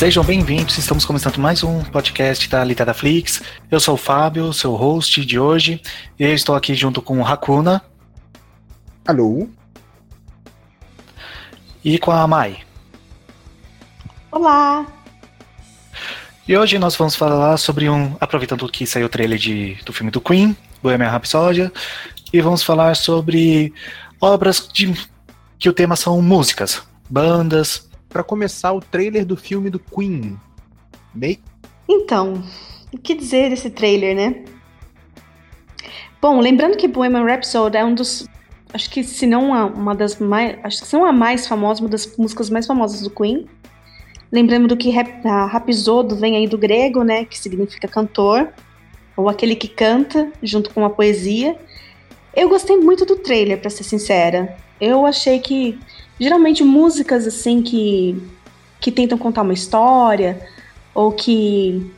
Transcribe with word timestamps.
Sejam 0.00 0.24
bem-vindos, 0.24 0.78
estamos 0.78 1.04
começando 1.04 1.36
mais 1.36 1.62
um 1.62 1.84
podcast 1.84 2.48
da 2.48 2.64
Litada 2.64 2.94
Flix. 2.94 3.42
Eu 3.70 3.78
sou 3.78 3.96
o 3.96 3.98
Fábio, 3.98 4.50
seu 4.50 4.74
host 4.74 5.22
de 5.26 5.38
hoje, 5.38 5.78
e 6.18 6.24
eu 6.24 6.32
estou 6.32 6.54
aqui 6.54 6.74
junto 6.74 7.02
com 7.02 7.20
o 7.20 7.26
Hakuna. 7.26 7.82
Alô? 9.06 9.46
E 11.84 11.98
com 11.98 12.12
a 12.12 12.26
Mai. 12.26 12.60
Olá! 14.32 14.86
E 16.48 16.56
hoje 16.56 16.78
nós 16.78 16.96
vamos 16.96 17.14
falar 17.14 17.58
sobre 17.58 17.90
um. 17.90 18.16
Aproveitando 18.18 18.66
que 18.70 18.86
saiu 18.86 19.04
o 19.04 19.10
trailer 19.10 19.38
de, 19.38 19.74
do 19.84 19.92
filme 19.92 20.10
do 20.10 20.18
Queen, 20.18 20.56
Bohemian 20.82 21.10
Rhapsody, 21.10 21.70
e 22.32 22.40
vamos 22.40 22.62
falar 22.62 22.96
sobre 22.96 23.70
obras 24.18 24.66
de, 24.72 24.94
que 25.58 25.68
o 25.68 25.74
tema 25.74 25.94
são 25.94 26.22
músicas, 26.22 26.82
bandas. 27.06 27.89
Para 28.10 28.24
começar, 28.24 28.72
o 28.72 28.80
trailer 28.80 29.24
do 29.24 29.36
filme 29.36 29.70
do 29.70 29.78
Queen. 29.78 30.38
Bem? 31.14 31.38
Então, 31.88 32.42
o 32.92 32.98
que 32.98 33.14
dizer 33.14 33.50
desse 33.50 33.70
trailer, 33.70 34.14
né? 34.14 34.44
Bom, 36.20 36.38
lembrando 36.40 36.76
que 36.76 36.86
Bohemian 36.86 37.24
Rhapsody 37.24 37.76
é 37.76 37.84
um 37.84 37.94
dos. 37.94 38.26
Acho 38.74 38.90
que 38.90 39.02
se 39.02 39.26
não 39.26 39.50
uma 39.50 39.94
das 39.94 40.18
mais. 40.18 40.58
Acho 40.62 40.80
que 40.82 40.88
se 40.88 40.96
não 40.96 41.04
a 41.04 41.12
mais 41.12 41.46
famosa, 41.46 41.80
uma 41.80 41.88
das 41.88 42.16
músicas 42.16 42.50
mais 42.50 42.66
famosas 42.66 43.00
do 43.00 43.10
Queen. 43.10 43.46
Lembrando 44.30 44.76
que 44.76 44.92
a 45.24 45.46
rapisodo 45.46 46.14
vem 46.14 46.36
aí 46.36 46.46
do 46.46 46.58
grego, 46.58 47.02
né? 47.02 47.24
Que 47.24 47.38
significa 47.38 47.88
cantor. 47.88 48.48
Ou 49.16 49.28
aquele 49.28 49.56
que 49.56 49.68
canta, 49.68 50.30
junto 50.42 50.70
com 50.70 50.84
a 50.84 50.90
poesia. 50.90 51.56
Eu 52.34 52.48
gostei 52.48 52.76
muito 52.76 53.04
do 53.04 53.16
trailer, 53.16 53.60
para 53.60 53.70
ser 53.70 53.82
sincera. 53.82 54.56
Eu 54.80 55.04
achei 55.04 55.40
que 55.40 55.78
geralmente 56.20 56.62
músicas 56.62 57.26
assim 57.26 57.62
que 57.62 58.22
que 58.78 58.92
tentam 58.92 59.18
contar 59.18 59.42
uma 59.42 59.52
história 59.52 60.40
ou 60.94 61.12
que 61.12 61.90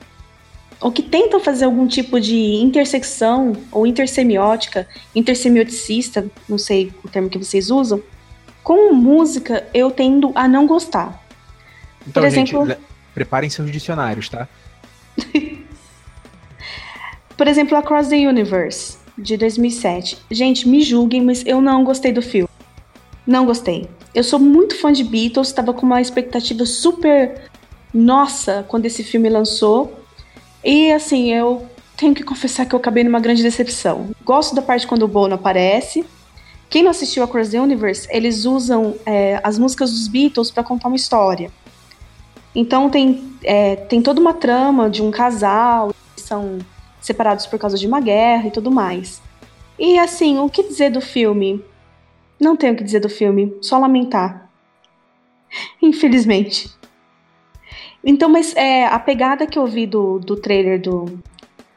ou 0.80 0.90
que 0.90 1.02
tentam 1.02 1.38
fazer 1.38 1.64
algum 1.64 1.86
tipo 1.86 2.20
de 2.20 2.36
intersecção 2.56 3.52
ou 3.70 3.86
intersemiótica, 3.86 4.88
intersemioticista, 5.14 6.26
não 6.48 6.58
sei 6.58 6.92
o 7.04 7.08
termo 7.08 7.28
que 7.28 7.38
vocês 7.38 7.70
usam, 7.70 8.02
com 8.64 8.92
música 8.92 9.64
eu 9.72 9.92
tendo 9.92 10.32
a 10.34 10.48
não 10.48 10.66
gostar. 10.66 11.22
Então, 12.06 12.20
Por 12.20 12.26
exemplo, 12.26 12.66
gente, 12.66 12.78
preparem 13.14 13.48
seus 13.48 13.70
dicionários, 13.70 14.28
tá? 14.28 14.48
Por 17.36 17.46
exemplo, 17.46 17.76
Across 17.76 18.08
the 18.08 18.28
Universe, 18.28 18.98
de 19.16 19.36
2007. 19.36 20.18
Gente, 20.30 20.68
me 20.68 20.82
julguem, 20.82 21.22
mas 21.22 21.46
eu 21.46 21.60
não 21.60 21.84
gostei 21.84 22.12
do 22.12 22.22
filme. 22.22 22.48
Não 23.26 23.46
gostei. 23.46 23.88
Eu 24.14 24.24
sou 24.24 24.38
muito 24.38 24.76
fã 24.76 24.92
de 24.92 25.04
Beatles, 25.04 25.48
estava 25.48 25.72
com 25.72 25.86
uma 25.86 26.00
expectativa 26.00 26.66
super 26.66 27.50
nossa 27.92 28.64
quando 28.68 28.86
esse 28.86 29.04
filme 29.04 29.28
lançou. 29.28 29.92
E 30.64 30.92
assim, 30.92 31.32
eu 31.32 31.66
tenho 31.96 32.14
que 32.14 32.22
confessar 32.22 32.66
que 32.66 32.74
eu 32.74 32.78
acabei 32.78 33.04
numa 33.04 33.20
grande 33.20 33.42
decepção. 33.42 34.10
Gosto 34.24 34.54
da 34.54 34.62
parte 34.62 34.86
quando 34.86 35.02
o 35.02 35.08
Bono 35.08 35.34
aparece. 35.34 36.04
Quem 36.68 36.82
não 36.82 36.90
assistiu 36.90 37.22
a 37.22 37.28
Cross 37.28 37.50
the 37.50 37.60
Universe, 37.60 38.08
eles 38.10 38.44
usam 38.44 38.96
é, 39.04 39.38
as 39.44 39.58
músicas 39.58 39.90
dos 39.90 40.08
Beatles 40.08 40.50
para 40.50 40.64
contar 40.64 40.88
uma 40.88 40.96
história. 40.96 41.50
Então 42.54 42.88
tem, 42.90 43.32
é, 43.44 43.76
tem 43.76 44.02
toda 44.02 44.20
uma 44.20 44.34
trama 44.34 44.88
de 44.88 45.02
um 45.02 45.10
casal, 45.10 45.94
são 46.16 46.58
separados 47.00 47.46
por 47.46 47.58
causa 47.58 47.76
de 47.76 47.86
uma 47.86 48.00
guerra 48.00 48.48
e 48.48 48.50
tudo 48.50 48.70
mais. 48.70 49.20
E 49.78 49.98
assim, 49.98 50.38
o 50.38 50.48
que 50.48 50.62
dizer 50.62 50.90
do 50.90 51.00
filme? 51.00 51.62
Não 52.42 52.56
tenho 52.56 52.72
o 52.72 52.76
que 52.76 52.82
dizer 52.82 52.98
do 52.98 53.08
filme, 53.08 53.56
só 53.60 53.78
lamentar. 53.78 54.50
Infelizmente. 55.80 56.68
Então, 58.02 58.28
mas 58.28 58.52
é, 58.56 58.84
a 58.84 58.98
pegada 58.98 59.46
que 59.46 59.56
eu 59.56 59.64
vi 59.64 59.86
do, 59.86 60.18
do 60.18 60.34
trailer 60.34 60.80
do, 60.80 61.22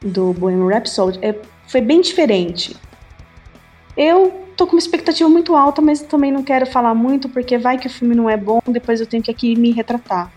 do 0.00 0.32
Bohemian 0.32 0.68
Rhapsody 0.68 1.20
é, 1.22 1.40
foi 1.68 1.80
bem 1.80 2.00
diferente. 2.00 2.76
Eu 3.96 4.44
tô 4.56 4.66
com 4.66 4.72
uma 4.72 4.80
expectativa 4.80 5.30
muito 5.30 5.54
alta, 5.54 5.80
mas 5.80 6.02
também 6.02 6.32
não 6.32 6.42
quero 6.42 6.66
falar 6.66 6.94
muito, 6.94 7.28
porque 7.28 7.56
vai 7.56 7.78
que 7.78 7.86
o 7.86 7.90
filme 7.90 8.16
não 8.16 8.28
é 8.28 8.36
bom, 8.36 8.60
depois 8.66 9.00
eu 9.00 9.06
tenho 9.06 9.22
que 9.22 9.30
aqui 9.30 9.54
me 9.54 9.70
retratar. 9.70 10.32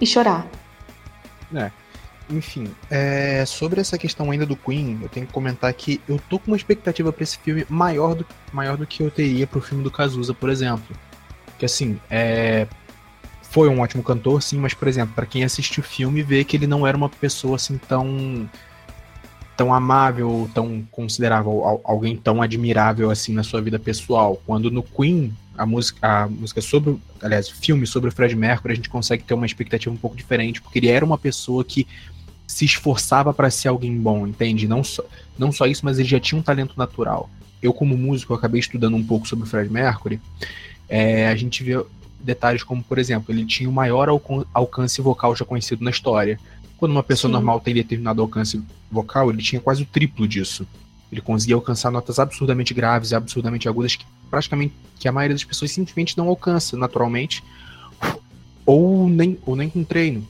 E 0.00 0.04
chorar. 0.04 0.44
É. 1.54 1.70
Enfim, 2.28 2.68
é, 2.90 3.44
sobre 3.46 3.80
essa 3.80 3.96
questão 3.96 4.30
ainda 4.30 4.44
do 4.44 4.56
Queen, 4.56 4.98
eu 5.00 5.08
tenho 5.08 5.26
que 5.26 5.32
comentar 5.32 5.72
que 5.72 6.00
eu 6.08 6.20
tô 6.28 6.38
com 6.38 6.50
uma 6.50 6.56
expectativa 6.56 7.12
para 7.12 7.22
esse 7.22 7.38
filme 7.38 7.64
maior 7.68 8.14
do, 8.14 8.26
maior 8.52 8.76
do 8.76 8.86
que 8.86 9.02
eu 9.02 9.10
teria 9.10 9.46
pro 9.46 9.60
filme 9.60 9.84
do 9.84 9.90
Cazuza, 9.90 10.34
por 10.34 10.50
exemplo. 10.50 10.96
Que 11.56 11.64
assim, 11.64 12.00
é, 12.10 12.66
foi 13.42 13.68
um 13.68 13.80
ótimo 13.80 14.02
cantor, 14.02 14.42
sim, 14.42 14.58
mas 14.58 14.74
por 14.74 14.88
exemplo, 14.88 15.14
para 15.14 15.24
quem 15.24 15.44
assistiu 15.44 15.82
o 15.82 15.86
filme 15.86 16.22
vê 16.22 16.42
que 16.44 16.56
ele 16.56 16.66
não 16.66 16.86
era 16.86 16.96
uma 16.96 17.08
pessoa 17.08 17.56
assim 17.56 17.78
tão 17.78 18.48
tão 19.56 19.72
amável, 19.72 20.50
tão 20.52 20.86
considerável, 20.90 21.80
alguém 21.82 22.14
tão 22.16 22.42
admirável 22.42 23.10
assim 23.10 23.32
na 23.32 23.42
sua 23.42 23.62
vida 23.62 23.78
pessoal. 23.78 24.40
Quando 24.44 24.70
no 24.70 24.82
Queen, 24.82 25.32
a 25.56 25.64
música, 25.64 26.06
a 26.06 26.28
música 26.28 26.60
sobre, 26.60 26.98
aliás, 27.22 27.48
o 27.48 27.54
filme 27.54 27.86
sobre 27.86 28.10
o 28.10 28.12
Fred 28.12 28.36
Mercury, 28.36 28.74
a 28.74 28.76
gente 28.76 28.90
consegue 28.90 29.22
ter 29.22 29.32
uma 29.32 29.46
expectativa 29.46 29.94
um 29.94 29.96
pouco 29.96 30.14
diferente, 30.14 30.60
porque 30.60 30.78
ele 30.78 30.88
era 30.88 31.04
uma 31.04 31.16
pessoa 31.16 31.64
que 31.64 31.86
se 32.46 32.64
esforçava 32.64 33.32
para 33.34 33.50
ser 33.50 33.68
alguém 33.68 33.98
bom, 33.98 34.26
entende? 34.26 34.68
Não 34.68 34.84
só, 34.84 35.02
não 35.38 35.50
só 35.50 35.66
isso, 35.66 35.84
mas 35.84 35.98
ele 35.98 36.08
já 36.08 36.20
tinha 36.20 36.38
um 36.38 36.42
talento 36.42 36.74
natural. 36.76 37.28
Eu, 37.60 37.72
como 37.72 37.96
músico, 37.96 38.32
eu 38.32 38.36
acabei 38.36 38.60
estudando 38.60 38.96
um 38.96 39.04
pouco 39.04 39.26
sobre 39.26 39.44
o 39.44 39.48
Fred 39.48 39.70
Mercury. 39.70 40.20
É, 40.88 41.28
a 41.28 41.34
gente 41.34 41.64
vê 41.64 41.82
detalhes 42.20 42.62
como, 42.62 42.82
por 42.82 42.98
exemplo, 42.98 43.34
ele 43.34 43.44
tinha 43.44 43.68
o 43.68 43.72
maior 43.72 44.08
alcance 44.54 45.00
vocal 45.00 45.34
já 45.34 45.44
conhecido 45.44 45.82
na 45.82 45.90
história. 45.90 46.38
Quando 46.76 46.92
uma 46.92 47.02
pessoa 47.02 47.28
Sim. 47.28 47.32
normal 47.32 47.60
tem 47.60 47.74
determinado 47.74 48.20
alcance 48.22 48.62
vocal, 48.90 49.30
ele 49.30 49.42
tinha 49.42 49.60
quase 49.60 49.82
o 49.82 49.86
triplo 49.86 50.28
disso. 50.28 50.66
Ele 51.10 51.20
conseguia 51.20 51.54
alcançar 51.54 51.90
notas 51.90 52.18
absurdamente 52.18 52.74
graves 52.74 53.10
e 53.10 53.14
absurdamente 53.14 53.68
agudas 53.68 53.96
que 53.96 54.04
praticamente 54.30 54.74
que 54.98 55.08
a 55.08 55.12
maioria 55.12 55.34
das 55.34 55.44
pessoas 55.44 55.70
simplesmente 55.70 56.16
não 56.18 56.28
alcança 56.28 56.76
naturalmente 56.76 57.42
ou 58.64 59.08
nem, 59.08 59.38
ou 59.46 59.54
nem 59.54 59.68
com 59.68 59.84
treino. 59.84 60.26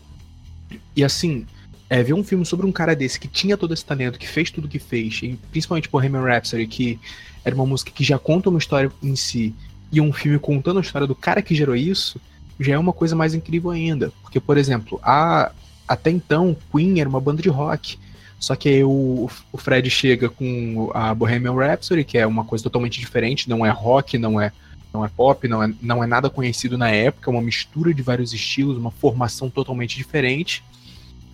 E 0.94 1.02
assim, 1.02 1.46
é, 1.88 2.02
ver 2.02 2.14
um 2.14 2.24
filme 2.24 2.44
sobre 2.44 2.66
um 2.66 2.72
cara 2.72 2.94
desse 2.94 3.18
que 3.18 3.28
tinha 3.28 3.56
todo 3.56 3.72
esse 3.72 3.84
talento, 3.84 4.18
que 4.18 4.28
fez 4.28 4.50
tudo 4.50 4.68
que 4.68 4.78
fez, 4.78 5.20
e 5.22 5.38
principalmente 5.50 5.88
Bohemian 5.88 6.22
Rhapsody, 6.22 6.66
que 6.66 6.98
era 7.44 7.54
uma 7.54 7.66
música 7.66 7.92
que 7.92 8.02
já 8.02 8.18
conta 8.18 8.50
uma 8.50 8.58
história 8.58 8.90
em 9.02 9.14
si, 9.14 9.54
e 9.92 10.00
um 10.00 10.12
filme 10.12 10.38
contando 10.38 10.78
a 10.78 10.82
história 10.82 11.06
do 11.06 11.14
cara 11.14 11.40
que 11.40 11.54
gerou 11.54 11.76
isso, 11.76 12.20
já 12.58 12.74
é 12.74 12.78
uma 12.78 12.92
coisa 12.92 13.14
mais 13.14 13.34
incrível 13.34 13.70
ainda. 13.70 14.12
Porque, 14.22 14.40
por 14.40 14.58
exemplo, 14.58 14.98
a, 15.02 15.52
até 15.86 16.10
então, 16.10 16.56
Queen 16.72 17.00
era 17.00 17.08
uma 17.08 17.20
banda 17.20 17.40
de 17.40 17.48
rock. 17.48 17.98
Só 18.38 18.54
que 18.56 18.68
aí 18.68 18.84
o, 18.84 19.30
o 19.52 19.58
Fred 19.58 19.88
chega 19.88 20.28
com 20.28 20.90
a 20.92 21.14
Bohemian 21.14 21.54
Rhapsody, 21.54 22.04
que 22.04 22.18
é 22.18 22.26
uma 22.26 22.44
coisa 22.44 22.64
totalmente 22.64 23.00
diferente, 23.00 23.48
não 23.48 23.64
é 23.64 23.70
rock, 23.70 24.18
não 24.18 24.40
é 24.40 24.52
não 24.92 25.04
é 25.04 25.08
pop, 25.08 25.46
não 25.46 25.62
é, 25.62 25.70
não 25.82 26.02
é 26.02 26.06
nada 26.06 26.30
conhecido 26.30 26.78
na 26.78 26.88
época, 26.88 27.30
é 27.30 27.32
uma 27.32 27.42
mistura 27.42 27.92
de 27.92 28.00
vários 28.00 28.32
estilos, 28.32 28.78
uma 28.78 28.90
formação 28.90 29.50
totalmente 29.50 29.94
diferente 29.94 30.64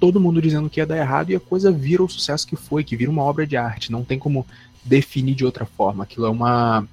todo 0.03 0.19
mundo 0.19 0.43
dizendo 0.43 0.69
que 0.69 0.81
ia 0.81 0.87
dar 0.87 0.97
errado 0.97 1.31
e 1.31 1.37
a 1.37 1.39
coisa 1.39 1.71
vira 1.71 2.03
o 2.03 2.09
sucesso 2.09 2.45
que 2.45 2.57
foi, 2.57 2.83
que 2.83 2.97
vira 2.97 3.09
uma 3.09 3.23
obra 3.23 3.47
de 3.47 3.57
arte. 3.57 3.93
Não 3.93 4.03
tem 4.03 4.19
como 4.19 4.45
definir 4.85 5.37
de 5.37 5.45
outra 5.45 5.65
forma. 5.65 6.03
Aquilo 6.03 6.27
é 6.27 6.29
uma, 6.29 6.89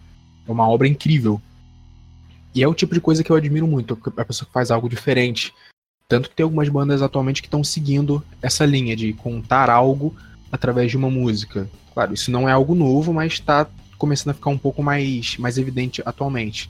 é 0.48 0.52
uma 0.52 0.70
obra 0.70 0.88
incrível. 0.88 1.42
E 2.54 2.62
é 2.62 2.68
o 2.68 2.74
tipo 2.76 2.94
de 2.94 3.02
coisa 3.02 3.24
que 3.24 3.32
eu 3.32 3.36
admiro 3.36 3.66
muito, 3.66 3.98
a 4.16 4.24
pessoa 4.24 4.46
que 4.46 4.54
faz 4.54 4.70
algo 4.70 4.88
diferente. 4.88 5.52
Tanto 6.08 6.30
que 6.30 6.36
tem 6.36 6.44
algumas 6.44 6.70
bandas 6.70 7.02
atualmente 7.02 7.42
que 7.42 7.48
estão 7.48 7.64
seguindo 7.64 8.24
essa 8.44 8.64
linha 8.64 8.96
de 8.96 9.12
contar 9.14 9.72
algo 9.72 10.16
através 10.52 10.92
de 10.92 10.98
uma 10.98 11.10
música. 11.10 11.68
Claro, 11.96 12.14
isso 12.14 12.30
não 12.30 12.48
é 12.48 12.52
algo 12.52 12.76
novo, 12.76 13.12
mas 13.12 13.34
está 13.34 13.66
começando 13.98 14.30
a 14.30 14.36
ficar 14.36 14.52
um 14.52 14.58
pouco 14.58 14.84
mais, 14.84 15.36
mais 15.38 15.58
evidente 15.58 16.04
atualmente. 16.06 16.70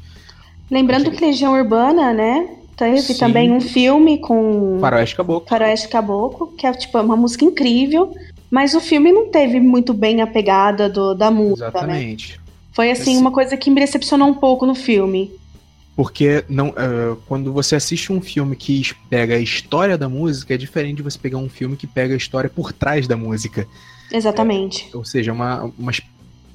Lembrando 0.72 1.12
que 1.12 1.20
Legião 1.20 1.52
Urbana, 1.52 2.14
né, 2.14 2.48
Teve 2.80 3.02
Sim. 3.02 3.18
também 3.18 3.52
um 3.52 3.60
filme 3.60 4.20
com. 4.20 4.78
Faroeste 4.80 5.18
Caboclo. 5.18 5.50
Faroeste 5.50 5.90
Caboclo, 5.90 6.48
que 6.48 6.66
é 6.66 6.72
tipo 6.72 6.98
uma 6.98 7.18
música 7.18 7.44
incrível, 7.44 8.16
mas 8.50 8.74
o 8.74 8.80
filme 8.80 9.12
não 9.12 9.30
teve 9.30 9.60
muito 9.60 9.94
bem 9.94 10.22
a 10.22 10.28
pegada 10.28 10.88
do, 10.88 11.14
da 11.14 11.30
música. 11.30 11.66
Né? 11.66 11.72
Exatamente. 11.72 12.32
Né? 12.32 12.40
Foi 12.72 12.90
assim, 12.90 13.12
Esse... 13.12 13.20
uma 13.20 13.34
coisa 13.34 13.58
que 13.58 13.70
me 13.70 13.82
decepcionou 13.82 14.30
um 14.30 14.34
pouco 14.34 14.66
no 14.66 14.74
filme. 14.74 15.30
Porque 15.94 16.46
não, 16.48 16.70
uh, 16.70 17.18
quando 17.28 17.52
você 17.52 17.76
assiste 17.76 18.14
um 18.14 18.22
filme 18.22 18.56
que 18.56 18.82
pega 19.10 19.36
a 19.36 19.40
história 19.40 19.98
da 19.98 20.08
música, 20.08 20.54
é 20.54 20.58
diferente 20.58 20.98
de 20.98 21.04
você 21.04 21.20
pegar 21.20 21.38
um 21.38 21.50
filme 21.50 21.76
que 21.76 21.86
pega 21.86 22.14
a 22.14 22.18
história 22.18 22.50
por 22.50 22.72
trás 22.72 23.06
da 23.10 23.18
música. 23.18 23.68
Exatamente. 24.10 24.90
É, 24.94 24.96
ou 24.96 25.04
seja, 25.04 25.34
uma, 25.34 25.70
uma 25.78 25.92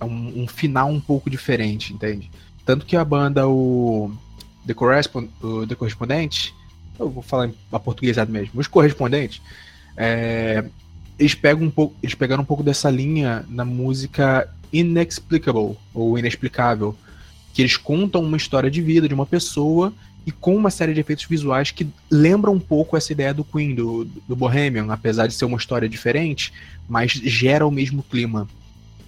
um, 0.02 0.44
um, 0.44 0.48
final 0.48 0.88
um 0.88 0.98
pouco 0.98 1.28
diferente, 1.28 1.92
entende? 1.92 2.30
Tanto 2.64 2.86
que 2.86 2.96
a 2.96 3.04
banda, 3.04 3.46
o 3.46 4.10
The, 4.66 4.74
Correspond, 4.74 5.30
o 5.42 5.66
The 5.66 5.74
Correspondente, 5.74 6.54
eu 6.98 7.08
vou 7.08 7.22
falar 7.22 7.50
a 7.72 7.78
portuguesado 7.78 8.30
mesmo, 8.30 8.60
os 8.60 8.66
correspondentes, 8.66 9.40
é, 9.96 10.64
eles, 11.18 11.34
pegam 11.34 11.66
um 11.66 11.70
pouco, 11.70 11.94
eles 12.02 12.14
pegaram 12.14 12.42
um 12.42 12.46
pouco 12.46 12.62
dessa 12.62 12.90
linha 12.90 13.44
na 13.48 13.64
música 13.64 14.48
Inexplicable, 14.72 15.76
ou 15.92 16.18
Inexplicável, 16.18 16.96
que 17.52 17.62
eles 17.62 17.76
contam 17.76 18.22
uma 18.22 18.36
história 18.36 18.70
de 18.70 18.82
vida 18.82 19.06
de 19.06 19.14
uma 19.14 19.26
pessoa 19.26 19.92
e 20.26 20.32
com 20.32 20.56
uma 20.56 20.70
série 20.70 20.94
de 20.94 21.00
efeitos 21.00 21.24
visuais 21.24 21.70
que 21.70 21.86
lembra 22.10 22.50
um 22.50 22.58
pouco 22.58 22.96
essa 22.96 23.12
ideia 23.12 23.32
do 23.32 23.44
Queen, 23.44 23.74
do, 23.74 24.04
do 24.04 24.34
Bohemian, 24.34 24.86
apesar 24.90 25.26
de 25.26 25.34
ser 25.34 25.44
uma 25.44 25.58
história 25.58 25.88
diferente, 25.88 26.52
mas 26.88 27.12
gera 27.12 27.66
o 27.66 27.70
mesmo 27.70 28.02
clima. 28.02 28.48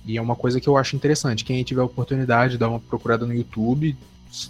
E 0.04 0.16
é 0.16 0.22
uma 0.22 0.36
coisa 0.36 0.60
que 0.60 0.68
eu 0.68 0.76
acho 0.76 0.94
interessante. 0.94 1.44
Quem 1.44 1.64
tiver 1.64 1.82
oportunidade, 1.82 2.58
dá 2.58 2.68
uma 2.68 2.78
procurada 2.78 3.26
no 3.26 3.34
YouTube. 3.34 3.96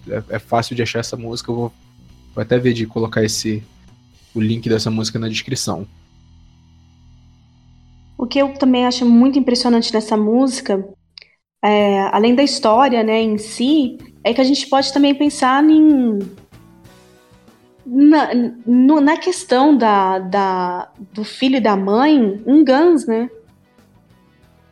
É, 0.09 0.37
é 0.37 0.39
fácil 0.39 0.75
de 0.75 0.83
achar 0.83 1.01
essa 1.01 1.17
música. 1.17 1.51
Eu 1.51 1.57
vou, 1.57 1.73
vou, 2.35 2.43
até 2.43 2.59
ver 2.59 2.73
de 2.73 2.87
colocar 2.87 3.23
esse 3.23 3.63
o 4.35 4.41
link 4.41 4.69
dessa 4.69 4.91
música 4.91 5.19
na 5.19 5.29
descrição. 5.29 5.87
O 8.19 8.27
que 8.27 8.39
eu 8.39 8.55
também 8.55 8.87
acho 8.87 9.05
muito 9.05 9.39
impressionante 9.39 9.93
nessa 9.93 10.17
música, 10.17 10.87
é, 11.63 12.01
além 12.13 12.35
da 12.35 12.43
história 12.43 13.03
né, 13.03 13.21
em 13.21 13.39
si, 13.39 13.99
é 14.23 14.33
que 14.33 14.41
a 14.41 14.45
gente 14.45 14.67
pode 14.69 14.93
também 14.93 15.15
pensar 15.15 15.63
em, 15.65 16.19
na, 17.87 18.31
no, 18.67 19.01
na 19.01 19.17
questão 19.17 19.77
da, 19.77 20.19
da, 20.19 20.91
do 21.13 21.25
filho 21.25 21.57
e 21.57 21.61
da 21.61 21.77
mãe 21.77 22.43
em 22.47 22.65
Guns, 22.65 23.07
né? 23.07 23.31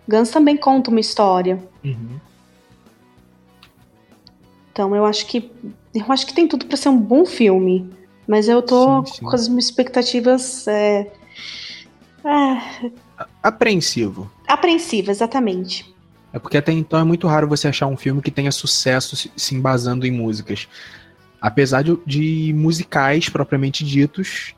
Guns 0.08 0.30
também 0.30 0.56
conta 0.56 0.90
uma 0.90 1.00
história. 1.00 1.62
Uhum. 1.84 2.18
Então 4.74 4.94
eu 4.96 5.04
acho 5.04 5.26
que 5.26 5.52
eu 5.94 6.04
acho 6.08 6.26
que 6.26 6.34
tem 6.34 6.48
tudo 6.48 6.66
para 6.66 6.76
ser 6.76 6.88
um 6.88 6.98
bom 6.98 7.24
filme, 7.24 7.88
mas 8.26 8.48
eu 8.48 8.60
tô 8.60 9.06
sim, 9.06 9.14
sim. 9.14 9.24
com 9.24 9.32
as 9.32 9.46
minhas 9.46 9.66
expectativas 9.66 10.66
é, 10.66 11.12
é, 12.24 12.90
apreensivo. 13.40 14.28
Apreensivo, 14.48 15.12
exatamente. 15.12 15.94
É 16.32 16.40
porque 16.40 16.56
até 16.56 16.72
então 16.72 16.98
é 16.98 17.04
muito 17.04 17.28
raro 17.28 17.46
você 17.46 17.68
achar 17.68 17.86
um 17.86 17.96
filme 17.96 18.20
que 18.20 18.32
tenha 18.32 18.50
sucesso 18.50 19.30
se 19.36 19.54
embasando 19.54 20.04
em 20.04 20.10
músicas. 20.10 20.66
Apesar 21.40 21.82
de, 21.82 21.96
de 22.04 22.52
musicais 22.52 23.28
propriamente 23.28 23.84
ditos 23.84 24.56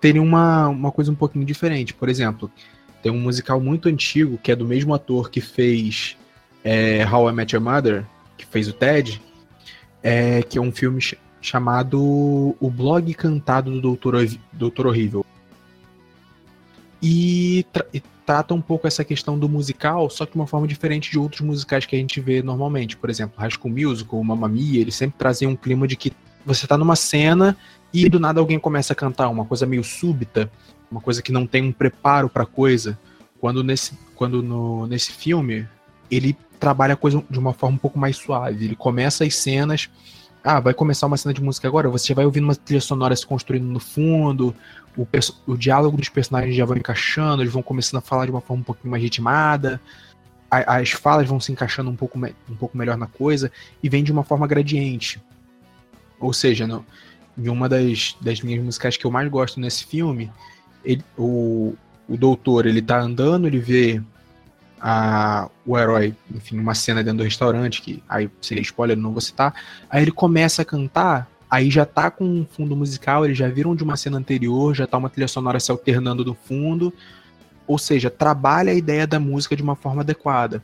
terem 0.00 0.22
uma, 0.22 0.68
uma 0.68 0.92
coisa 0.92 1.10
um 1.10 1.14
pouquinho 1.16 1.44
diferente. 1.44 1.92
Por 1.92 2.08
exemplo, 2.08 2.48
tem 3.02 3.10
um 3.10 3.18
musical 3.18 3.60
muito 3.60 3.88
antigo, 3.88 4.38
que 4.38 4.52
é 4.52 4.54
do 4.54 4.64
mesmo 4.64 4.94
ator 4.94 5.28
que 5.28 5.40
fez 5.40 6.16
é, 6.62 7.04
How 7.10 7.30
I 7.30 7.32
Met 7.32 7.56
Your 7.56 7.64
Mother, 7.64 8.04
que 8.36 8.46
fez 8.46 8.68
o 8.68 8.72
Ted, 8.72 9.20
é, 10.02 10.42
que 10.42 10.58
é 10.58 10.60
um 10.60 10.72
filme 10.72 11.00
ch 11.00 11.16
chamado 11.42 11.98
O 12.60 12.70
Blog 12.70 13.14
Cantado 13.14 13.70
do 13.70 13.80
Doutor, 13.80 14.14
Doutor 14.52 14.86
Horrível. 14.86 15.24
E, 17.02 17.64
tra 17.72 17.86
e, 17.94 18.02
trata 18.26 18.52
um 18.52 18.60
pouco 18.60 18.86
essa 18.86 19.02
questão 19.02 19.38
do 19.38 19.48
musical, 19.48 20.10
só 20.10 20.26
que 20.26 20.32
de 20.32 20.38
uma 20.38 20.46
forma 20.46 20.68
diferente 20.68 21.10
de 21.10 21.18
outros 21.18 21.40
musicais 21.40 21.86
que 21.86 21.96
a 21.96 21.98
gente 21.98 22.20
vê 22.20 22.42
normalmente. 22.42 22.94
Por 22.94 23.08
exemplo, 23.08 23.40
High 23.40 23.52
School 23.52 23.72
Musical, 23.72 24.22
Mamma 24.22 24.48
Mia, 24.48 24.82
eles 24.82 24.94
sempre 24.94 25.16
traziam 25.18 25.52
um 25.52 25.56
clima 25.56 25.88
de 25.88 25.96
que 25.96 26.12
você 26.44 26.66
tá 26.66 26.76
numa 26.76 26.94
cena 26.94 27.56
e 27.90 28.06
do 28.08 28.20
nada 28.20 28.38
alguém 28.38 28.58
começa 28.58 28.92
a 28.92 28.96
cantar, 28.96 29.30
uma 29.30 29.46
coisa 29.46 29.64
meio 29.64 29.82
súbita 29.82 30.50
uma 30.90 31.00
coisa 31.00 31.22
que 31.22 31.30
não 31.30 31.46
tem 31.46 31.62
um 31.62 31.72
preparo 31.72 32.28
para 32.28 32.44
coisa. 32.44 32.98
Quando 33.38 33.62
nesse, 33.62 33.96
quando 34.14 34.42
no, 34.42 34.86
nesse 34.86 35.12
filme 35.12 35.66
ele 36.10 36.36
trabalha 36.60 36.94
a 36.94 36.96
coisa 36.96 37.24
de 37.28 37.38
uma 37.38 37.54
forma 37.54 37.76
um 37.76 37.78
pouco 37.78 37.98
mais 37.98 38.16
suave. 38.16 38.66
Ele 38.66 38.76
começa 38.76 39.24
as 39.24 39.34
cenas. 39.34 39.88
Ah, 40.44 40.60
vai 40.60 40.74
começar 40.74 41.06
uma 41.06 41.16
cena 41.16 41.34
de 41.34 41.42
música 41.42 41.66
agora. 41.66 41.88
Você 41.88 42.14
vai 42.14 42.24
ouvindo 42.24 42.44
uma 42.44 42.54
trilha 42.54 42.80
sonora 42.80 43.16
se 43.16 43.26
construindo 43.26 43.64
no 43.64 43.80
fundo. 43.80 44.54
O, 44.96 45.06
o 45.46 45.56
diálogo 45.56 45.96
dos 45.96 46.10
personagens 46.10 46.54
já 46.54 46.64
vão 46.64 46.76
encaixando. 46.76 47.42
Eles 47.42 47.52
vão 47.52 47.62
começando 47.62 47.98
a 47.98 48.02
falar 48.02 48.26
de 48.26 48.30
uma 48.30 48.40
forma 48.40 48.60
um 48.60 48.64
pouquinho 48.64 48.90
mais 48.90 49.02
ritmada. 49.02 49.80
A, 50.50 50.76
as 50.76 50.90
falas 50.90 51.26
vão 51.26 51.40
se 51.40 51.50
encaixando 51.50 51.90
um 51.90 51.96
pouco, 51.96 52.18
um 52.18 52.54
pouco 52.56 52.76
melhor 52.76 52.96
na 52.96 53.06
coisa. 53.06 53.50
E 53.82 53.88
vem 53.88 54.04
de 54.04 54.12
uma 54.12 54.22
forma 54.22 54.46
gradiente. 54.46 55.20
Ou 56.20 56.32
seja, 56.32 56.66
no, 56.66 56.84
em 57.36 57.48
uma 57.48 57.68
das, 57.68 58.16
das 58.20 58.42
minhas 58.42 58.62
musicais 58.62 58.96
que 58.96 59.06
eu 59.06 59.10
mais 59.10 59.28
gosto 59.28 59.58
nesse 59.58 59.84
filme, 59.84 60.30
ele, 60.84 61.02
o, 61.16 61.74
o 62.08 62.16
doutor 62.16 62.66
ele 62.66 62.82
tá 62.82 63.00
andando, 63.00 63.46
ele 63.46 63.58
vê 63.58 64.02
a, 64.80 65.48
o 65.66 65.78
herói, 65.78 66.14
enfim, 66.34 66.58
uma 66.58 66.74
cena 66.74 67.02
dentro 67.02 67.18
do 67.18 67.24
restaurante, 67.24 67.82
que 67.82 68.02
aí 68.08 68.30
seria 68.40 68.62
spoiler, 68.62 68.96
não 68.96 69.12
vou 69.12 69.20
citar. 69.20 69.54
Aí 69.88 70.02
ele 70.02 70.10
começa 70.10 70.62
a 70.62 70.64
cantar, 70.64 71.30
aí 71.50 71.70
já 71.70 71.84
tá 71.84 72.10
com 72.10 72.24
um 72.24 72.46
fundo 72.46 72.74
musical, 72.74 73.24
eles 73.24 73.36
já 73.36 73.48
viram 73.48 73.76
de 73.76 73.84
uma 73.84 73.96
cena 73.96 74.18
anterior, 74.18 74.74
já 74.74 74.86
tá 74.86 74.96
uma 74.96 75.10
trilha 75.10 75.28
sonora 75.28 75.60
se 75.60 75.70
alternando 75.70 76.24
no 76.24 76.34
fundo. 76.34 76.92
Ou 77.66 77.78
seja, 77.78 78.10
trabalha 78.10 78.72
a 78.72 78.74
ideia 78.74 79.06
da 79.06 79.20
música 79.20 79.54
de 79.54 79.62
uma 79.62 79.76
forma 79.76 80.02
adequada. 80.02 80.62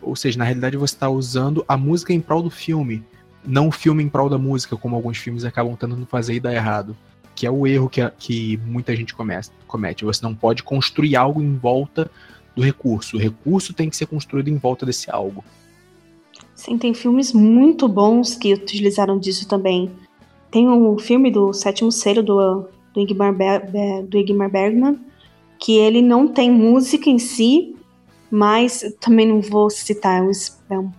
Ou 0.00 0.14
seja, 0.14 0.38
na 0.38 0.44
realidade 0.44 0.76
você 0.76 0.94
está 0.94 1.08
usando 1.08 1.64
a 1.66 1.76
música 1.76 2.12
em 2.12 2.20
prol 2.20 2.42
do 2.42 2.50
filme, 2.50 3.04
não 3.44 3.68
o 3.68 3.72
filme 3.72 4.02
em 4.02 4.08
prol 4.08 4.28
da 4.28 4.38
música, 4.38 4.76
como 4.76 4.94
alguns 4.94 5.18
filmes 5.18 5.44
acabam 5.44 5.74
tentando 5.74 6.06
fazer 6.06 6.34
e 6.34 6.40
dar 6.40 6.54
errado 6.54 6.96
que 7.36 7.46
é 7.46 7.50
o 7.50 7.66
erro 7.66 7.88
que, 7.88 8.00
que 8.18 8.56
muita 8.64 8.96
gente 8.96 9.14
comete, 9.14 9.50
comete. 9.66 10.06
Você 10.06 10.24
não 10.24 10.34
pode 10.34 10.62
construir 10.62 11.16
algo 11.16 11.42
em 11.42 11.54
volta 11.54 12.10
do 12.56 12.62
recurso. 12.62 13.16
O 13.16 13.20
recurso 13.20 13.72
tem 13.72 13.88
que 13.88 13.96
ser 13.96 14.06
construído 14.06 14.48
em 14.48 14.56
volta 14.56 14.84
desse 14.84 15.10
algo. 15.10 15.44
Sim, 16.54 16.78
tem 16.78 16.94
filmes 16.94 17.32
muito 17.32 17.86
bons 17.86 18.34
que 18.34 18.54
utilizaram 18.54 19.18
disso 19.18 19.46
também. 19.46 19.90
Tem 20.50 20.68
um 20.68 20.98
filme 20.98 21.30
do 21.30 21.52
Sétimo 21.52 21.92
Selo 21.92 22.22
do, 22.22 22.66
do, 22.94 23.00
Ingmar, 23.00 23.34
do 24.08 24.18
Ingmar 24.18 24.50
Bergman, 24.50 24.98
que 25.58 25.76
ele 25.76 26.00
não 26.00 26.26
tem 26.26 26.50
música 26.50 27.10
em 27.10 27.18
si, 27.18 27.76
mas 28.30 28.82
também 29.00 29.28
não 29.28 29.40
vou 29.40 29.68
citar, 29.68 30.20
é 30.20 30.22
um, 30.22 30.30
é 30.70 30.78
um, 30.78 30.90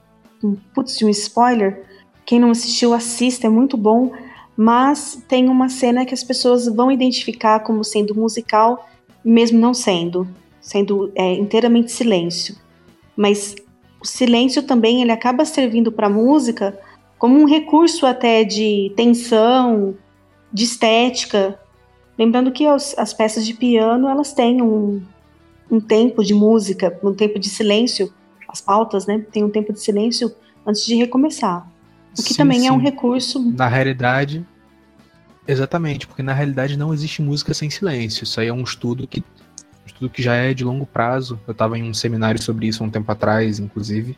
um 0.44 0.56
putz 0.74 0.98
de 0.98 1.06
um 1.06 1.10
spoiler. 1.10 1.84
Quem 2.26 2.40
não 2.40 2.52
assistiu, 2.52 2.94
assista, 2.94 3.48
é 3.48 3.50
muito 3.50 3.76
bom 3.76 4.12
mas 4.58 5.24
tem 5.28 5.48
uma 5.48 5.70
cena 5.70 6.04
que 6.04 6.16
as 6.16 6.24
pessoas 6.24 6.66
vão 6.66 6.92
identificar 6.92 7.60
como 7.60 7.84
sendo 7.84 8.16
musical, 8.16 8.90
mesmo 9.24 9.60
não 9.60 9.72
sendo, 9.72 10.28
sendo 10.68 11.10
é, 11.16 11.34
inteiramente 11.36 11.94
silêncio. 11.94 12.58
Mas 13.16 13.56
o 14.02 14.06
silêncio 14.06 14.62
também 14.62 15.02
ele 15.02 15.14
acaba 15.14 15.46
servindo 15.46 15.94
para 15.94 16.08
a 16.08 16.10
música 16.10 16.78
como 17.18 17.40
um 17.40 17.46
recurso 17.46 18.06
até 18.06 18.44
de 18.44 18.92
tensão, 18.94 19.96
de 20.52 20.66
estética. 20.66 21.58
Lembrando 22.20 22.52
que 22.52 22.68
as, 22.68 22.94
as 22.98 23.14
peças 23.14 23.46
de 23.46 23.54
piano 23.54 24.10
elas 24.10 24.34
têm 24.34 24.62
um, 24.62 25.02
um 25.72 25.80
tempo 25.80 26.22
de 26.22 26.34
música, 26.34 27.00
um 27.02 27.14
tempo 27.14 27.40
de 27.40 27.48
silêncio, 27.48 28.14
as 28.50 28.60
pautas, 28.60 29.08
né? 29.08 29.26
Tem 29.32 29.46
um 29.46 29.50
tempo 29.50 29.72
de 29.72 29.80
silêncio 29.80 30.36
antes 30.66 30.86
de 30.86 30.96
recomeçar. 30.96 31.66
O 32.12 32.22
que 32.22 32.34
sim, 32.34 32.38
também 32.38 32.60
sim. 32.60 32.68
é 32.68 32.72
um 32.74 32.78
recurso. 32.78 33.40
Na 33.40 33.70
realidade, 33.70 34.46
exatamente, 35.48 36.06
porque 36.06 36.22
na 36.22 36.34
realidade 36.34 36.76
não 36.78 36.94
existe 36.94 37.22
música 37.22 37.54
sem 37.54 37.70
silêncio. 37.70 38.26
Isso 38.26 38.42
aí 38.42 38.50
é 38.50 38.54
um 38.54 38.64
estudo 38.64 39.08
que 39.08 39.24
estudo 39.98 40.10
que 40.10 40.22
já 40.22 40.36
é 40.36 40.54
de 40.54 40.64
longo 40.64 40.86
prazo. 40.86 41.40
Eu 41.48 41.52
estava 41.52 41.78
em 41.78 41.84
um 41.84 41.94
seminário 41.94 42.42
sobre 42.42 42.68
isso 42.68 42.84
um 42.84 42.90
tempo 42.90 43.12
atrás, 43.12 43.60
inclusive. 43.60 44.18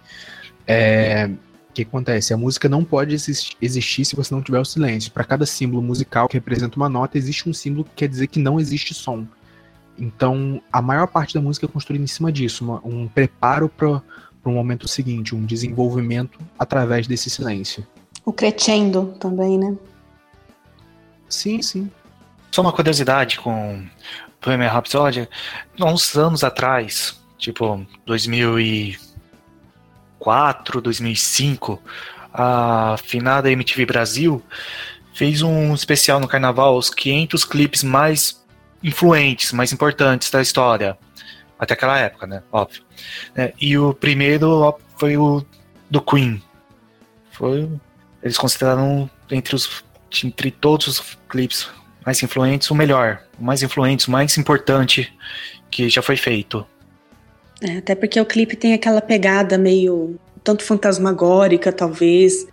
É, 0.68 1.30
o 1.70 1.74
que 1.74 1.84
acontece? 1.84 2.34
A 2.34 2.38
música 2.38 2.68
não 2.68 2.84
pode 2.84 3.16
existir 3.62 4.06
se 4.06 4.16
você 4.16 4.34
não 4.34 4.42
tiver 4.42 4.60
o 4.60 4.66
silêncio. 4.66 5.12
Para 5.12 5.24
cada 5.24 5.46
símbolo 5.46 5.82
musical 5.82 6.28
que 6.28 6.36
representa 6.36 6.76
uma 6.76 6.90
nota, 6.90 7.18
existe 7.18 7.50
um 7.50 7.54
símbolo 7.54 7.86
que 7.86 7.92
quer 7.96 8.08
dizer 8.08 8.28
que 8.28 8.40
não 8.40 8.60
existe 8.60 8.94
som. 8.94 9.26
Então, 9.98 10.62
a 10.72 10.82
maior 10.82 11.08
parte 11.08 11.34
da 11.34 11.42
música 11.42 11.66
é 11.66 11.70
construída 11.70 12.04
em 12.04 12.08
cima 12.08 12.32
disso, 12.32 12.64
uma, 12.64 12.82
um 12.86 13.08
preparo 13.08 13.68
para 13.68 14.02
para 14.42 14.50
o 14.50 14.56
momento 14.56 14.88
seguinte, 14.88 15.36
um 15.36 15.46
desenvolvimento 15.46 16.40
através 16.58 17.06
desse 17.08 17.30
silêncio. 17.30 17.86
O 18.26 18.32
crescendo 18.32 19.14
também, 19.20 19.58
né? 19.58 19.76
Sim, 21.28 21.62
sim. 21.62 21.92
Só 22.52 22.62
uma 22.62 22.74
curiosidade 22.74 23.40
com 23.40 23.88
Bohemian 24.42 24.70
Rhapsody, 24.70 25.28
uns 25.80 26.16
anos 26.16 26.44
atrás, 26.44 27.20
tipo 27.38 27.86
2004, 28.06 30.82
2005, 30.82 31.82
a 32.34 32.96
finada 33.04 33.52
MTV 33.52 33.86
Brasil 33.86 34.44
fez 35.14 35.42
um 35.42 35.74
especial 35.74 36.20
no 36.20 36.28
carnaval, 36.28 36.78
os 36.78 36.90
500 36.90 37.46
clipes 37.46 37.84
mais 37.84 38.46
influentes, 38.82 39.52
mais 39.52 39.74
importantes 39.74 40.32
da 40.32 40.42
história 40.42 40.98
até 41.60 41.74
aquela 41.74 42.00
época, 42.00 42.26
né? 42.26 42.42
Óbvio. 42.52 42.82
É, 43.36 43.54
e 43.60 43.78
o 43.78 43.94
primeiro 43.94 44.74
foi 44.98 45.18
o 45.18 45.46
do 45.90 46.02
Queen. 46.02 46.42
Foi. 47.32 47.70
Eles 48.24 48.38
consideraram 48.38 49.10
entre 49.30 49.56
os. 49.56 49.84
Entre 50.24 50.50
todos 50.50 50.88
os 50.88 51.18
clipes 51.30 51.70
mais 52.10 52.24
influentes, 52.24 52.72
o 52.72 52.76
melhor. 52.76 53.22
O 53.40 53.44
mais 53.44 53.62
influente, 53.62 54.08
o 54.08 54.12
mais 54.12 54.36
importante 54.38 55.14
que 55.70 55.88
já 55.90 56.02
foi 56.02 56.18
feito. 56.18 56.66
É, 57.62 57.78
até 57.78 57.94
porque 57.94 58.20
o 58.20 58.26
clipe 58.26 58.56
tem 58.56 58.74
aquela 58.74 59.00
pegada 59.00 59.58
meio. 59.58 60.20
tanto 60.44 60.64
fantasmagórica, 60.64 61.72
talvez. 61.72 62.48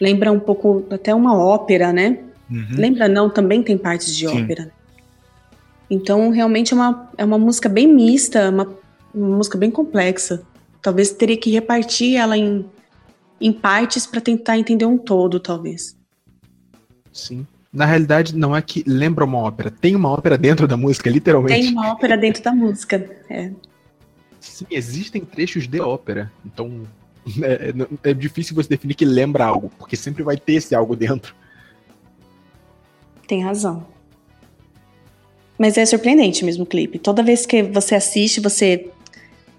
Lembra 0.00 0.32
um 0.32 0.40
pouco 0.40 0.86
até 0.90 1.14
uma 1.14 1.36
ópera, 1.36 1.92
né? 1.92 2.18
Uhum. 2.50 2.68
Lembra 2.72 3.06
não, 3.06 3.28
também 3.28 3.62
tem 3.62 3.76
partes 3.76 4.16
de 4.16 4.26
Sim. 4.26 4.42
ópera. 4.42 4.70
Então, 5.90 6.30
realmente 6.30 6.72
é 6.72 6.76
uma, 6.76 7.10
é 7.18 7.24
uma 7.24 7.38
música 7.38 7.68
bem 7.68 7.86
mista, 7.86 8.48
uma, 8.48 8.74
uma 9.14 9.36
música 9.36 9.58
bem 9.58 9.70
complexa. 9.70 10.42
Talvez 10.80 11.10
teria 11.12 11.36
que 11.36 11.50
repartir 11.50 12.16
ela 12.16 12.36
em, 12.36 12.64
em 13.38 13.52
partes 13.52 14.06
para 14.06 14.22
tentar 14.22 14.56
entender 14.58 14.86
um 14.86 14.96
todo, 14.96 15.38
talvez. 15.38 15.94
Sim. 17.12 17.46
Na 17.72 17.86
realidade, 17.86 18.36
não 18.36 18.54
é 18.54 18.60
que 18.60 18.84
lembra 18.86 19.24
uma 19.24 19.38
ópera, 19.38 19.70
tem 19.70 19.96
uma 19.96 20.10
ópera 20.10 20.36
dentro 20.36 20.68
da 20.68 20.76
música, 20.76 21.08
literalmente. 21.08 21.62
Tem 21.62 21.72
uma 21.72 21.92
ópera 21.92 22.18
dentro 22.18 22.42
da 22.42 22.52
música, 22.52 23.10
é. 23.30 23.50
Sim, 24.38 24.66
existem 24.70 25.24
trechos 25.24 25.66
de 25.66 25.80
ópera, 25.80 26.30
então 26.44 26.82
é, 27.42 28.10
é, 28.10 28.12
difícil 28.12 28.54
você 28.54 28.68
definir 28.68 28.94
que 28.94 29.04
lembra 29.04 29.44
algo, 29.44 29.70
porque 29.78 29.96
sempre 29.96 30.22
vai 30.22 30.36
ter 30.36 30.54
esse 30.54 30.74
algo 30.74 30.94
dentro. 30.94 31.34
Tem 33.26 33.42
razão. 33.42 33.86
Mas 35.56 35.78
é 35.78 35.86
surpreendente 35.86 36.44
mesmo 36.44 36.64
o 36.64 36.66
clipe. 36.66 36.98
Toda 36.98 37.22
vez 37.22 37.46
que 37.46 37.62
você 37.62 37.94
assiste, 37.94 38.40
você 38.40 38.90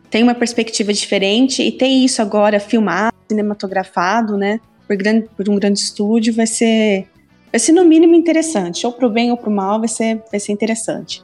tem 0.10 0.22
uma 0.22 0.36
perspectiva 0.36 0.94
diferente 0.94 1.64
e 1.64 1.72
ter 1.72 1.88
isso 1.88 2.22
agora 2.22 2.60
filmado, 2.60 3.16
cinematografado, 3.28 4.38
né, 4.38 4.60
por, 4.88 4.96
grande, 4.96 5.28
por 5.36 5.50
um 5.50 5.56
grande 5.56 5.80
estúdio, 5.80 6.34
vai 6.34 6.46
ser 6.46 7.08
vai 7.54 7.60
ser 7.60 7.72
no 7.72 7.86
mínimo 7.86 8.16
interessante. 8.16 8.84
Ou 8.88 8.92
pro 8.92 9.12
bem 9.12 9.30
ou 9.30 9.38
pro 9.38 9.52
mal, 9.52 9.78
vai 9.78 9.88
ser, 9.88 10.24
vai 10.32 10.40
ser 10.40 10.52
interessante. 10.52 11.22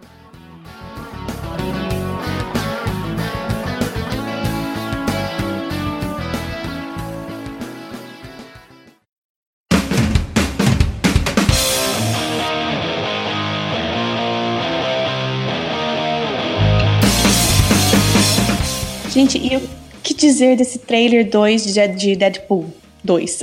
Gente, 19.11 19.39
e 19.39 19.57
o 19.57 19.61
que 20.03 20.13
dizer 20.13 20.55
desse 20.55 20.77
trailer 20.77 21.27
2 21.27 21.73
de 21.73 22.15
Deadpool 22.15 22.71
2? 23.03 23.39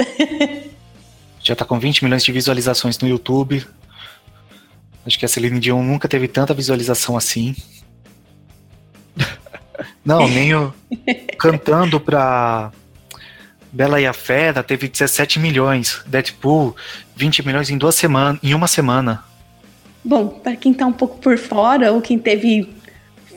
Já 1.46 1.54
tá 1.54 1.64
com 1.64 1.78
20 1.78 2.02
milhões 2.02 2.24
de 2.24 2.32
visualizações 2.32 2.98
no 2.98 3.06
YouTube. 3.06 3.64
Acho 5.06 5.16
que 5.16 5.24
a 5.24 5.28
Celine 5.28 5.60
Dion 5.60 5.80
nunca 5.80 6.08
teve 6.08 6.26
tanta 6.26 6.52
visualização 6.52 7.16
assim. 7.16 7.54
Não, 10.04 10.26
nem 10.26 10.56
o. 10.56 10.74
Cantando 11.38 12.00
pra 12.00 12.72
Bela 13.70 14.00
e 14.00 14.06
a 14.08 14.12
Fera 14.12 14.60
teve 14.60 14.88
17 14.88 15.38
milhões. 15.38 16.02
Deadpool, 16.08 16.74
20 17.14 17.46
milhões 17.46 17.70
em 17.70 17.78
duas 17.78 17.94
semanas, 17.94 18.40
em 18.42 18.52
uma 18.52 18.66
semana. 18.66 19.22
Bom, 20.04 20.26
para 20.26 20.56
quem 20.56 20.74
tá 20.74 20.84
um 20.84 20.92
pouco 20.92 21.18
por 21.18 21.38
fora, 21.38 21.92
ou 21.92 22.02
quem 22.02 22.18
teve 22.18 22.74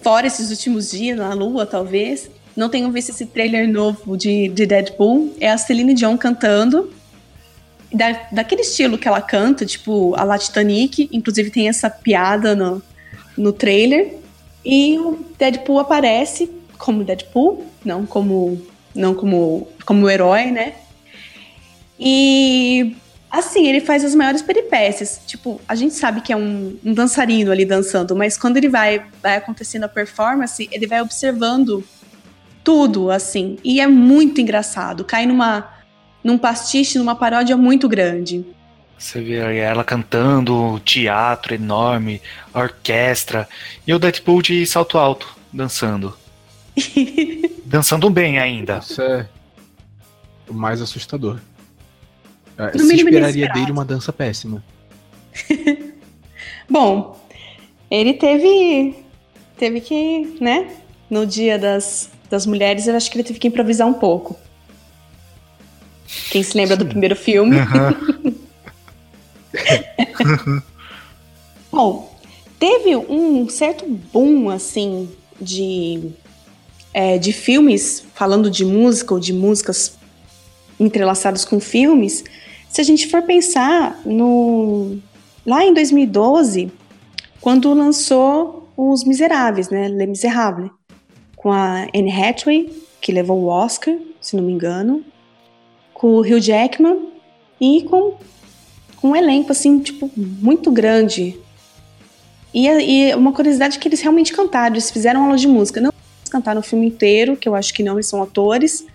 fora 0.02 0.26
esses 0.26 0.50
últimos 0.50 0.90
dias 0.90 1.16
na 1.16 1.32
Lua, 1.36 1.64
talvez, 1.64 2.28
não 2.58 2.70
tenham 2.70 2.92
visto 2.92 3.10
esse 3.10 3.28
trailer 3.28 3.72
novo 3.72 4.18
de, 4.18 4.48
de 4.50 4.66
Deadpool, 4.66 5.36
é 5.40 5.52
a 5.52 5.60
Celine 5.60 5.94
Dion 5.94 6.18
cantando 6.18 6.98
da, 7.94 8.28
daquele 8.32 8.62
estilo 8.62 8.98
que 8.98 9.08
ela 9.08 9.22
canta, 9.22 9.66
tipo 9.66 10.14
a 10.16 10.24
La 10.24 10.38
Titanic, 10.38 11.10
inclusive 11.12 11.50
tem 11.50 11.68
essa 11.68 11.90
piada 11.90 12.56
no, 12.56 12.82
no 13.38 13.52
trailer. 13.52 14.16
E 14.64 14.98
o 15.00 15.26
Deadpool 15.38 15.80
aparece 15.80 16.52
como 16.78 17.04
Deadpool, 17.04 17.66
não 17.84 18.06
como 18.06 18.62
não 18.94 19.14
como 19.14 19.68
como 19.86 20.10
herói, 20.10 20.52
né? 20.52 20.74
E 22.00 22.96
assim, 23.30 23.68
ele 23.68 23.82
faz 23.82 24.04
as 24.04 24.16
maiores 24.16 24.42
peripécias. 24.42 25.22
Tipo, 25.26 25.60
a 25.68 25.76
gente 25.76 25.94
sabe 25.94 26.22
que 26.22 26.34
é 26.34 26.36
um, 26.36 26.78
um 26.84 26.94
dançarino 26.94 27.52
ali 27.52 27.66
dançando, 27.66 28.16
mas 28.16 28.38
quando 28.38 28.58
ele 28.58 28.70
vai 28.70 29.04
vai 29.22 29.38
acontecendo 29.38 29.86
a 29.86 29.90
performance, 29.90 30.68
ele 30.72 30.88
vai 30.88 31.02
observando 31.02 31.84
tudo 32.64 33.10
assim, 33.10 33.58
e 33.64 33.82
é 33.82 33.88
muito 33.88 34.42
engraçado. 34.42 35.04
Cai 35.04 35.26
numa 35.26 35.79
num 36.24 36.38
pastiche, 36.38 36.98
numa 36.98 37.16
paródia 37.16 37.56
muito 37.56 37.88
grande. 37.88 38.46
Você 38.98 39.22
vê 39.22 39.58
ela 39.58 39.84
cantando, 39.84 40.80
teatro 40.84 41.56
enorme, 41.56 42.22
orquestra, 42.54 43.48
e 43.88 43.94
o 43.94 44.00
Deadpool 44.00 44.42
de 44.42 44.66
salto 44.66 44.98
alto, 44.98 45.38
dançando. 45.54 46.18
dançando 47.66 48.10
bem 48.10 48.40
ainda. 48.40 48.80
Isso 48.80 49.02
é 49.02 49.28
o 50.50 50.54
mais 50.54 50.82
assustador. 50.82 51.40
No 52.58 52.80
Se 52.80 52.96
esperaria 52.96 53.48
dele 53.54 53.72
uma 53.72 53.86
dança 53.86 54.12
péssima. 54.12 54.62
Bom, 56.70 57.18
ele 57.90 58.14
teve 58.14 58.96
teve 59.58 59.82
que, 59.82 60.38
né? 60.42 60.76
No 61.10 61.26
dia 61.26 61.58
das, 61.58 62.10
das 62.30 62.46
mulheres, 62.46 62.88
eu 62.88 62.96
acho 62.96 63.10
que 63.10 63.18
ele 63.18 63.24
teve 63.24 63.40
que 63.40 63.48
improvisar 63.48 63.88
um 63.88 63.94
pouco. 63.94 64.38
Quem 66.32 66.44
se 66.44 66.58
lembra 66.58 66.76
Sim. 66.76 66.84
do 66.84 66.88
primeiro 66.88 67.16
filme. 67.16 67.58
Uhum. 67.58 68.36
Bom, 71.72 72.10
teve 72.60 72.96
um 72.96 73.48
certo 73.48 73.86
boom, 73.88 74.50
assim, 74.50 75.10
de, 75.40 76.12
é, 76.94 77.18
de 77.18 77.32
filmes 77.32 78.06
falando 78.14 78.50
de 78.50 78.66
música 78.66 79.14
ou 79.14 79.20
de 79.20 79.34
músicas 79.34 79.98
entrelaçadas 80.80 81.46
com 81.46 81.60
filmes. 81.60 82.24
Se 82.70 82.82
a 82.82 82.84
gente 82.84 83.08
for 83.08 83.22
pensar 83.24 84.00
no 84.06 84.98
lá 85.46 85.64
em 85.64 85.74
2012, 85.74 86.72
quando 87.42 87.74
lançou 87.74 88.70
Os 88.76 89.04
Miseráveis, 89.04 89.70
né, 89.70 89.88
Les 89.88 90.08
Miserables, 90.08 90.70
com 91.36 91.52
a 91.52 91.88
Anne 91.96 92.12
Hathaway, 92.12 92.70
que 93.02 93.12
levou 93.12 93.40
o 93.40 93.48
Oscar, 93.48 93.96
se 94.22 94.36
não 94.36 94.44
me 94.44 94.52
engano, 94.52 95.04
com 96.00 96.14
o 96.14 96.22
Hugh 96.22 96.40
Jackman 96.40 97.10
e 97.60 97.84
com, 97.84 98.14
com 98.96 99.10
um 99.10 99.16
elenco, 99.18 99.52
assim, 99.52 99.80
tipo, 99.80 100.10
muito 100.16 100.72
grande. 100.72 101.38
E, 102.54 102.68
e 102.68 103.14
uma 103.16 103.34
curiosidade 103.34 103.76
é 103.76 103.80
que 103.82 103.90
eles 103.90 104.00
realmente 104.00 104.32
cantaram, 104.32 104.76
eles 104.76 104.90
fizeram 104.90 105.26
aula 105.26 105.38
de 105.38 105.46
música. 105.46 105.82
Não 105.82 105.92
cantaram 106.32 106.62
o 106.62 106.64
filme 106.64 106.88
inteiro, 106.88 107.36
que 107.36 107.50
eu 107.50 107.54
acho 107.54 107.74
que 107.74 107.84
não, 107.84 107.96
eles 107.96 108.06
são 108.06 108.24
atores, 108.24 108.88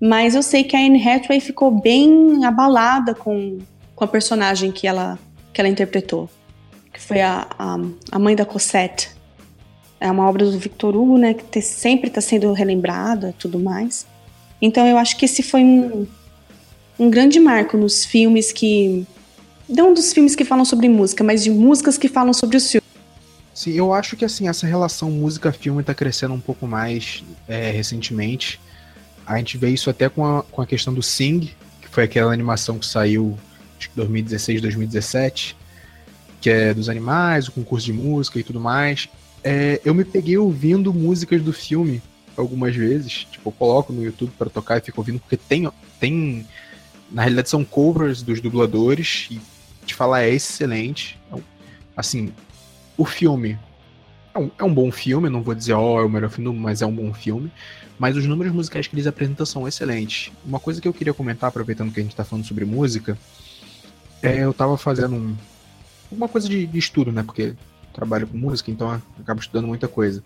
mas 0.00 0.34
eu 0.34 0.42
sei 0.42 0.64
que 0.64 0.74
a 0.74 0.80
Anne 0.80 1.06
Hathaway 1.06 1.38
ficou 1.38 1.70
bem 1.70 2.42
abalada 2.42 3.14
com, 3.14 3.58
com 3.94 4.04
a 4.04 4.08
personagem 4.08 4.72
que 4.72 4.86
ela, 4.86 5.18
que 5.52 5.60
ela 5.60 5.68
interpretou, 5.68 6.30
que 6.94 7.00
foi 7.00 7.20
a, 7.20 7.46
a, 7.58 7.76
a 8.10 8.18
mãe 8.18 8.34
da 8.34 8.46
Cosette. 8.46 9.10
É 10.00 10.10
uma 10.10 10.26
obra 10.26 10.46
do 10.46 10.58
Victor 10.58 10.96
Hugo, 10.96 11.18
né, 11.18 11.34
que 11.34 11.44
te, 11.44 11.60
sempre 11.60 12.08
está 12.08 12.22
sendo 12.22 12.50
relembrada 12.54 13.34
tudo 13.38 13.58
mais. 13.58 14.06
Então 14.62 14.86
eu 14.86 14.96
acho 14.96 15.14
que 15.18 15.26
esse 15.26 15.42
foi 15.42 15.62
um, 15.62 16.06
um 16.98 17.10
grande 17.10 17.38
marco 17.38 17.76
nos 17.76 18.04
filmes 18.04 18.52
que. 18.52 19.06
Não 19.68 19.92
dos 19.92 20.12
filmes 20.12 20.34
que 20.34 20.44
falam 20.44 20.64
sobre 20.64 20.88
música, 20.88 21.22
mas 21.22 21.44
de 21.44 21.50
músicas 21.50 21.98
que 21.98 22.08
falam 22.08 22.32
sobre 22.32 22.56
os 22.56 22.70
filmes. 22.70 22.88
Sim, 23.54 23.72
eu 23.72 23.92
acho 23.92 24.16
que 24.16 24.24
assim, 24.24 24.48
essa 24.48 24.66
relação 24.66 25.10
música-filme 25.10 25.80
está 25.80 25.92
crescendo 25.92 26.32
um 26.32 26.40
pouco 26.40 26.66
mais 26.66 27.22
é, 27.46 27.70
recentemente. 27.70 28.58
A 29.26 29.36
gente 29.36 29.58
vê 29.58 29.68
isso 29.68 29.90
até 29.90 30.08
com 30.08 30.24
a, 30.24 30.42
com 30.44 30.62
a 30.62 30.66
questão 30.66 30.94
do 30.94 31.02
Sing, 31.02 31.54
que 31.82 31.88
foi 31.88 32.04
aquela 32.04 32.32
animação 32.32 32.78
que 32.78 32.86
saiu 32.86 33.36
que 33.78 33.88
2016, 33.94 34.62
2017, 34.62 35.56
que 36.40 36.48
é 36.48 36.72
dos 36.72 36.88
animais, 36.88 37.48
o 37.48 37.52
concurso 37.52 37.86
de 37.86 37.92
música 37.92 38.38
e 38.38 38.42
tudo 38.42 38.60
mais. 38.60 39.08
É, 39.44 39.80
eu 39.84 39.92
me 39.92 40.04
peguei 40.04 40.38
ouvindo 40.38 40.94
músicas 40.94 41.42
do 41.42 41.52
filme 41.52 42.00
algumas 42.36 42.74
vezes. 42.74 43.26
Tipo, 43.30 43.48
eu 43.48 43.52
coloco 43.52 43.92
no 43.92 44.02
YouTube 44.02 44.32
para 44.38 44.48
tocar 44.48 44.78
e 44.78 44.80
fico 44.80 45.00
ouvindo, 45.00 45.18
porque 45.18 45.36
tem, 45.36 45.68
tem 46.00 46.46
na 47.10 47.22
realidade 47.22 47.48
são 47.48 47.64
covers 47.64 48.22
dos 48.22 48.40
dubladores 48.40 49.28
e 49.30 49.40
te 49.86 49.94
falar 49.94 50.22
é 50.22 50.30
excelente. 50.30 51.18
Então, 51.26 51.42
assim, 51.96 52.32
o 52.96 53.04
filme 53.04 53.58
é 54.34 54.38
um, 54.38 54.50
é 54.58 54.64
um, 54.64 54.72
bom 54.72 54.90
filme, 54.90 55.28
não 55.28 55.42
vou 55.42 55.54
dizer 55.54 55.72
ó, 55.72 55.96
oh, 55.96 56.00
é 56.00 56.04
o 56.04 56.08
melhor 56.08 56.30
filme, 56.30 56.58
mas 56.58 56.82
é 56.82 56.86
um 56.86 56.94
bom 56.94 57.12
filme. 57.12 57.50
Mas 57.98 58.16
os 58.16 58.26
números 58.26 58.52
musicais 58.52 58.86
que 58.86 58.94
eles 58.94 59.06
apresentam 59.06 59.44
são 59.44 59.66
excelentes. 59.66 60.30
Uma 60.44 60.60
coisa 60.60 60.80
que 60.80 60.86
eu 60.86 60.92
queria 60.92 61.12
comentar, 61.12 61.48
aproveitando 61.48 61.92
que 61.92 61.98
a 61.98 62.02
gente 62.02 62.12
está 62.12 62.24
falando 62.24 62.44
sobre 62.44 62.64
música, 62.64 63.18
é 64.22 64.44
eu 64.44 64.50
estava 64.50 64.76
fazendo 64.76 65.16
um, 65.16 65.36
uma 66.10 66.28
coisa 66.28 66.48
de, 66.48 66.66
de, 66.66 66.78
estudo, 66.78 67.10
né? 67.10 67.22
Porque 67.22 67.54
trabalho 67.92 68.26
com 68.28 68.36
música, 68.36 68.70
então 68.70 69.02
acabo 69.20 69.40
estudando 69.40 69.66
muita 69.66 69.88
coisa. 69.88 70.22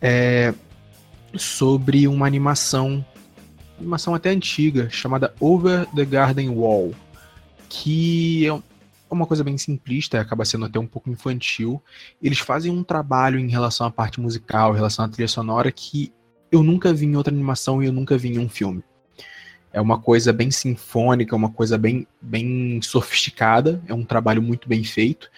É, 0.00 0.54
sobre 1.36 2.06
uma 2.06 2.26
animação 2.26 3.04
animação 3.78 4.14
até 4.14 4.30
antiga, 4.30 4.88
chamada 4.90 5.34
Over 5.40 5.86
the 5.94 6.04
Garden 6.04 6.50
Wall, 6.50 6.94
que 7.68 8.46
é 8.46 9.14
uma 9.14 9.26
coisa 9.26 9.44
bem 9.44 9.56
simplista, 9.56 10.20
acaba 10.20 10.44
sendo 10.44 10.64
até 10.64 10.78
um 10.78 10.86
pouco 10.86 11.10
infantil. 11.10 11.82
Eles 12.22 12.38
fazem 12.38 12.72
um 12.72 12.82
trabalho 12.82 13.38
em 13.38 13.48
relação 13.48 13.86
à 13.86 13.90
parte 13.90 14.20
musical, 14.20 14.72
em 14.72 14.76
relação 14.76 15.04
à 15.04 15.08
trilha 15.08 15.28
sonora, 15.28 15.70
que 15.70 16.12
eu 16.50 16.62
nunca 16.62 16.92
vi 16.92 17.06
em 17.06 17.16
outra 17.16 17.32
animação 17.32 17.82
e 17.82 17.86
eu 17.86 17.92
nunca 17.92 18.16
vi 18.16 18.34
em 18.34 18.38
um 18.38 18.48
filme. 18.48 18.82
É 19.72 19.80
uma 19.80 19.98
coisa 19.98 20.32
bem 20.32 20.50
sinfônica, 20.50 21.36
uma 21.36 21.50
coisa 21.50 21.76
bem, 21.76 22.06
bem 22.20 22.80
sofisticada, 22.82 23.82
é 23.86 23.92
um 23.92 24.04
trabalho 24.04 24.40
muito 24.40 24.68
bem 24.68 24.82
feito. 24.82 25.30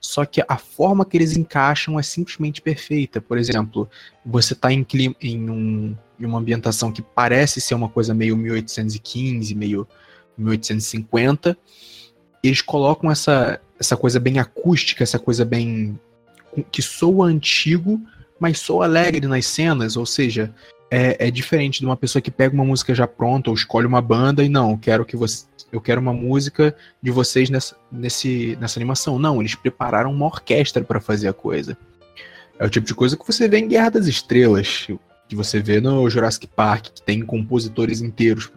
Só 0.00 0.24
que 0.24 0.42
a 0.46 0.56
forma 0.56 1.04
que 1.04 1.16
eles 1.16 1.36
encaixam 1.36 1.98
é 1.98 2.02
simplesmente 2.02 2.60
perfeita. 2.60 3.20
Por 3.20 3.38
exemplo, 3.38 3.88
você 4.24 4.52
está 4.52 4.72
em, 4.72 4.86
em, 5.20 5.50
um, 5.50 5.96
em 6.18 6.24
uma 6.24 6.38
ambientação 6.38 6.92
que 6.92 7.02
parece 7.02 7.60
ser 7.60 7.74
uma 7.74 7.88
coisa 7.88 8.14
meio 8.14 8.36
1815, 8.36 9.54
meio 9.54 9.86
1850, 10.36 11.56
eles 12.42 12.62
colocam 12.62 13.10
essa, 13.10 13.60
essa 13.78 13.96
coisa 13.96 14.20
bem 14.20 14.38
acústica, 14.38 15.02
essa 15.02 15.18
coisa 15.18 15.44
bem. 15.44 15.98
que 16.70 16.82
soa 16.82 17.26
antigo, 17.26 18.00
mas 18.38 18.60
soa 18.60 18.84
alegre 18.84 19.26
nas 19.26 19.46
cenas, 19.46 19.96
ou 19.96 20.06
seja, 20.06 20.54
é, 20.90 21.26
é, 21.26 21.30
diferente 21.30 21.80
de 21.80 21.86
uma 21.86 21.96
pessoa 21.96 22.22
que 22.22 22.30
pega 22.30 22.54
uma 22.54 22.64
música 22.64 22.94
já 22.94 23.06
pronta 23.06 23.50
ou 23.50 23.56
escolhe 23.56 23.86
uma 23.86 24.00
banda 24.00 24.44
e 24.44 24.48
não, 24.48 24.76
quero 24.76 25.04
que 25.04 25.16
você. 25.16 25.46
Eu 25.72 25.80
quero 25.80 26.00
uma 26.00 26.12
música 26.12 26.74
de 27.02 27.10
vocês 27.10 27.50
nessa, 27.50 27.76
nesse, 27.90 28.56
nessa 28.60 28.78
animação. 28.78 29.18
Não, 29.18 29.40
eles 29.40 29.56
prepararam 29.56 30.12
uma 30.12 30.26
orquestra 30.26 30.84
para 30.84 31.00
fazer 31.00 31.28
a 31.28 31.32
coisa. 31.32 31.76
É 32.58 32.64
o 32.64 32.70
tipo 32.70 32.86
de 32.86 32.94
coisa 32.94 33.16
que 33.16 33.26
você 33.26 33.48
vê 33.48 33.58
em 33.58 33.68
Guerra 33.68 33.90
das 33.90 34.06
Estrelas, 34.06 34.86
que 35.28 35.34
você 35.34 35.60
vê 35.60 35.80
no 35.80 36.08
Jurassic 36.08 36.46
Park, 36.46 36.86
que 36.94 37.02
tem 37.02 37.20
compositores 37.20 38.00
inteiros 38.00 38.50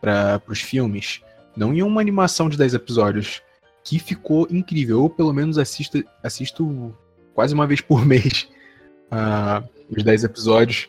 para 0.00 0.40
os 0.46 0.60
filmes. 0.60 1.20
Não 1.56 1.74
em 1.74 1.82
uma 1.82 2.00
animação 2.00 2.48
de 2.48 2.56
10 2.56 2.74
episódios, 2.74 3.42
que 3.84 3.98
ficou 3.98 4.46
incrível. 4.50 5.02
Eu, 5.02 5.10
pelo 5.10 5.32
menos, 5.32 5.58
assisto, 5.58 6.02
assisto 6.22 6.94
quase 7.34 7.52
uma 7.52 7.66
vez 7.66 7.80
por 7.80 8.04
mês 8.06 8.48
uh, 9.10 9.68
os 9.90 10.02
10 10.02 10.24
episódios. 10.24 10.88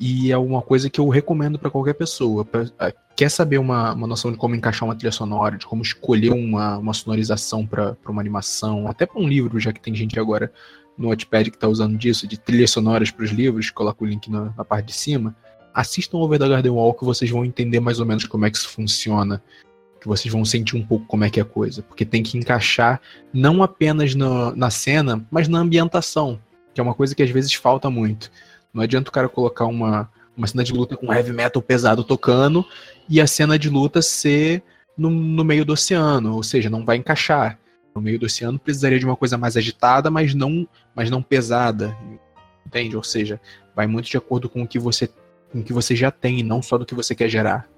E 0.00 0.30
é 0.30 0.38
uma 0.38 0.62
coisa 0.62 0.88
que 0.88 1.00
eu 1.00 1.08
recomendo 1.08 1.58
para 1.58 1.70
qualquer 1.70 1.94
pessoa. 1.94 2.44
Pra, 2.44 2.62
uh, 2.62 2.92
quer 3.16 3.28
saber 3.28 3.58
uma, 3.58 3.92
uma 3.92 4.06
noção 4.06 4.30
de 4.30 4.38
como 4.38 4.54
encaixar 4.54 4.88
uma 4.88 4.94
trilha 4.94 5.10
sonora, 5.10 5.56
de 5.56 5.66
como 5.66 5.82
escolher 5.82 6.30
uma, 6.30 6.78
uma 6.78 6.94
sonorização 6.94 7.66
para 7.66 7.96
uma 8.06 8.20
animação, 8.22 8.86
até 8.86 9.04
para 9.04 9.20
um 9.20 9.26
livro, 9.26 9.58
já 9.58 9.72
que 9.72 9.80
tem 9.80 9.94
gente 9.94 10.18
agora 10.20 10.52
no 10.96 11.08
Wattpad 11.08 11.50
que 11.50 11.56
está 11.56 11.68
usando 11.68 11.96
disso, 11.96 12.26
de 12.26 12.38
trilhas 12.38 12.70
sonoras 12.70 13.10
para 13.10 13.24
os 13.24 13.30
livros, 13.30 13.70
coloca 13.70 14.02
o 14.02 14.06
link 14.06 14.28
na, 14.30 14.52
na, 14.56 14.64
parte 14.64 14.86
de 14.86 14.92
cima. 14.92 15.34
Assistam 15.72 16.18
Over 16.18 16.38
the 16.38 16.48
Garden 16.48 16.72
Wall 16.72 16.92
que 16.92 17.04
vocês 17.04 17.30
vão 17.30 17.44
entender 17.44 17.78
mais 17.78 18.00
ou 18.00 18.06
menos 18.06 18.24
como 18.24 18.44
é 18.44 18.50
que 18.50 18.56
isso 18.56 18.68
funciona. 18.68 19.42
Que 20.00 20.08
vocês 20.08 20.32
vão 20.32 20.44
sentir 20.44 20.76
um 20.76 20.84
pouco 20.84 21.06
como 21.06 21.24
é 21.24 21.30
que 21.30 21.38
é 21.38 21.42
a 21.42 21.46
coisa. 21.46 21.82
Porque 21.82 22.04
tem 22.04 22.22
que 22.22 22.36
encaixar 22.36 23.00
não 23.32 23.62
apenas 23.62 24.14
no, 24.14 24.54
na 24.56 24.70
cena, 24.70 25.24
mas 25.30 25.46
na 25.46 25.58
ambientação. 25.58 26.40
Que 26.74 26.80
é 26.80 26.84
uma 26.84 26.94
coisa 26.94 27.14
que 27.14 27.22
às 27.22 27.30
vezes 27.30 27.54
falta 27.54 27.88
muito. 27.88 28.30
Não 28.72 28.82
adianta 28.82 29.10
o 29.10 29.12
cara 29.12 29.28
colocar 29.28 29.66
uma, 29.66 30.10
uma 30.36 30.46
cena 30.46 30.62
de 30.62 30.72
luta 30.72 30.96
com 30.96 31.12
heavy 31.12 31.32
metal 31.32 31.60
pesado 31.60 32.04
tocando 32.04 32.64
e 33.08 33.20
a 33.20 33.26
cena 33.26 33.58
de 33.58 33.68
luta 33.68 34.00
ser 34.02 34.62
no, 34.96 35.10
no 35.10 35.44
meio 35.44 35.64
do 35.64 35.72
oceano, 35.72 36.34
ou 36.34 36.42
seja, 36.42 36.68
não 36.68 36.84
vai 36.84 36.96
encaixar. 36.96 37.58
No 37.94 38.02
meio 38.02 38.18
do 38.18 38.26
oceano 38.26 38.58
precisaria 38.58 38.98
de 38.98 39.04
uma 39.04 39.16
coisa 39.16 39.38
mais 39.38 39.56
agitada, 39.56 40.10
mas 40.10 40.34
não, 40.34 40.68
mas 40.94 41.10
não 41.10 41.22
pesada, 41.22 41.96
entende? 42.66 42.96
Ou 42.96 43.02
seja, 43.02 43.40
vai 43.74 43.86
muito 43.86 44.08
de 44.08 44.16
acordo 44.16 44.48
com 44.48 44.62
o 44.62 44.68
que 44.68 44.78
você, 44.78 45.08
com 45.50 45.60
o 45.60 45.64
que 45.64 45.72
você 45.72 45.96
já 45.96 46.10
tem, 46.10 46.42
não 46.42 46.60
só 46.60 46.76
do 46.76 46.86
que 46.86 46.94
você 46.94 47.14
quer 47.14 47.28
gerar. 47.28 47.68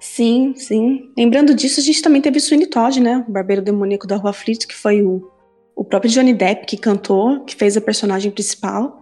Sim, 0.00 0.54
sim. 0.56 1.12
Lembrando 1.16 1.54
disso, 1.54 1.78
a 1.78 1.82
gente 1.82 2.02
também 2.02 2.20
teve 2.20 2.40
Sweeney 2.40 2.66
Todd, 2.66 3.00
né? 3.00 3.24
O 3.28 3.30
barbeiro 3.30 3.62
demoníaco 3.62 4.06
da 4.06 4.16
Rua 4.16 4.32
Fleet, 4.32 4.66
que 4.66 4.74
foi 4.74 5.00
o, 5.00 5.30
o 5.76 5.84
próprio 5.84 6.10
Johnny 6.10 6.34
Depp 6.34 6.66
que 6.66 6.76
cantou, 6.76 7.44
que 7.44 7.54
fez 7.54 7.76
a 7.76 7.80
personagem 7.80 8.30
principal. 8.32 9.01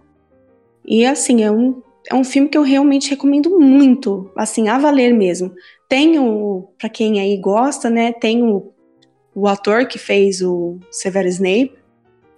E 0.85 1.05
assim, 1.05 1.43
é 1.43 1.51
um, 1.51 1.81
é 2.09 2.15
um 2.15 2.23
filme 2.23 2.49
que 2.49 2.57
eu 2.57 2.63
realmente 2.63 3.09
recomendo 3.09 3.59
muito, 3.59 4.31
assim, 4.35 4.67
a 4.69 4.77
valer 4.77 5.13
mesmo. 5.13 5.53
Tem 5.87 6.19
o, 6.19 6.69
pra 6.77 6.89
quem 6.89 7.19
aí 7.19 7.37
gosta, 7.37 7.89
né, 7.89 8.11
tem 8.13 8.43
o, 8.43 8.71
o 9.35 9.47
ator 9.47 9.87
que 9.87 9.97
fez 9.97 10.41
o 10.41 10.79
Severus 10.89 11.35
Snape, 11.35 11.73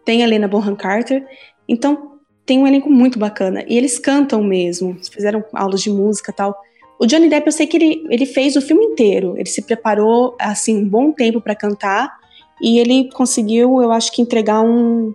tem 0.03 0.21
a 0.21 0.25
Helena 0.25 0.47
Bonham 0.47 0.75
Carter, 0.75 1.25
então 1.67 2.19
tem 2.45 2.59
um 2.59 2.67
elenco 2.67 2.89
muito 2.89 3.17
bacana. 3.17 3.63
E 3.67 3.77
eles 3.77 3.97
cantam 3.97 4.43
mesmo, 4.43 4.97
fizeram 5.11 5.43
aulas 5.53 5.81
de 5.81 5.89
música 5.89 6.33
tal. 6.33 6.55
O 6.99 7.05
Johnny 7.05 7.29
Depp, 7.29 7.47
eu 7.47 7.51
sei 7.51 7.67
que 7.67 7.77
ele, 7.77 8.05
ele 8.09 8.25
fez 8.25 8.55
o 8.55 8.61
filme 8.61 8.85
inteiro, 8.85 9.35
ele 9.37 9.49
se 9.49 9.61
preparou, 9.61 10.35
assim, 10.39 10.77
um 10.77 10.87
bom 10.87 11.11
tempo 11.11 11.41
para 11.41 11.55
cantar, 11.55 12.17
e 12.61 12.79
ele 12.79 13.09
conseguiu, 13.11 13.81
eu 13.81 13.91
acho 13.91 14.11
que, 14.11 14.21
entregar 14.21 14.61
um, 14.61 15.13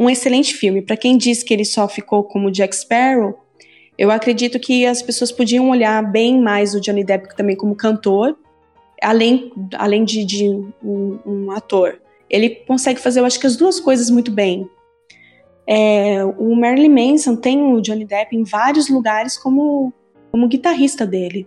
um 0.00 0.08
excelente 0.08 0.54
filme. 0.54 0.80
Para 0.80 0.96
quem 0.96 1.18
diz 1.18 1.42
que 1.42 1.52
ele 1.52 1.64
só 1.64 1.86
ficou 1.86 2.24
como 2.24 2.50
Jack 2.50 2.74
Sparrow, 2.74 3.38
eu 3.98 4.10
acredito 4.10 4.58
que 4.58 4.86
as 4.86 5.02
pessoas 5.02 5.30
podiam 5.30 5.68
olhar 5.68 6.02
bem 6.10 6.40
mais 6.40 6.74
o 6.74 6.80
Johnny 6.80 7.04
Depp 7.04 7.36
também 7.36 7.54
como 7.54 7.76
cantor, 7.76 8.34
além, 9.02 9.52
além 9.74 10.02
de, 10.02 10.24
de 10.24 10.48
um, 10.82 11.18
um, 11.26 11.50
ator. 11.50 12.00
Ele 12.30 12.48
consegue 12.48 12.98
fazer, 12.98 13.20
eu 13.20 13.26
acho 13.26 13.38
que 13.38 13.46
as 13.46 13.56
duas 13.56 13.78
coisas 13.78 14.08
muito 14.08 14.30
bem. 14.30 14.66
É, 15.66 16.24
o 16.24 16.56
Marilyn 16.56 16.88
Manson 16.88 17.36
tem 17.36 17.60
o 17.60 17.78
Johnny 17.82 18.06
Depp 18.06 18.34
em 18.34 18.42
vários 18.42 18.88
lugares 18.88 19.36
como, 19.36 19.92
como 20.32 20.48
guitarrista 20.48 21.06
dele. 21.06 21.46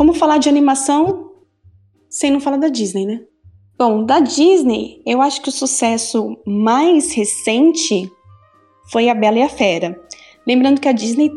Como 0.00 0.14
falar 0.14 0.38
de 0.38 0.48
animação 0.48 1.30
sem 2.08 2.30
não 2.30 2.40
falar 2.40 2.56
da 2.56 2.68
Disney, 2.68 3.04
né? 3.04 3.20
Bom, 3.78 4.02
da 4.02 4.18
Disney, 4.18 5.02
eu 5.04 5.20
acho 5.20 5.42
que 5.42 5.50
o 5.50 5.52
sucesso 5.52 6.38
mais 6.46 7.12
recente 7.12 8.10
foi 8.90 9.10
A 9.10 9.14
Bela 9.14 9.40
e 9.40 9.42
a 9.42 9.48
Fera. 9.50 10.00
Lembrando 10.46 10.80
que 10.80 10.88
a 10.88 10.92
Disney 10.92 11.30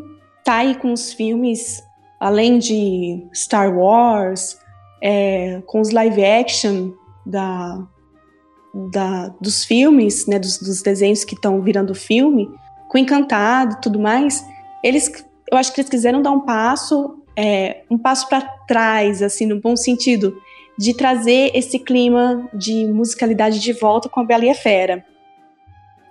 tá 0.45 0.59
aí 0.59 0.75
com 0.75 0.93
os 0.93 1.11
filmes, 1.11 1.83
além 2.21 2.57
de 2.57 3.27
Star 3.35 3.77
Wars, 3.77 4.57
é, 5.01 5.61
com 5.65 5.81
os 5.81 5.89
live 5.89 6.23
action 6.23 6.91
da, 7.25 7.85
da, 8.93 9.27
dos 9.41 9.65
filmes, 9.65 10.25
né, 10.25 10.39
dos, 10.39 10.57
dos 10.57 10.81
desenhos 10.81 11.25
que 11.25 11.35
estão 11.35 11.61
virando 11.61 11.93
filme, 11.93 12.49
com 12.87 12.97
Encantado 12.97 13.75
e 13.75 13.81
tudo 13.81 13.99
mais, 13.99 14.41
eles, 14.81 15.11
eu 15.51 15.57
acho 15.57 15.73
que 15.73 15.81
eles 15.81 15.89
quiseram 15.89 16.21
dar 16.21 16.31
um 16.31 16.45
passo 16.45 17.22
é, 17.35 17.81
um 17.89 17.97
passo 17.97 18.27
para 18.27 18.41
trás, 18.41 19.21
assim, 19.21 19.45
no 19.45 19.59
bom 19.59 19.75
sentido, 19.75 20.37
de 20.77 20.95
trazer 20.95 21.51
esse 21.53 21.79
clima 21.79 22.49
de 22.53 22.85
musicalidade 22.87 23.59
de 23.59 23.73
volta 23.73 24.09
com 24.09 24.19
a 24.19 24.23
Bela 24.23 24.45
e 24.45 24.49
a 24.49 24.55
Fera. 24.55 25.05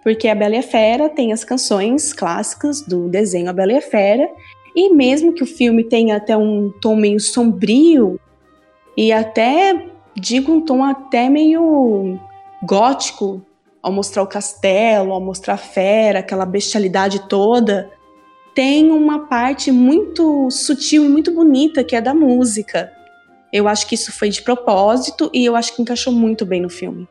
Porque 0.02 0.28
a 0.28 0.34
Bela 0.34 0.56
e 0.56 0.58
a 0.58 0.62
Fera 0.62 1.08
tem 1.08 1.32
as 1.32 1.44
canções 1.44 2.12
clássicas 2.12 2.82
do 2.82 3.08
desenho 3.08 3.50
A 3.50 3.52
Bela 3.52 3.72
e 3.72 3.76
a 3.76 3.82
Fera, 3.82 4.28
e 4.74 4.88
mesmo 4.90 5.32
que 5.32 5.42
o 5.42 5.46
filme 5.46 5.84
tenha 5.84 6.16
até 6.16 6.36
um 6.36 6.72
tom 6.80 6.96
meio 6.96 7.20
sombrio, 7.20 8.18
e 8.96 9.12
até, 9.12 9.86
digo, 10.14 10.52
um 10.52 10.60
tom 10.60 10.84
até 10.84 11.28
meio 11.28 12.18
gótico, 12.62 13.44
ao 13.82 13.90
mostrar 13.90 14.22
o 14.22 14.26
castelo, 14.26 15.12
ao 15.12 15.20
mostrar 15.20 15.54
a 15.54 15.58
fera, 15.58 16.20
aquela 16.20 16.46
bestialidade 16.46 17.28
toda, 17.28 17.90
tem 18.54 18.90
uma 18.90 19.26
parte 19.26 19.70
muito 19.70 20.50
sutil 20.50 21.04
e 21.04 21.08
muito 21.08 21.32
bonita 21.32 21.82
que 21.82 21.96
é 21.96 22.00
da 22.00 22.14
música. 22.14 22.92
Eu 23.52 23.68
acho 23.68 23.86
que 23.86 23.94
isso 23.94 24.12
foi 24.12 24.28
de 24.28 24.42
propósito 24.42 25.30
e 25.32 25.44
eu 25.44 25.56
acho 25.56 25.74
que 25.74 25.82
encaixou 25.82 26.12
muito 26.12 26.44
bem 26.44 26.60
no 26.60 26.70
filme. 26.70 27.06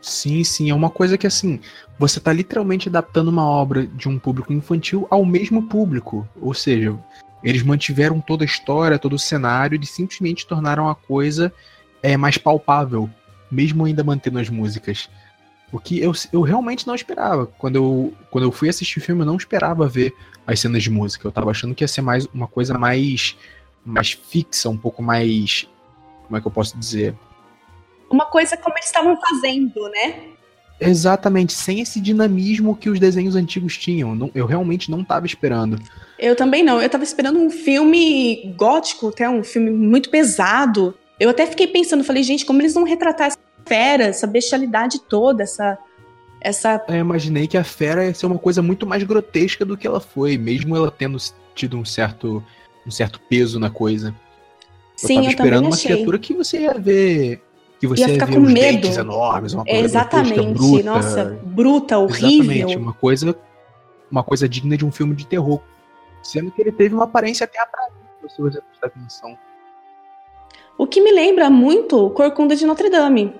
Sim, 0.00 0.44
sim, 0.44 0.70
é 0.70 0.74
uma 0.74 0.90
coisa 0.90 1.16
que 1.16 1.26
assim, 1.26 1.60
você 1.98 2.18
está 2.18 2.32
literalmente 2.32 2.88
adaptando 2.88 3.28
uma 3.28 3.46
obra 3.46 3.86
de 3.86 4.08
um 4.08 4.18
público 4.18 4.52
infantil 4.52 5.06
ao 5.10 5.24
mesmo 5.24 5.62
público. 5.62 6.28
Ou 6.40 6.52
seja, 6.52 6.98
eles 7.42 7.62
mantiveram 7.62 8.20
toda 8.20 8.44
a 8.44 8.46
história, 8.46 8.98
todo 8.98 9.14
o 9.14 9.18
cenário 9.18 9.78
e 9.80 9.86
simplesmente 9.86 10.46
tornaram 10.46 10.88
a 10.88 10.94
coisa 10.94 11.52
é, 12.02 12.16
mais 12.16 12.36
palpável, 12.36 13.08
mesmo 13.50 13.84
ainda 13.84 14.04
mantendo 14.04 14.38
as 14.38 14.50
músicas. 14.50 15.08
O 15.74 15.80
que 15.80 16.00
eu, 16.00 16.12
eu 16.32 16.40
realmente 16.40 16.86
não 16.86 16.94
esperava. 16.94 17.46
Quando 17.46 17.74
eu, 17.74 18.14
quando 18.30 18.44
eu 18.44 18.52
fui 18.52 18.68
assistir 18.68 19.00
o 19.00 19.02
filme, 19.02 19.22
eu 19.22 19.26
não 19.26 19.36
esperava 19.36 19.88
ver 19.88 20.14
as 20.46 20.60
cenas 20.60 20.84
de 20.84 20.88
música. 20.88 21.26
Eu 21.26 21.32
tava 21.32 21.50
achando 21.50 21.74
que 21.74 21.82
ia 21.82 21.88
ser 21.88 22.00
mais 22.00 22.26
uma 22.26 22.46
coisa 22.46 22.78
mais, 22.78 23.36
mais 23.84 24.12
fixa, 24.12 24.68
um 24.68 24.76
pouco 24.76 25.02
mais. 25.02 25.68
Como 26.26 26.36
é 26.36 26.40
que 26.40 26.46
eu 26.46 26.50
posso 26.52 26.78
dizer? 26.78 27.12
Uma 28.08 28.24
coisa 28.26 28.56
como 28.56 28.76
eles 28.76 28.86
estavam 28.86 29.18
fazendo, 29.20 29.88
né? 29.88 30.28
Exatamente, 30.80 31.52
sem 31.52 31.80
esse 31.80 32.00
dinamismo 32.00 32.76
que 32.76 32.88
os 32.88 33.00
desenhos 33.00 33.34
antigos 33.34 33.76
tinham. 33.76 34.30
Eu 34.32 34.46
realmente 34.46 34.92
não 34.92 35.00
estava 35.00 35.26
esperando. 35.26 35.82
Eu 36.20 36.36
também 36.36 36.62
não. 36.62 36.80
Eu 36.80 36.86
estava 36.86 37.02
esperando 37.02 37.40
um 37.40 37.50
filme 37.50 38.54
gótico, 38.56 39.08
até 39.08 39.28
um 39.28 39.42
filme 39.42 39.72
muito 39.72 40.08
pesado. 40.08 40.96
Eu 41.18 41.30
até 41.30 41.46
fiquei 41.46 41.66
pensando, 41.66 42.04
falei, 42.04 42.22
gente, 42.22 42.46
como 42.46 42.62
eles 42.62 42.74
vão 42.74 42.84
retratar 42.84 43.26
essa 43.26 43.43
fera, 43.66 44.04
essa 44.04 44.26
bestialidade 44.26 45.00
toda, 45.00 45.42
essa 45.42 45.78
essa. 46.44 46.84
Eu 46.88 46.96
imaginei 46.96 47.46
que 47.46 47.56
a 47.56 47.64
fera 47.64 48.04
ia 48.04 48.14
ser 48.14 48.26
uma 48.26 48.38
coisa 48.38 48.60
muito 48.60 48.86
mais 48.86 49.02
grotesca 49.02 49.64
do 49.64 49.76
que 49.76 49.86
ela 49.86 49.98
foi, 49.98 50.36
mesmo 50.36 50.76
ela 50.76 50.90
tendo 50.90 51.16
tido 51.54 51.78
um 51.78 51.84
certo, 51.84 52.44
um 52.86 52.90
certo 52.90 53.18
peso 53.28 53.58
na 53.58 53.70
coisa. 53.70 54.14
Sim, 54.94 55.14
eu 55.14 55.22
tava 55.22 55.26
eu 55.26 55.30
esperando 55.30 55.64
uma 55.64 55.74
achei. 55.74 55.92
criatura 55.92 56.18
que 56.18 56.34
você 56.34 56.60
ia 56.60 56.74
ver. 56.74 57.42
Que 57.80 57.86
você 57.86 58.02
ia 58.02 58.08
ia, 58.08 58.12
ficar 58.14 58.26
ver 58.26 58.34
com 58.34 58.40
medo. 58.40 58.82
dentes 58.82 58.96
enormes, 58.96 59.54
uma 59.54 59.64
coisa 59.64 59.80
Exatamente. 59.80 60.34
grotesca, 60.34 60.54
bruta. 60.54 60.82
Nossa, 60.84 61.24
bruta, 61.42 61.98
horrível. 61.98 62.52
Exatamente, 62.52 62.76
uma 62.76 62.92
coisa, 62.92 63.36
uma 64.10 64.22
coisa 64.22 64.48
digna 64.48 64.76
de 64.76 64.84
um 64.84 64.92
filme 64.92 65.16
de 65.16 65.26
terror. 65.26 65.60
Sendo 66.22 66.50
que 66.50 66.60
ele 66.60 66.72
teve 66.72 66.94
uma 66.94 67.04
aparência 67.04 67.46
teatral, 67.46 67.90
se 68.28 68.40
você 68.40 68.60
prestar 68.60 68.86
atenção. 68.86 69.36
O 70.76 70.86
que 70.86 71.00
me 71.00 71.12
lembra 71.12 71.48
muito 71.50 72.10
Corcunda 72.10 72.56
de 72.56 72.66
Notre 72.66 72.90
Dame. 72.90 73.34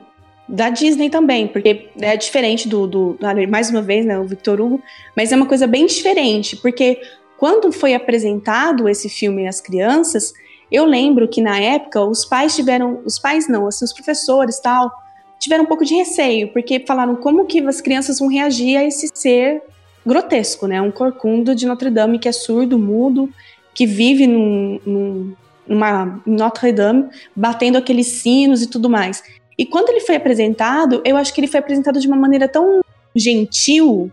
Da 0.49 0.69
Disney 0.69 1.09
também, 1.09 1.49
porque 1.49 1.89
é 2.01 2.17
diferente 2.17 2.69
do, 2.69 2.87
do, 2.87 3.19
mais 3.49 3.71
uma 3.71 3.81
vez, 3.81 4.05
né, 4.05 4.19
o 4.19 4.25
Victor 4.25 4.61
Hugo, 4.61 4.83
mas 5.17 5.33
é 5.33 5.37
uma 5.37 5.47
coisa 5.47 5.67
bem 5.67 5.87
diferente, 5.87 6.57
porque 6.57 7.01
quando 7.39 7.73
foi 7.73 7.95
apresentado 7.95 8.89
esse 8.89 9.09
filme 9.09 9.49
às 9.49 9.61
crianças, 9.61 10.33
eu 10.71 10.85
lembro 10.85 11.29
que 11.29 11.41
na 11.41 11.59
época 11.59 12.01
os 12.03 12.25
pais 12.25 12.55
tiveram, 12.55 13.01
os 13.05 13.19
pais 13.19 13.49
não, 13.49 13.67
assim, 13.67 13.85
os 13.85 13.93
professores 13.93 14.61
tal, 14.61 14.91
tiveram 15.39 15.65
um 15.65 15.67
pouco 15.67 15.85
de 15.85 15.95
receio, 15.95 16.53
porque 16.53 16.85
falaram 16.87 17.17
como 17.17 17.47
que 17.47 17.61
as 17.61 17.81
crianças 17.81 18.19
vão 18.19 18.29
reagir 18.29 18.77
a 18.77 18.85
esse 18.85 19.09
ser 19.15 19.63
grotesco, 20.07 20.67
né, 20.67 20.81
um 20.81 20.91
corcunda 20.91 21.55
de 21.55 21.65
Notre 21.65 21.91
Dame 21.91 22.19
que 22.19 22.29
é 22.29 22.33
surdo, 22.33 22.79
mudo, 22.79 23.31
que 23.75 23.87
vive 23.87 24.27
num, 24.27 24.79
num, 24.85 25.35
numa 25.67 26.21
Notre 26.27 26.71
Dame, 26.71 27.09
batendo 27.35 27.79
aqueles 27.79 28.07
sinos 28.07 28.63
e 28.63 28.69
tudo 28.69 28.91
mais. 28.91 29.23
E 29.57 29.65
quando 29.65 29.91
ele 29.91 30.01
foi 30.01 30.17
apresentado, 30.17 31.01
eu 31.05 31.17
acho 31.17 31.33
que 31.33 31.41
ele 31.41 31.47
foi 31.47 31.61
apresentado 31.61 32.01
de 32.01 32.07
uma 32.07 32.17
maneira 32.17 32.49
tão 32.49 32.83
gentil 33.15 34.11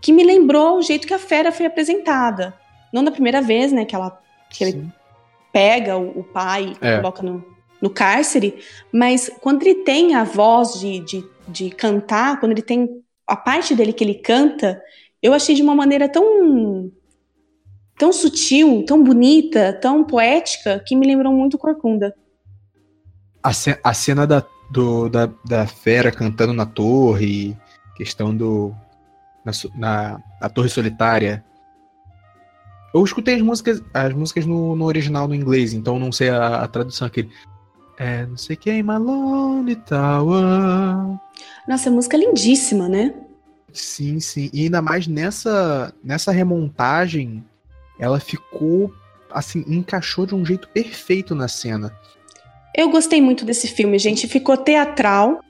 que 0.00 0.12
me 0.12 0.24
lembrou 0.24 0.78
o 0.78 0.82
jeito 0.82 1.06
que 1.06 1.14
a 1.14 1.18
fera 1.18 1.52
foi 1.52 1.66
apresentada. 1.66 2.54
Não 2.92 3.04
da 3.04 3.10
primeira 3.10 3.42
vez, 3.42 3.72
né, 3.72 3.84
que 3.84 3.94
ela 3.94 4.18
que 4.50 4.64
ele 4.64 4.88
pega 5.52 5.96
o, 5.96 6.20
o 6.20 6.24
pai 6.24 6.76
e 6.80 6.86
é. 6.86 6.96
coloca 6.96 7.22
no, 7.22 7.44
no 7.80 7.90
cárcere, 7.90 8.58
mas 8.92 9.30
quando 9.40 9.62
ele 9.62 9.76
tem 9.76 10.14
a 10.14 10.24
voz 10.24 10.78
de, 10.78 11.00
de, 11.00 11.24
de 11.48 11.70
cantar, 11.70 12.38
quando 12.38 12.52
ele 12.52 12.62
tem 12.62 13.02
a 13.26 13.36
parte 13.36 13.74
dele 13.74 13.92
que 13.92 14.04
ele 14.04 14.14
canta, 14.14 14.80
eu 15.22 15.32
achei 15.32 15.54
de 15.54 15.62
uma 15.62 15.74
maneira 15.74 16.08
tão 16.08 16.90
tão 17.98 18.12
sutil, 18.12 18.84
tão 18.84 19.02
bonita, 19.02 19.72
tão 19.72 20.04
poética, 20.04 20.82
que 20.86 20.94
me 20.94 21.06
lembrou 21.06 21.32
muito 21.32 21.58
Corcunda. 21.58 22.14
A, 23.46 23.90
a 23.90 23.94
cena 23.94 24.26
da, 24.26 24.44
do, 24.70 25.08
da, 25.08 25.30
da 25.44 25.66
fera 25.66 26.10
cantando 26.10 26.52
na 26.52 26.66
torre, 26.66 27.56
questão 27.94 28.36
do. 28.36 28.74
na, 29.44 29.52
na, 29.76 30.20
na 30.40 30.48
torre 30.48 30.68
solitária. 30.68 31.44
Eu 32.92 33.04
escutei 33.04 33.34
as 33.34 33.42
músicas, 33.42 33.82
as 33.92 34.12
músicas 34.14 34.46
no, 34.46 34.74
no 34.74 34.84
original 34.84 35.28
no 35.28 35.34
inglês, 35.34 35.74
então 35.74 35.98
não 35.98 36.10
sei 36.10 36.30
a, 36.30 36.62
a 36.62 36.68
tradução 36.68 37.06
aquele. 37.06 37.30
É, 37.98 38.26
não 38.26 38.36
sei 38.36 38.56
quem, 38.56 38.82
Malone 38.82 39.76
Tower. 39.76 40.42
Nossa, 41.68 41.88
a 41.88 41.92
música 41.92 42.16
é 42.16 42.20
lindíssima, 42.20 42.88
né? 42.88 43.14
Sim, 43.72 44.18
sim. 44.18 44.50
E 44.52 44.64
ainda 44.64 44.82
mais 44.82 45.06
nessa, 45.06 45.94
nessa 46.02 46.32
remontagem 46.32 47.44
ela 47.98 48.18
ficou 48.18 48.92
assim, 49.30 49.64
encaixou 49.66 50.26
de 50.26 50.34
um 50.34 50.44
jeito 50.44 50.68
perfeito 50.68 51.34
na 51.34 51.48
cena. 51.48 51.94
Eu 52.76 52.90
gostei 52.90 53.22
muito 53.22 53.42
desse 53.42 53.68
filme, 53.68 53.98
gente. 53.98 54.28
Ficou 54.28 54.54
teatral, 54.54 55.40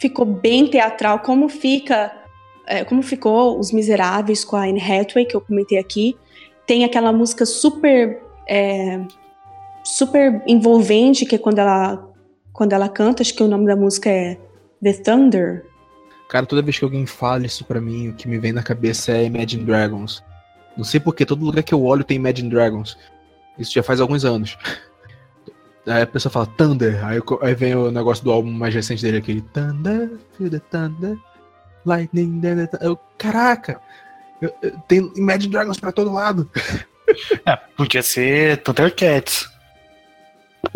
ficou 0.00 0.24
bem 0.24 0.66
teatral, 0.66 1.18
como 1.18 1.50
fica, 1.50 2.10
é, 2.66 2.82
como 2.82 3.02
ficou 3.02 3.60
Os 3.60 3.70
Miseráveis 3.70 4.42
com 4.42 4.56
a 4.56 4.62
Anne 4.62 4.80
Hathaway 4.80 5.26
que 5.26 5.36
eu 5.36 5.40
comentei 5.42 5.76
aqui. 5.76 6.16
Tem 6.66 6.82
aquela 6.82 7.12
música 7.12 7.44
super, 7.44 8.22
é, 8.48 9.00
super 9.84 10.42
envolvente 10.46 11.26
que 11.26 11.34
é 11.34 11.38
quando 11.38 11.58
ela, 11.58 12.08
quando 12.54 12.72
ela 12.72 12.88
canta. 12.88 13.22
Acho 13.22 13.34
que 13.34 13.42
o 13.42 13.48
nome 13.48 13.66
da 13.66 13.76
música 13.76 14.08
é 14.08 14.38
The 14.82 14.94
Thunder. 14.94 15.66
Cara, 16.30 16.46
toda 16.46 16.62
vez 16.62 16.78
que 16.78 16.84
alguém 16.84 17.04
fala 17.04 17.44
isso 17.44 17.66
para 17.66 17.82
mim, 17.82 18.08
o 18.08 18.14
que 18.14 18.26
me 18.26 18.38
vem 18.38 18.52
na 18.52 18.62
cabeça 18.62 19.12
é 19.12 19.24
Imagine 19.24 19.62
Dragons. 19.62 20.24
Não 20.74 20.84
sei 20.84 21.00
porque 21.00 21.26
todo 21.26 21.44
lugar 21.44 21.62
que 21.62 21.74
eu 21.74 21.84
olho 21.84 22.02
tem 22.02 22.16
Imagine 22.16 22.48
Dragons. 22.48 22.96
Isso 23.58 23.72
já 23.72 23.82
faz 23.82 24.00
alguns 24.00 24.24
anos. 24.24 24.56
Aí 25.86 26.02
a 26.02 26.06
pessoa 26.06 26.32
fala 26.32 26.46
Thunder, 26.46 27.04
aí, 27.04 27.20
aí 27.42 27.54
vem 27.54 27.74
o 27.76 27.92
negócio 27.92 28.24
do 28.24 28.32
álbum 28.32 28.50
mais 28.50 28.74
recente 28.74 29.02
dele, 29.02 29.18
aquele 29.18 29.40
Thunder, 29.40 30.10
feel 30.36 30.50
the 30.50 30.58
thunder, 30.58 31.16
lightning, 31.84 32.40
then 32.40 32.68
eu, 32.80 32.98
caraca, 33.16 33.80
eu, 34.42 34.52
eu, 34.62 34.72
tem 34.88 35.12
Imagine 35.16 35.52
Dragons 35.52 35.78
pra 35.78 35.92
todo 35.92 36.12
lado. 36.12 36.50
É, 37.46 37.54
podia 37.76 38.02
ser 38.02 38.62
Thundercats. 38.62 39.48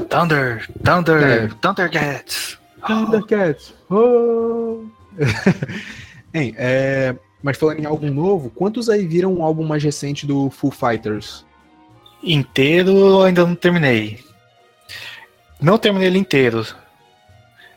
Thunder, 0.08 0.68
Thunder, 0.84 1.22
é. 1.22 1.48
Thundercats. 1.60 2.58
Thundercats. 2.86 3.74
Oh. 3.90 4.84
hein, 6.32 6.54
é, 6.56 7.16
mas 7.42 7.58
falando 7.58 7.80
em 7.80 7.84
álbum 7.84 8.10
novo, 8.10 8.48
quantos 8.50 8.88
aí 8.88 9.06
viram 9.06 9.34
o 9.34 9.42
álbum 9.42 9.64
mais 9.64 9.82
recente 9.82 10.24
do 10.26 10.50
Foo 10.50 10.70
Fighters? 10.70 11.44
Inteiro 12.22 13.22
ainda 13.22 13.44
não 13.44 13.56
terminei. 13.56 14.20
Não 15.60 15.76
terminei 15.76 16.08
ele 16.08 16.18
inteiro. 16.18 16.66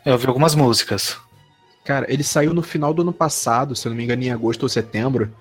Eu 0.05 0.13
ouvi 0.13 0.27
algumas 0.27 0.55
músicas. 0.55 1.17
Cara, 1.83 2.05
ele 2.11 2.23
saiu 2.23 2.53
no 2.53 2.61
final 2.61 2.93
do 2.93 3.01
ano 3.01 3.11
passado, 3.11 3.75
se 3.75 3.85
eu 3.85 3.89
não 3.89 3.97
me 3.97 4.03
engano, 4.03 4.23
em 4.23 4.31
agosto 4.31 4.63
ou 4.63 4.69
setembro. 4.69 5.35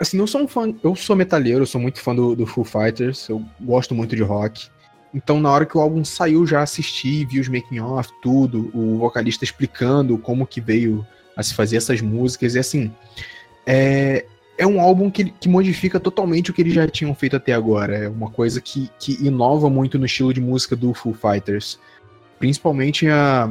Assim, 0.00 0.18
eu 0.18 0.26
sou 0.26 0.42
um 0.42 0.48
fã. 0.48 0.74
Eu 0.82 0.96
sou 0.96 1.14
metalheiro, 1.14 1.62
eu 1.62 1.66
sou 1.66 1.80
muito 1.80 2.00
fã 2.00 2.14
do, 2.14 2.34
do 2.34 2.46
Foo 2.46 2.64
Fighters, 2.64 3.28
eu 3.28 3.44
gosto 3.60 3.94
muito 3.94 4.16
de 4.16 4.22
rock. 4.22 4.68
Então, 5.14 5.40
na 5.40 5.50
hora 5.50 5.64
que 5.64 5.78
o 5.78 5.80
álbum 5.80 6.04
saiu, 6.04 6.44
já 6.44 6.60
assisti, 6.60 7.24
vi 7.24 7.38
os 7.38 7.48
making 7.48 7.78
off, 7.78 8.10
tudo, 8.20 8.70
o 8.74 8.98
vocalista 8.98 9.44
explicando 9.44 10.18
como 10.18 10.44
que 10.44 10.60
veio 10.60 11.06
a 11.36 11.42
se 11.42 11.54
fazer 11.54 11.76
essas 11.76 12.00
músicas. 12.00 12.56
E 12.56 12.58
assim, 12.58 12.92
é, 13.64 14.26
é 14.56 14.66
um 14.66 14.80
álbum 14.80 15.10
que, 15.10 15.24
que 15.24 15.48
modifica 15.48 15.98
totalmente 15.98 16.50
o 16.50 16.54
que 16.54 16.62
eles 16.62 16.74
já 16.74 16.86
tinham 16.86 17.14
feito 17.14 17.36
até 17.36 17.52
agora. 17.52 17.96
É 17.96 18.08
uma 18.08 18.30
coisa 18.30 18.60
que, 18.60 18.88
que 18.98 19.24
inova 19.24 19.68
muito 19.68 19.98
no 19.98 20.06
estilo 20.06 20.32
de 20.32 20.40
música 20.40 20.76
do 20.76 20.94
Foo 20.94 21.14
Fighters. 21.14 21.78
Principalmente 22.38 23.08
a, 23.08 23.50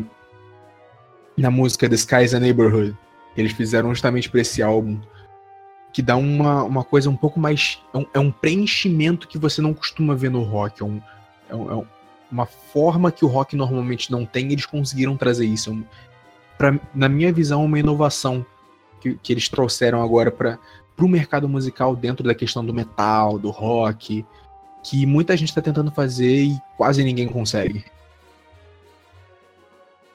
na 1.37 1.51
música 1.51 1.89
The 1.89 1.95
Sky's 1.95 2.33
a 2.33 2.39
Neighborhood, 2.39 2.95
eles 3.35 3.51
fizeram 3.51 3.89
justamente 3.89 4.29
para 4.29 4.41
esse 4.41 4.61
álbum. 4.61 4.99
Que 5.91 6.01
dá 6.01 6.15
uma, 6.15 6.63
uma 6.63 6.83
coisa 6.83 7.09
um 7.09 7.15
pouco 7.15 7.39
mais. 7.39 7.79
É 7.93 7.97
um, 7.97 8.05
é 8.15 8.19
um 8.19 8.31
preenchimento 8.31 9.27
que 9.27 9.37
você 9.37 9.61
não 9.61 9.73
costuma 9.73 10.15
ver 10.15 10.31
no 10.31 10.41
rock. 10.41 10.81
É, 10.81 10.85
um, 10.85 11.01
é, 11.49 11.55
um, 11.55 11.81
é 11.81 11.85
uma 12.31 12.45
forma 12.45 13.11
que 13.11 13.23
o 13.23 13.27
rock 13.27 13.55
normalmente 13.55 14.11
não 14.11 14.25
tem, 14.25 14.51
eles 14.51 14.65
conseguiram 14.65 15.15
trazer 15.15 15.45
isso. 15.45 15.71
É 15.71 16.03
pra, 16.57 16.79
na 16.95 17.09
minha 17.09 17.31
visão, 17.31 17.63
uma 17.63 17.77
inovação 17.77 18.45
que, 19.01 19.15
que 19.21 19.33
eles 19.33 19.49
trouxeram 19.49 20.01
agora 20.01 20.31
para 20.31 20.57
o 20.97 21.07
mercado 21.07 21.49
musical 21.49 21.95
dentro 21.95 22.23
da 22.23 22.35
questão 22.35 22.65
do 22.65 22.73
metal, 22.73 23.37
do 23.37 23.49
rock, 23.49 24.25
que 24.83 25.05
muita 25.05 25.35
gente 25.35 25.49
está 25.49 25.61
tentando 25.61 25.91
fazer 25.91 26.43
e 26.43 26.57
quase 26.77 27.03
ninguém 27.03 27.27
consegue. 27.27 27.85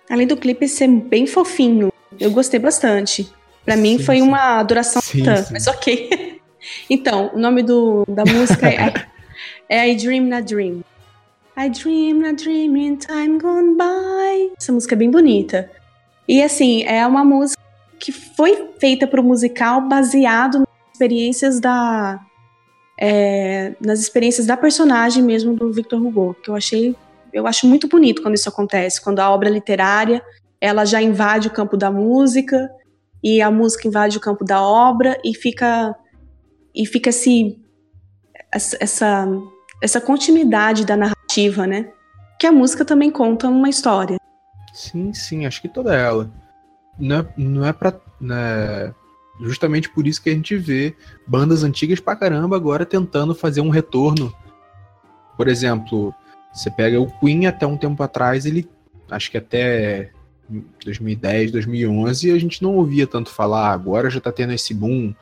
Além 0.08 0.26
do 0.26 0.36
clipe 0.36 0.66
ser 0.68 0.88
bem 0.88 1.26
fofinho, 1.26 1.92
eu 2.18 2.30
gostei 2.30 2.58
bastante. 2.58 3.30
Para 3.64 3.76
mim 3.76 3.98
foi 3.98 4.16
sim. 4.16 4.22
uma 4.22 4.58
adoração, 4.58 5.02
sim, 5.02 5.24
sim. 5.24 5.52
mas 5.52 5.66
ok. 5.66 6.40
então, 6.88 7.30
o 7.34 7.38
nome 7.38 7.62
do, 7.62 8.04
da 8.08 8.24
música 8.24 8.68
é, 8.68 8.94
é 9.68 9.90
I 9.90 9.96
Dream 9.96 10.26
na 10.26 10.40
Dream. 10.40 10.82
I 11.60 11.68
dream 11.70 12.24
a 12.24 12.30
dream 12.30 12.76
in 12.76 12.96
time 12.98 13.36
gone 13.40 13.76
by. 13.76 14.52
Essa 14.56 14.70
música 14.70 14.94
é 14.94 14.96
bem 14.96 15.10
bonita. 15.10 15.68
E 16.28 16.40
assim, 16.40 16.84
é 16.84 17.04
uma 17.04 17.24
música 17.24 17.60
que 17.98 18.12
foi 18.12 18.68
feita 18.78 19.08
para 19.08 19.20
o 19.20 19.24
musical 19.24 19.80
baseado 19.88 20.67
experiências 20.98 21.60
da. 21.60 22.20
É, 23.00 23.76
nas 23.80 24.00
experiências 24.00 24.44
da 24.44 24.56
personagem 24.56 25.22
mesmo 25.22 25.54
do 25.54 25.72
Victor 25.72 26.04
Hugo, 26.04 26.34
que 26.42 26.50
eu 26.50 26.56
achei. 26.56 26.96
Eu 27.32 27.46
acho 27.46 27.66
muito 27.66 27.86
bonito 27.86 28.22
quando 28.22 28.34
isso 28.34 28.48
acontece, 28.48 29.00
quando 29.00 29.20
a 29.20 29.30
obra 29.30 29.48
literária 29.48 30.22
ela 30.60 30.84
já 30.84 31.00
invade 31.00 31.46
o 31.46 31.52
campo 31.52 31.76
da 31.76 31.90
música 31.90 32.68
e 33.22 33.40
a 33.40 33.50
música 33.50 33.86
invade 33.86 34.16
o 34.16 34.20
campo 34.20 34.44
da 34.44 34.60
obra 34.60 35.16
e 35.24 35.34
fica 35.34 35.94
e 36.74 36.84
fica 36.86 37.10
esse 37.10 37.60
essa 38.52 39.28
essa 39.80 40.00
continuidade 40.00 40.84
da 40.84 40.96
narrativa, 40.96 41.66
né? 41.66 41.92
Que 42.40 42.46
a 42.46 42.52
música 42.52 42.84
também 42.84 43.10
conta 43.10 43.48
uma 43.48 43.68
história. 43.68 44.16
Sim, 44.72 45.12
sim, 45.12 45.46
acho 45.46 45.60
que 45.60 45.68
toda 45.68 45.94
ela. 45.94 46.30
Não 46.98 47.20
é, 47.20 47.26
não 47.36 47.64
é 47.64 47.72
pra. 47.72 47.94
Né, 48.20 48.92
justamente 49.40 49.88
por 49.88 50.06
isso 50.06 50.22
que 50.22 50.30
a 50.30 50.32
gente 50.32 50.56
vê 50.56 50.94
bandas 51.26 51.62
antigas 51.62 52.00
pra 52.00 52.16
caramba 52.16 52.56
agora 52.56 52.84
tentando 52.84 53.34
fazer 53.34 53.60
um 53.60 53.68
retorno. 53.68 54.32
Por 55.36 55.48
exemplo, 55.48 56.14
você 56.52 56.70
pega 56.70 57.00
o 57.00 57.10
Queen 57.20 57.46
até 57.46 57.66
um 57.66 57.76
tempo 57.76 58.02
atrás, 58.02 58.44
ele. 58.44 58.68
Acho 59.10 59.30
que 59.30 59.38
até 59.38 60.10
2010, 60.84 61.52
2011, 61.52 62.30
a 62.30 62.38
gente 62.38 62.62
não 62.62 62.74
ouvia 62.74 63.06
tanto 63.06 63.30
falar. 63.30 63.72
Agora 63.72 64.10
já 64.10 64.20
tá 64.20 64.32
tendo 64.32 64.52
esse 64.52 64.74
boom. 64.74 65.14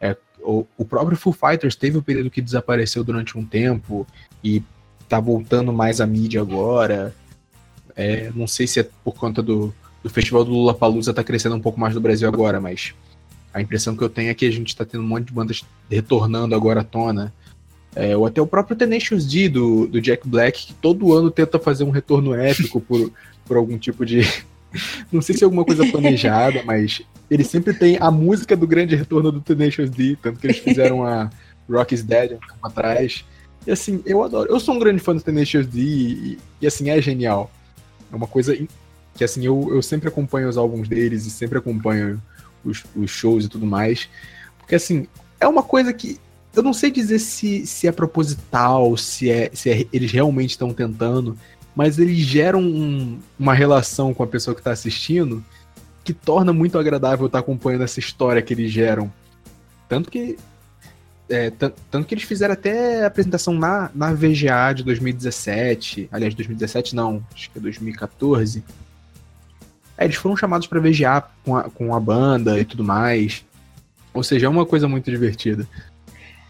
É, 0.00 0.16
o, 0.40 0.66
o 0.76 0.84
próprio 0.84 1.16
Foo 1.16 1.32
Fighters 1.32 1.76
teve 1.76 1.96
o 1.96 2.00
um 2.00 2.02
período 2.02 2.30
que 2.30 2.40
desapareceu 2.40 3.04
durante 3.04 3.36
um 3.36 3.44
tempo 3.44 4.06
e 4.42 4.62
tá 5.08 5.20
voltando 5.20 5.72
mais 5.72 6.00
à 6.00 6.06
mídia 6.06 6.40
agora. 6.40 7.14
É, 7.94 8.30
não 8.34 8.46
sei 8.46 8.66
se 8.66 8.80
é 8.80 8.88
por 9.04 9.14
conta 9.14 9.42
do, 9.42 9.74
do 10.02 10.08
festival 10.08 10.44
do 10.44 10.52
Lula 10.52 10.74
Palusa 10.74 11.12
tá 11.12 11.22
crescendo 11.22 11.56
um 11.56 11.60
pouco 11.60 11.78
mais 11.78 11.94
no 11.94 12.00
Brasil 12.00 12.26
agora, 12.26 12.60
mas 12.60 12.94
a 13.52 13.60
impressão 13.60 13.96
que 13.96 14.02
eu 14.02 14.08
tenho 14.08 14.30
é 14.30 14.34
que 14.34 14.46
a 14.46 14.50
gente 14.50 14.76
tá 14.76 14.84
tendo 14.84 15.02
um 15.02 15.06
monte 15.06 15.26
de 15.26 15.32
bandas 15.32 15.64
retornando 15.90 16.54
agora 16.54 16.80
à 16.80 16.84
tona. 16.84 17.32
É, 17.94 18.16
ou 18.16 18.24
até 18.24 18.40
o 18.40 18.46
próprio 18.46 18.76
Tenacious 18.76 19.26
D 19.26 19.48
do, 19.48 19.86
do 19.86 20.00
Jack 20.00 20.26
Black, 20.28 20.68
que 20.68 20.74
todo 20.74 21.12
ano 21.12 21.30
tenta 21.30 21.58
fazer 21.58 21.82
um 21.82 21.90
retorno 21.90 22.34
épico 22.34 22.80
por, 22.82 23.12
por 23.44 23.56
algum 23.56 23.76
tipo 23.76 24.06
de, 24.06 24.22
Não 25.10 25.20
sei 25.20 25.36
se 25.36 25.42
é 25.42 25.44
alguma 25.44 25.64
coisa 25.64 25.86
planejada, 25.86 26.62
mas 26.64 27.02
ele 27.30 27.44
sempre 27.44 27.74
tem 27.74 27.96
a 28.00 28.10
música 28.10 28.56
do 28.56 28.66
grande 28.66 28.94
retorno 28.94 29.30
do 29.32 29.40
Tenacious 29.40 29.90
D, 29.90 30.16
tanto 30.20 30.38
que 30.38 30.46
eles 30.46 30.58
fizeram 30.58 31.04
a 31.04 31.30
Rock 31.68 31.94
is 31.94 32.02
Dead 32.02 32.32
um 32.32 32.38
tempo 32.38 32.58
atrás. 32.62 33.24
E 33.66 33.70
assim, 33.70 34.02
eu 34.06 34.22
adoro. 34.22 34.50
Eu 34.50 34.58
sou 34.58 34.74
um 34.74 34.78
grande 34.78 35.00
fã 35.00 35.14
do 35.14 35.22
Tenacious 35.22 35.66
D 35.66 35.80
e, 35.80 36.38
e 36.60 36.66
assim, 36.66 36.90
é 36.90 37.00
genial. 37.00 37.50
É 38.12 38.16
uma 38.16 38.26
coisa 38.26 38.56
que 39.14 39.24
assim, 39.24 39.44
eu, 39.44 39.68
eu 39.70 39.82
sempre 39.82 40.08
acompanho 40.08 40.48
os 40.48 40.56
álbuns 40.56 40.88
deles 40.88 41.26
e 41.26 41.30
sempre 41.30 41.58
acompanho 41.58 42.20
os, 42.64 42.84
os 42.94 43.10
shows 43.10 43.44
e 43.44 43.48
tudo 43.48 43.66
mais. 43.66 44.08
Porque 44.58 44.74
assim, 44.74 45.06
é 45.38 45.46
uma 45.46 45.62
coisa 45.62 45.92
que 45.92 46.18
eu 46.54 46.62
não 46.62 46.72
sei 46.72 46.90
dizer 46.90 47.18
se, 47.18 47.66
se 47.66 47.86
é 47.86 47.92
proposital, 47.92 48.96
se 48.96 49.30
é, 49.30 49.50
se 49.52 49.70
é, 49.70 49.86
eles 49.92 50.10
realmente 50.10 50.50
estão 50.50 50.72
tentando, 50.72 51.36
mas 51.74 51.98
eles 51.98 52.18
geram 52.18 52.60
um, 52.60 53.18
uma 53.38 53.54
relação 53.54 54.12
com 54.12 54.22
a 54.22 54.26
pessoa 54.26 54.54
que 54.54 54.60
está 54.60 54.72
assistindo 54.72 55.44
que 56.02 56.12
torna 56.12 56.52
muito 56.52 56.78
agradável 56.78 57.26
estar 57.26 57.38
tá 57.38 57.40
acompanhando 57.40 57.84
essa 57.84 58.00
história 58.00 58.42
que 58.42 58.52
eles 58.54 58.70
geram. 58.70 59.12
Tanto 59.88 60.10
que. 60.10 60.36
É, 61.28 61.48
tanto 61.50 62.04
que 62.08 62.14
eles 62.14 62.24
fizeram 62.24 62.54
até 62.54 63.04
a 63.04 63.06
apresentação 63.06 63.54
na, 63.54 63.88
na 63.94 64.12
VGA 64.12 64.72
de 64.74 64.82
2017. 64.82 66.08
Aliás, 66.10 66.34
2017 66.34 66.96
não, 66.96 67.24
acho 67.32 67.50
que 67.50 67.58
é 67.58 67.60
2014. 67.60 68.64
É, 70.00 70.06
eles 70.06 70.16
foram 70.16 70.34
chamados 70.34 70.66
para 70.66 70.80
VGA 70.80 71.22
com 71.44 71.54
a, 71.54 71.64
com 71.64 71.94
a 71.94 72.00
banda 72.00 72.58
e 72.58 72.64
tudo 72.64 72.82
mais. 72.82 73.44
Ou 74.14 74.24
seja, 74.24 74.46
é 74.46 74.48
uma 74.48 74.64
coisa 74.64 74.88
muito 74.88 75.10
divertida. 75.10 75.68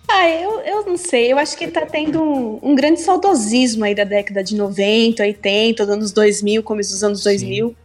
Ah, 0.08 0.28
eu, 0.28 0.60
eu 0.60 0.86
não 0.86 0.96
sei. 0.96 1.32
Eu 1.32 1.38
acho 1.38 1.56
que 1.56 1.66
tá 1.66 1.84
tendo 1.84 2.22
um, 2.22 2.60
um, 2.62 2.74
grande 2.76 3.00
saudosismo 3.00 3.84
aí 3.84 3.94
da 3.94 4.04
década 4.04 4.44
de 4.44 4.54
90, 4.54 5.20
80, 5.22 5.84
dos 5.84 5.94
anos 5.94 6.12
2000, 6.12 6.62
começo 6.62 6.92
dos 6.92 7.02
anos 7.02 7.24
2000. 7.24 7.68
Sim. 7.68 7.76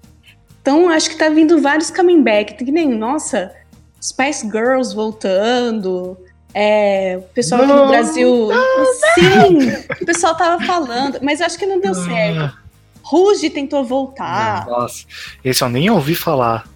Então, 0.61 0.89
acho 0.89 1.09
que 1.09 1.17
tá 1.17 1.29
vindo 1.29 1.59
vários 1.59 1.89
coming 1.89 2.21
back. 2.21 2.53
Que 2.53 2.71
nem, 2.71 2.87
nossa, 2.87 3.51
Spice 4.01 4.45
Girls 4.45 4.95
voltando. 4.95 6.15
É, 6.53 7.17
o 7.17 7.33
pessoal 7.33 7.65
não, 7.65 7.73
aqui 7.73 7.83
no 7.83 7.89
Brasil. 7.89 8.47
Não, 8.47 8.85
sim, 9.15 9.69
o 10.01 10.05
pessoal 10.05 10.35
tava 10.35 10.63
falando, 10.63 11.19
mas 11.21 11.39
eu 11.39 11.47
acho 11.47 11.57
que 11.57 11.65
não 11.65 11.79
deu 11.79 11.93
certo. 11.93 12.64
Ruge 13.05 13.49
tentou 13.51 13.83
voltar. 13.83 14.65
Nossa, 14.65 15.05
esse 15.43 15.63
eu 15.63 15.69
nem 15.69 15.89
ouvi 15.89 16.15
falar. 16.15 16.67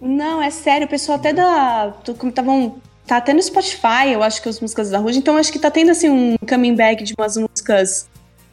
Não, 0.00 0.42
é 0.42 0.50
sério, 0.50 0.86
o 0.86 0.90
pessoal 0.90 1.18
até 1.18 1.32
da. 1.32 1.94
Como 2.18 2.30
estavam 2.30 2.80
Tá 3.08 3.16
até 3.16 3.32
no 3.32 3.42
Spotify, 3.42 4.12
eu 4.12 4.22
acho 4.22 4.42
que 4.42 4.50
as 4.50 4.60
músicas 4.60 4.90
da 4.90 4.98
Ruge. 4.98 5.18
Então 5.18 5.38
acho 5.38 5.50
que 5.50 5.58
tá 5.58 5.70
tendo 5.70 5.90
assim 5.90 6.10
um 6.10 6.36
coming 6.46 6.74
back 6.74 7.02
de 7.02 7.14
umas 7.18 7.38
músicas 7.38 8.06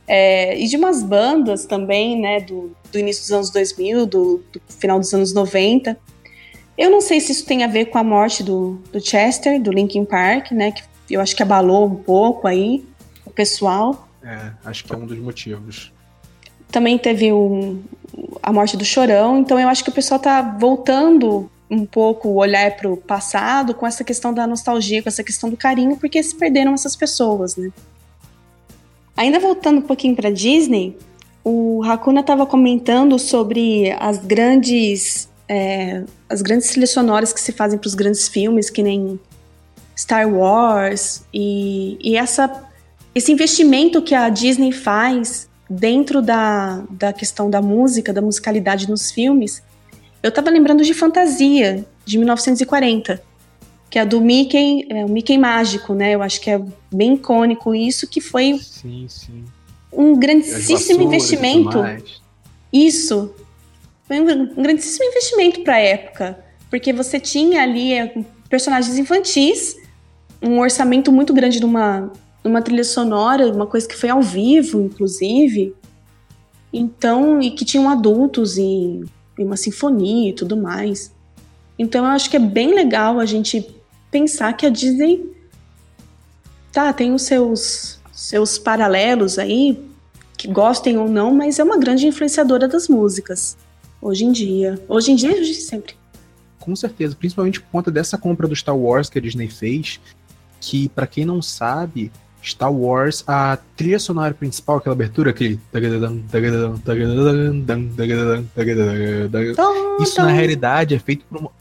é, 0.08 0.58
e 0.58 0.66
de 0.66 0.78
umas 0.78 1.04
bandas 1.04 1.66
também, 1.66 2.18
né, 2.18 2.40
do, 2.40 2.74
do 2.90 2.98
início 2.98 3.24
dos 3.24 3.32
anos 3.34 3.50
2000, 3.50 4.06
do, 4.06 4.44
do, 4.54 4.62
final 4.70 4.98
dos 4.98 5.14
anos 5.14 5.34
90. 5.34 5.98
Eu 6.78 6.90
não 6.90 7.02
sei 7.02 7.20
se 7.20 7.34
isso 7.34 7.46
tem 7.46 7.66
a 7.66 7.68
ver 7.68 7.88
com 7.88 7.98
a 7.98 8.04
morte 8.04 8.44
do, 8.44 8.82
do 8.94 9.06
Chester, 9.06 9.62
do 9.62 9.72
Linkin 9.72 10.06
Park, 10.06 10.52
né, 10.52 10.72
que 10.72 10.84
eu 11.10 11.20
acho 11.20 11.36
que 11.36 11.44
abalou 11.44 11.86
um 11.88 11.96
pouco 11.96 12.48
aí 12.48 12.86
o 13.26 13.32
pessoal. 13.32 14.08
É, 14.24 14.52
acho 14.64 14.86
que 14.86 14.94
é 14.94 14.98
um 14.98 15.06
dos 15.06 15.20
motivos. 15.20 15.92
Também 16.76 16.98
teve 16.98 17.32
um, 17.32 17.82
a 18.44 18.52
morte 18.52 18.76
do 18.76 18.84
Chorão, 18.84 19.40
então 19.40 19.58
eu 19.58 19.70
acho 19.70 19.82
que 19.82 19.90
o 19.90 19.94
pessoal 19.94 20.20
tá 20.20 20.42
voltando 20.42 21.50
um 21.72 21.86
pouco 21.86 22.28
olhar 22.34 22.76
para 22.76 22.92
o 22.92 22.98
passado 22.98 23.74
com 23.74 23.88
essa 23.88 24.04
questão 24.04 24.34
da 24.34 24.46
nostalgia, 24.46 25.02
com 25.02 25.08
essa 25.08 25.24
questão 25.24 25.50
do 25.50 25.56
carinho, 25.56 25.96
porque 25.96 26.22
se 26.22 26.36
perderam 26.36 26.74
essas 26.74 26.94
pessoas, 26.94 27.56
né? 27.56 27.72
Ainda 29.16 29.40
voltando 29.40 29.78
um 29.78 29.84
pouquinho 29.84 30.18
para 30.18 30.30
Disney, 30.30 30.98
o 31.46 31.82
Hakuna 31.82 32.20
estava 32.20 32.46
comentando 32.46 33.18
sobre 33.18 33.96
as 33.98 34.18
grandes 34.18 35.30
é, 35.48 36.04
as 36.28 36.42
grandes 36.42 36.68
trilhas 36.68 36.90
sonoras 36.90 37.32
que 37.32 37.40
se 37.40 37.54
fazem 37.54 37.80
para 37.80 37.88
os 37.88 37.96
grandes 37.96 38.28
filmes, 38.28 38.70
que 38.70 38.84
nem 38.84 39.18
Star 39.98 40.28
Wars 40.28 41.24
e, 41.34 41.98
e 42.02 42.18
essa 42.18 42.70
esse 43.16 43.32
investimento 43.32 44.02
que 44.02 44.14
a 44.14 44.28
Disney 44.28 44.74
faz 44.74 45.48
dentro 45.70 46.22
da, 46.22 46.84
da 46.90 47.12
questão 47.12 47.50
da 47.50 47.62
música, 47.62 48.14
da 48.14 48.22
musicalidade 48.22 48.90
nos 48.90 49.12
filmes, 49.12 49.64
eu 50.22 50.32
tava 50.32 50.50
lembrando 50.50 50.84
de 50.84 50.94
Fantasia, 50.94 51.86
de 52.06 52.18
1940, 52.18 53.22
que 53.90 54.00
é 54.00 54.02
a 54.02 54.06
do 54.06 54.20
Mickey, 54.22 54.86
é, 54.90 55.06
o 55.06 55.10
Mickey 55.10 55.38
mágico, 55.38 55.94
né? 55.94 56.16
Eu 56.16 56.22
acho 56.22 56.42
que 56.42 56.50
é 56.50 56.62
bem 56.92 57.16
icônico 57.16 57.74
isso, 57.74 58.08
que 58.08 58.20
foi 58.20 58.60
sim, 58.62 59.06
sim. 59.08 59.44
um 59.92 60.18
grandíssimo 60.18 61.02
investimento. 61.02 61.80
Isso. 62.72 63.34
Foi 64.08 64.20
um, 64.20 64.30
um 64.58 64.62
grandíssimo 64.62 65.06
investimento 65.06 65.62
para 65.62 65.76
a 65.76 65.80
época, 65.80 66.40
porque 66.70 66.92
você 66.92 67.20
tinha 67.20 67.64
ali 67.64 67.94
é, 67.94 68.14
personagens 68.50 68.98
infantis, 68.98 69.78
um 70.42 70.60
orçamento 70.60 71.12
muito 71.12 71.34
grande 71.34 71.60
numa, 71.60 72.12
numa 72.46 72.62
trilha 72.62 72.84
sonora, 72.84 73.52
uma 73.52 73.68
coisa 73.68 73.88
que 73.88 73.96
foi 73.96 74.10
ao 74.10 74.22
vivo, 74.22 74.80
inclusive. 74.80 75.76
Então, 76.72 77.42
e 77.42 77.52
que 77.52 77.66
tinham 77.66 77.90
adultos 77.90 78.58
e 78.58 79.04
e 79.38 79.44
uma 79.44 79.58
sinfonia 79.58 80.30
e 80.30 80.34
tudo 80.34 80.56
mais. 80.58 81.12
Então 81.78 82.06
eu 82.06 82.12
acho 82.12 82.30
que 82.30 82.38
é 82.38 82.40
bem 82.40 82.74
legal 82.74 83.20
a 83.20 83.26
gente 83.26 83.76
pensar 84.10 84.54
que 84.54 84.66
a 84.66 84.70
Disney 84.70 85.30
tá, 86.72 86.92
tem 86.94 87.14
os 87.14 87.24
seus 87.24 88.00
seus 88.12 88.58
paralelos 88.58 89.38
aí, 89.38 89.78
que 90.38 90.48
gostem 90.48 90.98
ou 90.98 91.10
não, 91.10 91.34
mas 91.34 91.60
é 91.60 91.64
uma 91.64 91.78
grande 91.78 92.08
influenciadora 92.08 92.66
das 92.66 92.88
músicas 92.88 93.58
hoje 94.02 94.24
em 94.24 94.32
dia. 94.32 94.82
Hoje 94.88 95.12
em 95.12 95.16
dia, 95.16 95.32
hoje 95.32 95.54
sempre. 95.56 95.96
Com 96.60 96.74
certeza, 96.76 97.14
principalmente 97.16 97.60
por 97.60 97.70
conta 97.70 97.92
dessa 97.92 98.18
compra 98.18 98.48
do 98.48 98.56
Star 98.56 98.76
Wars 98.76 99.10
que 99.10 99.20
a 99.20 99.22
Disney 99.22 99.50
fez, 99.50 100.00
que 100.62 100.88
para 100.90 101.06
quem 101.06 101.26
não 101.26 101.42
sabe, 101.42 102.10
Star 102.46 102.72
Wars, 102.72 103.24
a 103.28 103.58
trilha 103.76 104.00
sonora 104.00 104.34
principal, 104.34 104.78
aquela 104.78 104.94
abertura, 104.94 105.32
aquele. 105.32 105.60
Isso 110.00 110.22
na 110.22 110.32
realidade 110.32 110.96
é 110.96 111.00
feito 111.00 111.26
por 111.26 111.40
uma. 111.40 111.52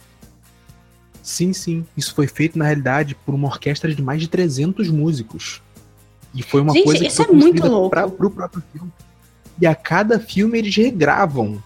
Sim, 1.22 1.52
sim. 1.52 1.86
Isso 1.96 2.14
foi 2.14 2.26
feito 2.26 2.58
na 2.58 2.66
realidade 2.66 3.14
por 3.14 3.34
uma 3.34 3.48
orquestra 3.48 3.94
de 3.94 4.02
mais 4.02 4.20
de 4.20 4.28
300 4.28 4.90
músicos. 4.90 5.62
E 6.34 6.42
foi 6.42 6.60
uma 6.60 6.72
Gente, 6.72 6.84
coisa 6.84 7.04
que 7.04 7.10
foi 7.10 7.26
é 7.26 7.32
muito 7.32 7.66
louco. 7.66 7.90
Pra, 7.90 8.08
pro 8.08 8.30
próprio 8.30 8.62
filme. 8.72 8.92
E 9.60 9.66
a 9.66 9.74
cada 9.74 10.18
filme 10.18 10.58
eles 10.58 10.74
regravam. 10.76 11.62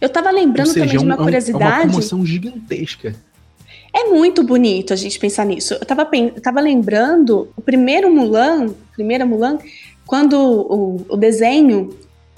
Eu 0.00 0.08
tava 0.08 0.30
lembrando 0.30 0.68
seja, 0.68 0.80
também 0.86 0.98
de 0.98 1.04
uma 1.04 1.16
curiosidade. 1.16 1.64
É 1.64 1.84
uma 1.84 1.86
comoção 1.86 2.24
gigantesca. 2.24 3.16
É 3.96 4.04
muito 4.04 4.42
bonito 4.42 4.92
a 4.92 4.96
gente 4.96 5.18
pensar 5.18 5.46
nisso. 5.46 5.72
Eu 5.72 5.86
tava, 5.86 6.06
eu 6.12 6.42
tava 6.42 6.60
lembrando 6.60 7.48
o 7.56 7.62
primeiro 7.62 8.14
Mulan, 8.14 8.68
primeira 8.92 9.24
Mulan, 9.24 9.58
quando 10.06 10.38
o, 10.38 11.06
o 11.08 11.16
desenho, 11.16 11.96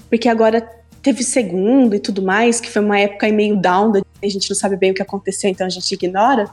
porque 0.09 0.29
agora 0.29 0.61
teve 1.01 1.21
segundo 1.21 1.93
e 1.93 1.99
tudo 1.99 2.21
mais, 2.21 2.61
que 2.61 2.69
foi 2.69 2.81
uma 2.81 2.97
época 2.97 3.29
meio 3.33 3.57
down, 3.57 3.91
a 4.23 4.27
gente 4.27 4.49
não 4.49 4.55
sabe 4.55 4.77
bem 4.77 4.91
o 4.91 4.93
que 4.93 5.01
aconteceu, 5.01 5.49
então 5.49 5.67
a 5.67 5.69
gente 5.69 5.91
ignora. 5.91 6.49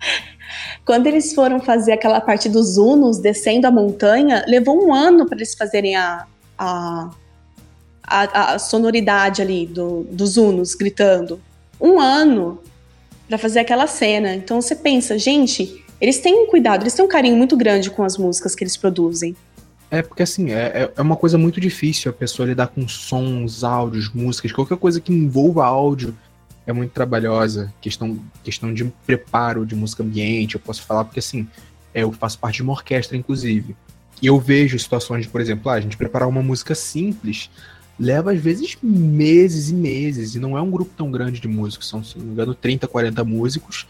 Quando 0.86 1.06
eles 1.06 1.34
foram 1.34 1.60
fazer 1.60 1.92
aquela 1.92 2.18
parte 2.18 2.48
dos 2.48 2.78
Unos 2.78 3.18
descendo 3.18 3.66
a 3.66 3.70
montanha, 3.70 4.42
levou 4.48 4.82
um 4.82 4.94
ano 4.94 5.26
para 5.26 5.36
eles 5.36 5.54
fazerem 5.54 5.96
a, 5.96 6.26
a, 6.56 7.10
a, 8.02 8.54
a 8.54 8.58
sonoridade 8.58 9.42
ali 9.42 9.66
do, 9.66 10.06
dos 10.10 10.38
Unos 10.38 10.74
gritando. 10.74 11.38
Um 11.78 12.00
ano 12.00 12.58
para 13.30 13.38
fazer 13.38 13.60
aquela 13.60 13.86
cena. 13.86 14.34
Então 14.34 14.60
você 14.60 14.74
pensa, 14.74 15.16
gente, 15.16 15.84
eles 16.00 16.18
têm 16.18 16.34
um 16.34 16.46
cuidado, 16.48 16.82
eles 16.82 16.94
têm 16.94 17.04
um 17.04 17.08
carinho 17.08 17.36
muito 17.36 17.56
grande 17.56 17.88
com 17.88 18.02
as 18.02 18.18
músicas 18.18 18.56
que 18.56 18.64
eles 18.64 18.76
produzem. 18.76 19.36
É, 19.88 20.02
porque 20.02 20.24
assim, 20.24 20.50
é, 20.50 20.62
é, 20.62 20.92
é 20.96 21.00
uma 21.00 21.16
coisa 21.16 21.38
muito 21.38 21.60
difícil 21.60 22.10
a 22.10 22.12
pessoa 22.12 22.48
lidar 22.48 22.66
com 22.66 22.86
sons, 22.88 23.62
áudios, 23.62 24.12
músicas, 24.12 24.50
qualquer 24.50 24.76
coisa 24.76 25.00
que 25.00 25.12
envolva 25.12 25.64
áudio 25.64 26.16
é 26.66 26.72
muito 26.72 26.90
trabalhosa. 26.90 27.72
Questão, 27.80 28.18
questão 28.42 28.74
de 28.74 28.84
preparo 29.06 29.64
de 29.64 29.76
música 29.76 30.02
ambiente, 30.02 30.56
eu 30.56 30.60
posso 30.60 30.82
falar 30.82 31.04
porque 31.04 31.20
assim, 31.20 31.46
é, 31.94 32.02
eu 32.02 32.10
faço 32.10 32.36
parte 32.36 32.56
de 32.56 32.62
uma 32.62 32.72
orquestra, 32.72 33.16
inclusive. 33.16 33.76
E 34.20 34.26
eu 34.26 34.40
vejo 34.40 34.76
situações 34.76 35.22
de, 35.22 35.28
por 35.28 35.40
exemplo, 35.40 35.70
ah, 35.70 35.74
a 35.74 35.80
gente 35.80 35.96
preparar 35.96 36.28
uma 36.28 36.42
música 36.42 36.74
simples 36.74 37.48
leva 38.00 38.32
às 38.32 38.40
vezes 38.40 38.78
meses 38.82 39.68
e 39.68 39.74
meses, 39.74 40.34
e 40.34 40.38
não 40.38 40.56
é 40.56 40.62
um 40.62 40.70
grupo 40.70 40.90
tão 40.96 41.10
grande 41.10 41.38
de 41.38 41.46
músicos, 41.46 41.86
são, 41.86 42.02
se 42.02 42.16
não 42.18 42.24
me 42.24 42.32
engano, 42.32 42.54
30, 42.54 42.88
40 42.88 43.22
músicos. 43.24 43.86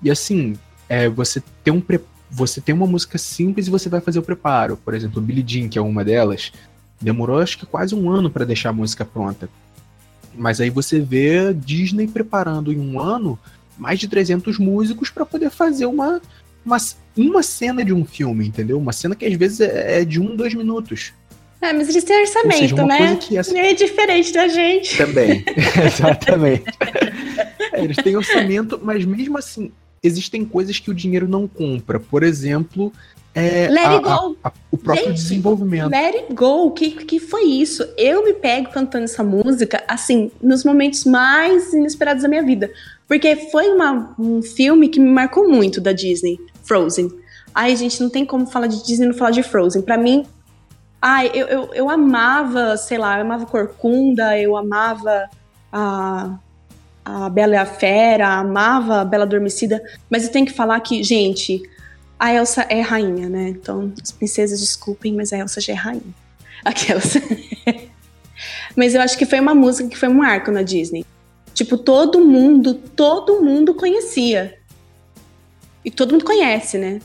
E 0.00 0.08
assim, 0.08 0.56
é, 0.88 1.08
você 1.08 1.42
tem 1.64 1.74
um 1.74 1.82
você 2.30 2.60
tem 2.60 2.74
uma 2.74 2.86
música 2.86 3.18
simples 3.18 3.66
e 3.66 3.70
você 3.70 3.88
vai 3.88 4.00
fazer 4.00 4.18
o 4.18 4.22
preparo. 4.22 4.76
Por 4.76 4.94
exemplo, 4.94 5.20
Billie 5.20 5.44
Jean, 5.44 5.68
que 5.68 5.78
é 5.78 5.82
uma 5.82 6.04
delas, 6.04 6.52
demorou 7.00 7.38
acho 7.38 7.58
que 7.58 7.66
quase 7.66 7.94
um 7.94 8.10
ano 8.10 8.30
para 8.30 8.44
deixar 8.44 8.68
a 8.68 8.72
música 8.72 9.04
pronta. 9.04 9.48
Mas 10.36 10.60
aí 10.60 10.70
você 10.70 11.00
vê 11.00 11.52
Disney 11.52 12.06
preparando 12.06 12.72
em 12.72 12.78
um 12.78 13.00
ano 13.00 13.38
mais 13.76 13.98
de 13.98 14.06
300 14.06 14.58
músicos 14.58 15.10
para 15.10 15.24
poder 15.24 15.50
fazer 15.50 15.86
uma, 15.86 16.20
uma, 16.64 16.76
uma 17.16 17.42
cena 17.42 17.84
de 17.84 17.94
um 17.94 18.04
filme, 18.04 18.46
entendeu? 18.46 18.78
Uma 18.78 18.92
cena 18.92 19.16
que 19.16 19.24
às 19.24 19.34
vezes 19.34 19.60
é, 19.60 20.02
é 20.02 20.04
de 20.04 20.20
um, 20.20 20.36
dois 20.36 20.54
minutos. 20.54 21.12
É, 21.60 21.72
mas 21.72 21.88
eles 21.88 22.04
têm 22.04 22.20
orçamento, 22.20 22.56
seja, 22.56 22.84
né? 22.84 23.16
Que, 23.16 23.36
é 23.36 23.74
diferente 23.74 24.32
da 24.32 24.46
gente. 24.46 24.96
Também, 24.96 25.44
exatamente. 25.84 26.64
é, 27.72 27.82
eles 27.82 27.96
têm 27.96 28.16
orçamento, 28.16 28.80
mas 28.82 29.04
mesmo 29.04 29.36
assim, 29.36 29.72
existem 30.02 30.44
coisas 30.44 30.78
que 30.78 30.90
o 30.90 30.94
dinheiro 30.94 31.26
não 31.26 31.48
compra. 31.48 31.98
Por 31.98 32.22
exemplo, 32.22 32.92
é, 33.34 33.68
Let 33.68 33.84
a, 33.84 33.90
it 33.92 34.02
go. 34.04 34.36
A, 34.42 34.48
a, 34.48 34.52
o 34.70 34.78
próprio 34.78 35.06
Gente, 35.06 35.16
desenvolvimento. 35.16 35.90
Let 35.90 36.14
it 36.14 36.34
go. 36.34 36.66
O 36.66 36.70
que, 36.70 36.90
que 36.90 37.20
foi 37.20 37.44
isso? 37.44 37.86
Eu 37.96 38.24
me 38.24 38.34
pego 38.34 38.70
cantando 38.70 39.04
essa 39.04 39.22
música, 39.22 39.82
assim, 39.86 40.30
nos 40.42 40.64
momentos 40.64 41.04
mais 41.04 41.72
inesperados 41.72 42.22
da 42.22 42.28
minha 42.28 42.42
vida. 42.42 42.70
Porque 43.06 43.34
foi 43.50 43.68
uma, 43.68 44.14
um 44.18 44.42
filme 44.42 44.88
que 44.88 45.00
me 45.00 45.10
marcou 45.10 45.48
muito 45.48 45.80
da 45.80 45.92
Disney, 45.92 46.38
Frozen. 46.62 47.10
Ai, 47.54 47.74
gente, 47.76 48.00
não 48.00 48.10
tem 48.10 48.24
como 48.24 48.46
falar 48.46 48.66
de 48.66 48.84
Disney 48.84 49.06
e 49.06 49.08
não 49.08 49.14
falar 49.14 49.30
de 49.30 49.42
Frozen. 49.42 49.82
Para 49.82 49.96
mim, 49.96 50.24
ai, 51.00 51.30
eu, 51.32 51.46
eu, 51.46 51.74
eu 51.74 51.90
amava, 51.90 52.76
sei 52.76 52.98
lá, 52.98 53.16
eu 53.16 53.22
amava 53.22 53.46
Corcunda, 53.46 54.38
eu 54.38 54.56
amava 54.56 55.28
a, 55.72 56.38
a 57.04 57.28
Bela 57.30 57.54
e 57.54 57.56
a 57.56 57.66
Fera, 57.66 58.28
amava 58.28 59.00
a 59.00 59.04
Bela 59.04 59.24
Adormecida. 59.24 59.82
Mas 60.10 60.24
eu 60.24 60.32
tenho 60.32 60.46
que 60.46 60.52
falar 60.52 60.80
que, 60.80 61.02
gente, 61.02 61.62
a 62.18 62.32
Elsa 62.34 62.66
é 62.68 62.80
rainha, 62.80 63.28
né? 63.28 63.48
Então, 63.50 63.92
as 64.02 64.10
princesas 64.10 64.60
desculpem, 64.60 65.14
mas 65.14 65.32
a 65.32 65.38
Elsa 65.38 65.60
já 65.60 65.72
é 65.72 65.76
rainha. 65.76 66.14
Aquelas. 66.64 67.14
mas 68.76 68.94
eu 68.94 69.00
acho 69.00 69.16
que 69.16 69.24
foi 69.24 69.38
uma 69.38 69.54
música 69.54 69.88
que 69.88 69.96
foi 69.96 70.08
um 70.08 70.14
marco 70.14 70.50
na 70.50 70.62
Disney. 70.62 71.06
Tipo, 71.54 71.78
todo 71.78 72.24
mundo, 72.24 72.74
todo 72.74 73.40
mundo 73.40 73.74
conhecia. 73.74 74.58
E 75.84 75.90
todo 75.90 76.12
mundo 76.12 76.24
conhece, 76.24 76.76
né? 76.76 77.00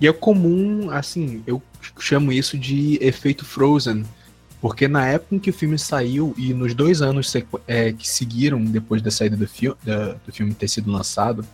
E 0.00 0.06
é 0.06 0.12
comum, 0.12 0.90
assim, 0.90 1.42
eu 1.46 1.60
chamo 1.98 2.32
isso 2.32 2.58
de 2.58 2.98
efeito 3.00 3.44
Frozen. 3.44 4.04
Porque 4.60 4.86
na 4.86 5.06
época 5.06 5.34
em 5.34 5.38
que 5.38 5.50
o 5.50 5.54
filme 5.54 5.78
saiu 5.78 6.34
e 6.36 6.52
nos 6.52 6.74
dois 6.74 7.00
anos 7.00 7.34
é, 7.66 7.92
que 7.92 8.06
seguiram 8.06 8.62
depois 8.62 9.00
da 9.00 9.10
saída 9.10 9.36
do, 9.36 9.48
fi 9.48 9.72
da, 9.82 10.16
do 10.26 10.32
filme 10.32 10.52
ter 10.52 10.68
sido 10.68 10.92
lançado, 10.92 11.46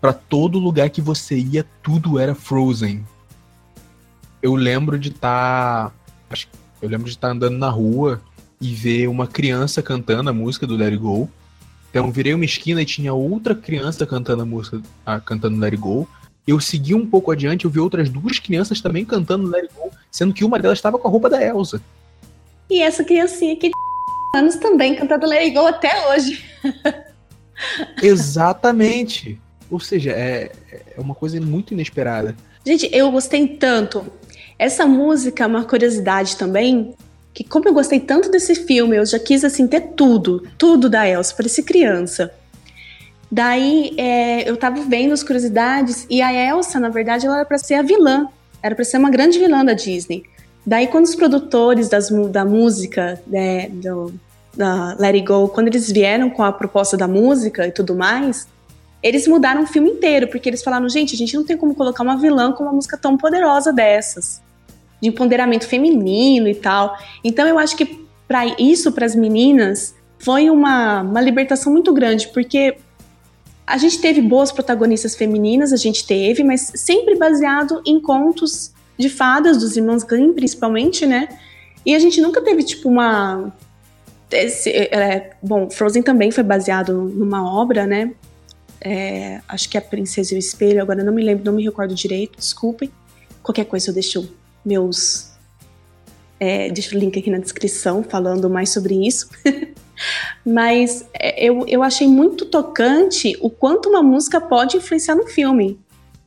para 0.00 0.12
todo 0.12 0.58
lugar 0.58 0.88
que 0.88 1.00
você 1.00 1.36
ia, 1.36 1.64
tudo 1.82 2.18
era 2.18 2.34
Frozen. 2.34 3.06
Eu 4.42 4.54
lembro 4.54 4.98
de 4.98 5.10
estar. 5.10 5.90
Tá, 6.28 6.36
eu 6.80 6.88
lembro 6.88 7.04
de 7.04 7.12
estar 7.12 7.28
tá 7.28 7.34
andando 7.34 7.58
na 7.58 7.68
rua 7.68 8.20
e 8.60 8.74
ver 8.74 9.08
uma 9.08 9.26
criança 9.26 9.82
cantando 9.82 10.30
a 10.30 10.32
música 10.32 10.66
do 10.66 10.74
Let 10.74 10.92
It 10.92 10.96
Go. 10.96 11.30
Então 11.90 12.10
virei 12.10 12.32
uma 12.32 12.44
esquina 12.44 12.80
e 12.80 12.86
tinha 12.86 13.12
outra 13.12 13.54
criança 13.54 14.06
cantando 14.06 14.42
a 14.42 14.46
música, 14.46 14.80
a, 15.04 15.20
cantando 15.20 15.60
Let 15.60 15.74
It 15.74 15.82
Go. 15.82 16.08
Eu 16.46 16.58
segui 16.60 16.94
um 16.94 17.06
pouco 17.06 17.30
adiante, 17.30 17.64
eu 17.64 17.70
vi 17.70 17.78
outras 17.78 18.08
duas 18.08 18.38
crianças 18.38 18.80
também 18.80 19.04
cantando 19.04 19.48
Let 19.48 19.64
It 19.64 19.74
Go, 19.74 19.90
sendo 20.10 20.34
que 20.34 20.44
uma 20.44 20.58
delas 20.58 20.78
estava 20.78 20.98
com 20.98 21.06
a 21.06 21.10
roupa 21.10 21.30
da 21.30 21.42
Elsa. 21.42 21.80
E 22.68 22.80
essa 22.80 23.04
criancinha 23.04 23.56
que 23.56 23.70
anos 24.34 24.56
também 24.56 24.94
cantando 24.94 25.26
Let 25.26 25.40
It 25.40 25.50
Go 25.52 25.66
até 25.66 26.08
hoje. 26.08 26.44
Exatamente. 28.02 29.40
Ou 29.70 29.78
seja, 29.78 30.10
é, 30.10 30.50
é 30.96 31.00
uma 31.00 31.14
coisa 31.14 31.40
muito 31.40 31.74
inesperada. 31.74 32.34
Gente, 32.66 32.88
eu 32.92 33.10
gostei 33.10 33.46
tanto. 33.46 34.04
Essa 34.58 34.86
música 34.86 35.44
é 35.44 35.46
uma 35.46 35.64
curiosidade 35.64 36.36
também, 36.36 36.94
que 37.32 37.42
como 37.44 37.68
eu 37.68 37.74
gostei 37.74 38.00
tanto 38.00 38.30
desse 38.30 38.54
filme, 38.54 38.96
eu 38.96 39.06
já 39.06 39.18
quis 39.18 39.44
assim 39.44 39.66
ter 39.66 39.80
tudo, 39.96 40.46
tudo 40.58 40.88
da 40.88 41.08
Elsa, 41.08 41.34
parecia 41.34 41.64
criança. 41.64 42.32
Daí 43.32 43.94
é, 43.96 44.46
eu 44.46 44.58
tava 44.58 44.82
vendo 44.82 45.14
as 45.14 45.22
curiosidades 45.22 46.06
e 46.10 46.20
a 46.20 46.30
Elsa, 46.30 46.78
na 46.78 46.90
verdade, 46.90 47.26
ela 47.26 47.36
era 47.36 47.46
para 47.46 47.56
ser 47.56 47.76
a 47.76 47.82
vilã, 47.82 48.28
era 48.62 48.74
para 48.74 48.84
ser 48.84 48.98
uma 48.98 49.08
grande 49.08 49.38
vilã 49.38 49.64
da 49.64 49.72
Disney. 49.72 50.24
Daí 50.66 50.86
quando 50.86 51.06
os 51.06 51.14
produtores 51.14 51.88
das, 51.88 52.10
da 52.30 52.44
música, 52.44 53.18
né, 53.26 53.70
do, 53.70 54.12
da 54.54 54.94
Let 54.98 55.14
It 55.14 55.22
Go, 55.22 55.48
quando 55.48 55.68
eles 55.68 55.90
vieram 55.90 56.28
com 56.28 56.44
a 56.44 56.52
proposta 56.52 56.94
da 56.94 57.08
música 57.08 57.66
e 57.66 57.72
tudo 57.72 57.94
mais, 57.94 58.46
eles 59.02 59.26
mudaram 59.26 59.62
o 59.62 59.66
filme 59.66 59.88
inteiro, 59.88 60.28
porque 60.28 60.50
eles 60.50 60.62
falaram, 60.62 60.86
gente, 60.86 61.14
a 61.14 61.18
gente 61.18 61.34
não 61.34 61.42
tem 61.42 61.56
como 61.56 61.74
colocar 61.74 62.02
uma 62.02 62.18
vilã 62.18 62.52
com 62.52 62.64
uma 62.64 62.72
música 62.72 62.98
tão 62.98 63.16
poderosa 63.16 63.72
dessas, 63.72 64.42
de 65.00 65.08
empoderamento 65.08 65.66
feminino 65.66 66.48
e 66.48 66.54
tal. 66.54 66.98
Então 67.24 67.48
eu 67.48 67.58
acho 67.58 67.78
que 67.78 68.06
para 68.28 68.44
isso, 68.58 68.92
para 68.92 69.06
as 69.06 69.16
meninas, 69.16 69.94
foi 70.18 70.50
uma, 70.50 71.00
uma 71.00 71.20
libertação 71.22 71.72
muito 71.72 71.94
grande, 71.94 72.28
porque 72.28 72.76
a 73.72 73.78
gente 73.78 74.02
teve 74.02 74.20
boas 74.20 74.52
protagonistas 74.52 75.14
femininas, 75.14 75.72
a 75.72 75.78
gente 75.78 76.06
teve, 76.06 76.44
mas 76.44 76.72
sempre 76.74 77.16
baseado 77.16 77.80
em 77.86 77.98
contos 77.98 78.70
de 78.98 79.08
fadas 79.08 79.56
dos 79.56 79.78
irmãos 79.78 80.02
Grimm, 80.02 80.34
principalmente, 80.34 81.06
né? 81.06 81.26
E 81.84 81.94
a 81.94 81.98
gente 81.98 82.20
nunca 82.20 82.42
teve, 82.42 82.62
tipo, 82.64 82.90
uma. 82.90 83.50
Esse, 84.30 84.68
é, 84.68 85.30
bom, 85.42 85.70
Frozen 85.70 86.02
também 86.02 86.30
foi 86.30 86.44
baseado 86.44 86.92
numa 86.92 87.50
obra, 87.50 87.86
né? 87.86 88.12
É, 88.78 89.40
acho 89.48 89.70
que 89.70 89.78
é 89.78 89.80
a 89.80 89.82
Princesa 89.82 90.34
e 90.34 90.36
o 90.36 90.38
Espelho, 90.38 90.82
agora 90.82 91.02
não 91.02 91.12
me 91.12 91.22
lembro, 91.22 91.42
não 91.42 91.54
me 91.54 91.64
recordo 91.64 91.94
direito, 91.94 92.36
desculpem. 92.36 92.92
Qualquer 93.42 93.64
coisa 93.64 93.88
eu 93.88 93.94
deixo 93.94 94.28
meus. 94.62 95.32
É, 96.38 96.70
deixo 96.70 96.94
o 96.94 96.98
link 96.98 97.18
aqui 97.18 97.30
na 97.30 97.38
descrição 97.38 98.04
falando 98.04 98.50
mais 98.50 98.68
sobre 98.68 99.06
isso. 99.06 99.30
Mas 100.44 101.08
é, 101.14 101.44
eu, 101.44 101.64
eu 101.66 101.82
achei 101.82 102.06
muito 102.06 102.46
tocante 102.46 103.36
o 103.40 103.50
quanto 103.50 103.88
uma 103.88 104.02
música 104.02 104.40
pode 104.40 104.76
influenciar 104.76 105.14
no 105.14 105.26
filme. 105.26 105.78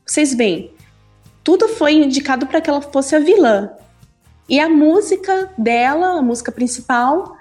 Vocês 0.06 0.34
veem, 0.34 0.72
tudo 1.44 1.68
foi 1.68 1.94
indicado 1.94 2.46
para 2.46 2.62
que 2.62 2.70
ela 2.70 2.82
fosse 2.82 3.16
a 3.16 3.20
vilã. 3.20 3.72
E 4.48 4.60
a 4.60 4.70
música 4.70 5.52
dela, 5.58 6.20
a 6.20 6.22
música 6.22 6.52
principal, 6.52 7.36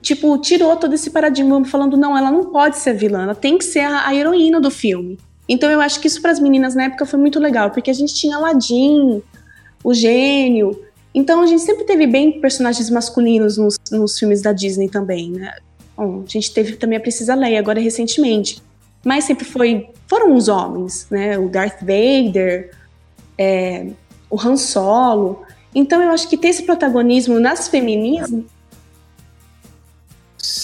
tipo, 0.00 0.36
tirou 0.38 0.76
todo 0.76 0.94
esse 0.94 1.10
paradigma 1.10 1.64
falando, 1.64 1.96
não, 1.96 2.16
ela 2.16 2.30
não 2.30 2.46
pode 2.46 2.78
ser 2.78 2.94
vilã, 2.94 3.24
ela 3.24 3.34
tem 3.34 3.58
que 3.58 3.64
ser 3.64 3.80
a, 3.80 4.06
a 4.08 4.14
heroína 4.14 4.60
do 4.60 4.70
filme. 4.70 5.18
Então 5.48 5.70
eu 5.70 5.80
acho 5.80 6.00
que 6.00 6.06
isso 6.06 6.22
para 6.22 6.30
as 6.30 6.40
meninas 6.40 6.74
na 6.74 6.84
época 6.84 7.04
foi 7.04 7.18
muito 7.18 7.38
legal, 7.38 7.70
porque 7.70 7.90
a 7.90 7.94
gente 7.94 8.14
tinha 8.14 8.36
Aladdin, 8.36 9.22
o 9.84 9.92
gênio. 9.92 10.80
Então 11.14 11.42
a 11.42 11.46
gente 11.46 11.62
sempre 11.62 11.84
teve 11.84 12.06
bem 12.06 12.40
personagens 12.40 12.88
masculinos 12.88 13.56
nos, 13.56 13.76
nos 13.90 14.18
filmes 14.18 14.40
da 14.40 14.52
Disney 14.52 14.88
também, 14.88 15.30
né? 15.30 15.54
Bom, 15.96 16.22
a 16.26 16.30
gente 16.30 16.52
teve 16.52 16.76
também 16.76 16.96
a 16.96 17.00
Princesa 17.00 17.34
Leia 17.34 17.58
agora 17.58 17.80
recentemente, 17.80 18.62
mas 19.04 19.24
sempre 19.24 19.44
foi 19.44 19.90
foram 20.08 20.34
os 20.34 20.48
homens, 20.48 21.06
né? 21.10 21.38
O 21.38 21.48
Darth 21.48 21.80
Vader, 21.80 22.70
é, 23.36 23.88
o 24.30 24.40
Han 24.40 24.56
Solo. 24.56 25.42
Então 25.74 26.02
eu 26.02 26.10
acho 26.10 26.28
que 26.28 26.36
ter 26.36 26.48
esse 26.48 26.62
protagonismo 26.62 27.38
nas 27.38 27.68
femininas 27.68 28.30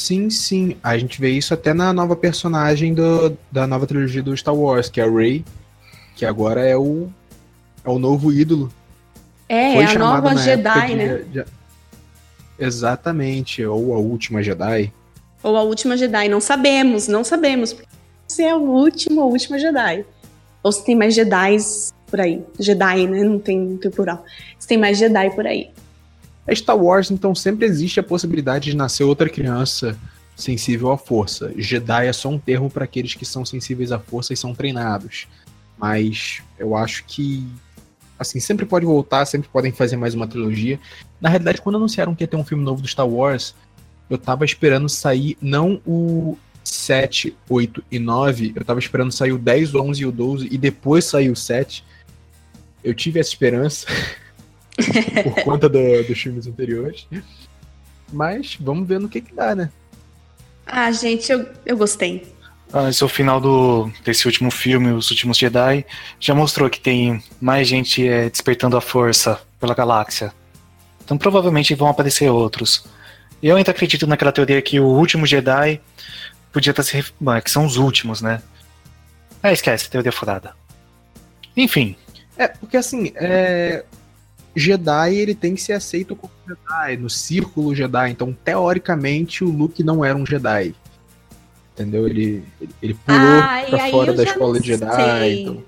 Sim, 0.09 0.31
sim. 0.31 0.75
A 0.83 0.97
gente 0.97 1.21
vê 1.21 1.31
isso 1.31 1.53
até 1.53 1.75
na 1.75 1.93
nova 1.93 2.17
personagem 2.17 2.95
do, 2.95 3.37
da 3.53 3.67
nova 3.67 3.87
trilogia 3.87 4.23
do 4.23 4.35
Star 4.35 4.55
Wars, 4.55 4.89
que 4.89 5.03
é 5.03 5.05
a 5.05 5.11
Rey, 5.11 5.45
que 6.17 6.25
agora 6.25 6.67
é 6.67 6.75
o, 6.75 7.11
é 7.85 7.91
o 7.91 7.99
novo 7.99 8.33
ídolo. 8.33 8.73
É, 9.49 9.75
Foi 9.75 9.85
é 9.85 9.87
a 9.87 9.99
nova 9.99 10.37
Jedi, 10.37 10.87
de, 10.89 10.95
né? 10.95 11.25
De, 11.33 11.45
exatamente, 12.59 13.65
ou 13.65 13.95
a 13.95 13.99
última 13.99 14.43
Jedi. 14.43 14.93
Ou 15.43 15.57
a 15.57 15.63
última 15.63 15.97
Jedi, 15.97 16.29
não 16.29 16.41
sabemos, 16.41 17.09
não 17.09 17.25
sabemos. 17.25 17.75
Se 18.27 18.43
é 18.43 18.55
o 18.55 18.61
último 18.61 19.21
ou 19.21 19.29
a 19.29 19.33
última 19.33 19.59
Jedi. 19.59 20.05
Ou 20.63 20.71
se 20.71 20.85
tem 20.85 20.95
mais 20.95 21.15
Jedi 21.15 21.57
por 22.07 22.21
aí. 22.21 22.43
Jedi, 22.59 23.07
né? 23.07 23.23
Não 23.23 23.39
tem, 23.39 23.59
não 23.59 23.77
tem 23.79 23.91
plural. 23.91 24.25
Se 24.59 24.69
tem 24.69 24.77
mais 24.77 24.99
Jedi 24.99 25.31
por 25.31 25.47
aí. 25.47 25.71
É 26.47 26.55
Star 26.55 26.77
Wars, 26.77 27.11
então 27.11 27.35
sempre 27.35 27.67
existe 27.67 28.01
a 28.01 28.03
possibilidade 28.03 28.71
de 28.71 28.77
nascer 28.77 29.05
outra 29.05 29.29
criança 29.29 29.97
sensível 30.35 30.91
à 30.91 30.97
força. 30.97 31.53
Jedi 31.57 32.07
é 32.07 32.13
só 32.13 32.29
um 32.29 32.39
termo 32.39 32.71
para 32.71 32.85
aqueles 32.85 33.15
que 33.15 33.25
são 33.25 33.45
sensíveis 33.45 33.93
à 33.93 33.99
força 33.99 34.33
e 34.33 34.37
são 34.37 34.55
treinados. 34.55 35.27
Mas 35.77 36.43
eu 36.59 36.75
acho 36.75 37.05
que 37.07 37.47
assim, 38.19 38.41
sempre 38.41 38.67
pode 38.67 38.85
voltar, 38.85 39.25
sempre 39.25 39.49
podem 39.49 39.73
fazer 39.73 39.97
mais 39.97 40.15
uma 40.15 40.27
trilogia. 40.27 40.79
Na 41.21 41.29
realidade, 41.29 41.61
quando 41.61 41.77
anunciaram 41.77 42.15
que 42.15 42.25
ia 42.25 42.29
ter 42.29 42.37
um 42.37 42.45
filme 42.45 42.65
novo 42.65 42.83
do 42.83 42.89
Star 42.89 43.09
Wars, 43.09 43.55
eu 44.11 44.19
tava 44.19 44.45
esperando 44.45 44.89
sair 44.89 45.37
não 45.41 45.81
o 45.87 46.37
7, 46.65 47.37
8 47.49 47.85
e 47.91 47.99
9, 47.99 48.53
eu 48.57 48.65
tava 48.65 48.81
esperando 48.81 49.13
sair 49.13 49.33
o 49.33 49.39
10, 49.39 49.75
o 49.75 49.83
11 49.83 50.03
e 50.03 50.07
o 50.07 50.13
12 50.13 50.49
e 50.51 50.59
depois 50.59 51.05
sair 51.05 51.31
o 51.31 51.37
7. 51.37 51.85
Eu 52.83 52.95
tive 52.95 53.21
essa 53.21 53.31
esperança. 53.31 53.87
por 55.25 55.43
conta 55.45 55.69
do, 55.69 56.03
dos 56.05 56.21
filmes 56.21 56.47
anteriores. 56.47 57.07
Mas 58.13 58.57
vamos 58.61 58.87
ver 58.87 59.01
no 59.01 59.09
que 59.09 59.21
que 59.21 59.35
dá, 59.35 59.55
né? 59.55 59.71
Ah, 60.65 60.91
gente, 60.93 61.31
eu, 61.31 61.47
eu 61.65 61.77
gostei. 61.77 62.27
Ah, 62.73 62.89
é 62.89 63.05
o 63.05 63.09
final 63.09 63.41
do, 63.41 63.91
desse 64.05 64.27
último 64.27 64.51
filme, 64.51 64.91
Os 64.93 65.11
Últimos 65.11 65.39
Jedi. 65.39 65.87
Já 66.21 66.35
mostrou 66.35 66.69
que 66.69 66.81
tem 66.81 67.23
mais 67.41 67.67
gente 67.67 68.07
é, 68.07 68.29
despertando 68.29 68.77
a 68.77 68.81
força 68.81 69.41
pela 69.59 69.75
galáxia. 69.75 70.33
Então 71.03 71.17
provavelmente 71.17 71.75
vão 71.75 71.89
aparecer 71.89 72.29
outros. 72.31 72.85
Eu 73.43 73.57
ainda 73.57 73.71
acredito 73.71 74.07
naquela 74.07 74.33
teoria 74.33 74.61
que 74.61 74.79
o 74.79 74.85
último 74.85 75.27
Jedi 75.27 75.81
podia 76.53 76.73
estar 76.73 76.83
se. 76.83 77.05
Bom, 77.19 77.41
que 77.41 77.51
são 77.51 77.65
os 77.65 77.77
últimos, 77.77 78.21
né? 78.21 78.43
Ah, 79.43 79.53
esquece, 79.53 79.89
teoria 79.89 80.13
furada. 80.13 80.55
Enfim. 81.57 81.97
É, 82.37 82.49
porque 82.49 82.77
assim, 82.77 83.13
é, 83.17 83.85
Jedi 84.55 85.15
ele 85.15 85.35
tem 85.35 85.55
que 85.55 85.63
ser 85.63 85.73
aceito 85.73 86.15
como 86.15 86.33
Jedi, 86.47 86.97
no 86.99 87.09
círculo 87.09 87.75
Jedi. 87.75 88.11
Então, 88.11 88.37
teoricamente, 88.45 89.43
o 89.43 89.51
Luke 89.51 89.83
não 89.83 90.05
era 90.05 90.17
um 90.17 90.27
Jedi. 90.27 90.75
Entendeu? 91.79 92.07
Ele, 92.09 92.43
ele 92.83 92.95
pulou 92.95 93.21
Ai, 93.43 93.67
pra 93.67 93.89
fora 93.91 94.13
da 94.13 94.25
escola 94.25 94.55
não 94.55 94.63
Jedi. 94.63 95.33
então- 95.43 95.63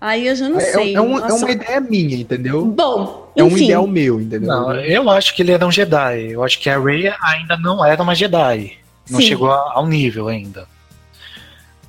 Aí 0.00 0.26
eu 0.26 0.34
já 0.34 0.48
não 0.48 0.58
É, 0.58 0.64
sei. 0.64 0.96
é, 0.96 1.00
um- 1.00 1.16
é 1.16 1.32
uma 1.32 1.50
ideia 1.52 1.80
minha, 1.80 2.16
entendeu? 2.16 2.64
Bom, 2.64 3.30
É 3.36 3.44
um 3.44 3.46
enfim. 3.46 3.64
ideal 3.66 3.86
meu, 3.86 4.20
entendeu? 4.20 4.48
Não, 4.48 4.74
eu 4.80 5.08
acho 5.08 5.32
que 5.32 5.42
ele 5.42 5.52
era 5.52 5.64
um 5.64 5.70
Jedi. 5.70 6.32
Eu 6.32 6.42
acho 6.42 6.58
que 6.58 6.68
a 6.68 6.76
Rey 6.80 7.06
ainda 7.22 7.56
não 7.56 7.84
era 7.84 8.02
uma 8.02 8.12
Jedi. 8.16 8.78
Não 9.08 9.20
Sim. 9.20 9.26
chegou 9.28 9.48
ao 9.52 9.86
nível 9.86 10.26
ainda. 10.26 10.66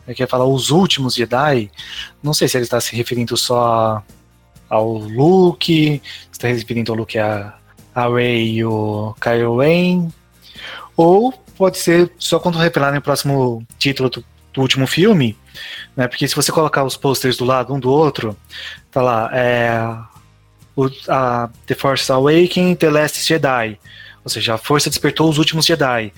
Eu 0.08 0.14
queria 0.14 0.28
falar 0.28 0.46
os 0.46 0.70
últimos 0.70 1.16
Jedi. 1.16 1.72
Não 2.22 2.36
sei 2.36 2.48
se 2.48 2.56
ele 2.56 2.66
está 2.66 2.80
se 2.80 2.96
referindo 2.96 3.36
só 3.36 4.04
ao 4.70 4.92
Luke, 4.94 6.00
se 6.04 6.32
está 6.32 6.48
se 6.50 6.54
referindo 6.54 6.92
ao 6.92 6.98
Luke 7.00 7.18
a, 7.18 7.56
a 7.96 8.08
Rey 8.10 8.58
e 8.58 8.64
o 8.66 9.16
Kylo 9.20 9.58
Ren. 9.60 10.10
Ou 10.96 11.34
pode 11.58 11.78
ser 11.78 12.12
só 12.18 12.40
quando 12.40 12.58
revelarem 12.58 13.00
o 13.00 13.02
próximo 13.02 13.66
título 13.78 14.10
do, 14.10 14.24
do 14.54 14.62
último 14.62 14.88
filme. 14.88 15.38
Né? 15.96 16.08
Porque 16.08 16.28
se 16.28 16.36
você 16.36 16.52
colocar 16.52 16.84
os 16.84 16.98
posters 16.98 17.38
do 17.38 17.46
lado 17.46 17.74
um 17.74 17.80
do 17.80 17.90
outro, 17.90 18.38
tá 18.92 19.02
lá, 19.02 19.30
é, 19.34 19.98
o, 20.76 20.90
a 21.08 21.50
The 21.66 21.76
Force 21.76 22.12
Awakens, 22.12 22.78
The 22.78 22.90
Last 22.90 23.26
Jedi. 23.26 23.80
Ou 24.24 24.30
seja, 24.30 24.56
a 24.56 24.58
Força 24.58 24.90
despertou 24.90 25.30
os 25.30 25.38
últimos 25.38 25.66
Jedi. 25.66 26.12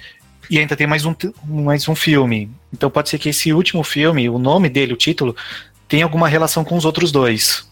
E 0.50 0.60
ainda 0.60 0.76
tem 0.76 0.86
mais 0.86 1.06
um, 1.06 1.16
mais 1.44 1.88
um 1.88 1.96
filme. 1.96 2.52
Então 2.72 2.90
pode 2.90 3.10
ser 3.10 3.18
que 3.18 3.30
esse 3.30 3.52
último 3.52 3.84
filme, 3.84 4.30
o 4.30 4.38
nome 4.38 4.70
dele, 4.70 4.94
o 4.94 4.98
título, 4.98 5.36
tenha 5.88 6.06
alguma 6.06 6.28
relação 6.28 6.64
com 6.64 6.78
os 6.78 6.86
outros 6.86 7.12
dois. 7.12 7.68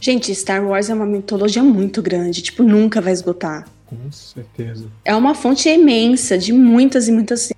Gente, 0.00 0.34
Star 0.34 0.62
Wars 0.64 0.90
é 0.90 0.94
uma 0.94 1.06
mitologia 1.06 1.62
muito 1.62 2.02
grande, 2.02 2.42
tipo, 2.42 2.62
nunca 2.62 3.00
vai 3.00 3.12
esgotar. 3.12 3.66
Com 4.02 4.12
certeza. 4.12 4.86
É 5.04 5.14
uma 5.14 5.34
fonte 5.34 5.68
imensa 5.68 6.36
de 6.38 6.52
muitas 6.52 7.08
e 7.08 7.12
muitas 7.12 7.50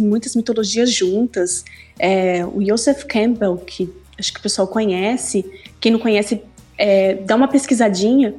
muitas 0.00 0.36
mitologias 0.36 0.92
juntas. 0.92 1.64
É, 1.98 2.44
o 2.44 2.62
Joseph 2.64 3.04
Campbell, 3.04 3.56
que 3.56 3.90
acho 4.18 4.32
que 4.32 4.38
o 4.38 4.42
pessoal 4.42 4.68
conhece, 4.68 5.44
quem 5.80 5.90
não 5.92 5.98
conhece, 5.98 6.42
é, 6.76 7.14
dá 7.14 7.34
uma 7.34 7.48
pesquisadinha. 7.48 8.34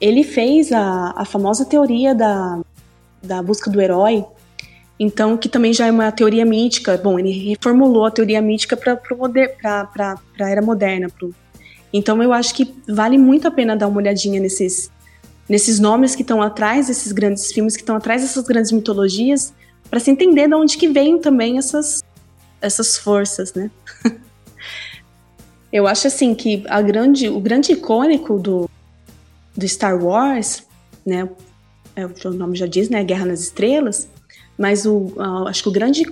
Ele 0.00 0.22
fez 0.22 0.72
a, 0.72 1.14
a 1.16 1.24
famosa 1.24 1.64
teoria 1.64 2.14
da, 2.14 2.60
da 3.22 3.42
busca 3.42 3.70
do 3.70 3.80
herói, 3.80 4.24
então 4.98 5.36
que 5.38 5.48
também 5.48 5.72
já 5.72 5.86
é 5.86 5.90
uma 5.90 6.12
teoria 6.12 6.44
mítica. 6.44 6.98
Bom, 7.02 7.18
ele 7.18 7.30
reformulou 7.30 8.04
a 8.04 8.10
teoria 8.10 8.42
mítica 8.42 8.76
para 8.76 8.98
a 10.40 10.50
era 10.50 10.60
moderna. 10.60 11.08
pro- 11.08 11.34
Então 11.92 12.22
eu 12.22 12.32
acho 12.32 12.54
que 12.54 12.74
vale 12.86 13.16
muito 13.16 13.48
a 13.48 13.50
pena 13.50 13.74
dar 13.74 13.88
uma 13.88 13.96
olhadinha 13.98 14.38
nesses, 14.40 14.90
nesses 15.50 15.80
nomes 15.80 16.14
que 16.14 16.22
estão 16.22 16.40
atrás 16.40 16.86
desses 16.86 17.10
grandes 17.10 17.52
filmes, 17.52 17.74
que 17.74 17.82
estão 17.82 17.96
atrás 17.96 18.22
dessas 18.22 18.44
grandes 18.44 18.70
mitologias, 18.70 19.52
para 19.90 19.98
se 19.98 20.08
entender 20.08 20.46
de 20.46 20.54
onde 20.54 20.78
que 20.78 20.86
vêm 20.86 21.20
também 21.20 21.58
essas, 21.58 22.04
essas 22.60 22.96
forças, 22.96 23.52
né? 23.52 23.68
Eu 25.72 25.88
acho 25.88 26.06
assim 26.06 26.36
que 26.36 26.64
a 26.68 26.80
grande, 26.80 27.28
o 27.28 27.40
grande 27.40 27.72
icônico 27.72 28.38
do, 28.38 28.70
do 29.56 29.68
Star 29.68 30.00
Wars, 30.00 30.62
né? 31.04 31.28
É, 31.96 32.06
o 32.06 32.30
nome 32.30 32.56
já 32.56 32.66
diz, 32.66 32.88
né? 32.88 33.02
Guerra 33.02 33.26
nas 33.26 33.40
Estrelas. 33.40 34.08
Mas 34.56 34.86
o, 34.86 35.12
a- 35.18 35.48
acho 35.50 35.64
que 35.64 35.68
o 35.68 35.72
grande 35.72 36.04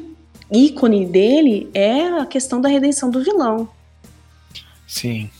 ícone 0.50 1.06
dele 1.06 1.70
é 1.72 2.08
a 2.20 2.26
questão 2.26 2.60
da 2.60 2.68
redenção 2.68 3.08
do 3.08 3.22
vilão. 3.22 3.68
Sim. 4.86 5.30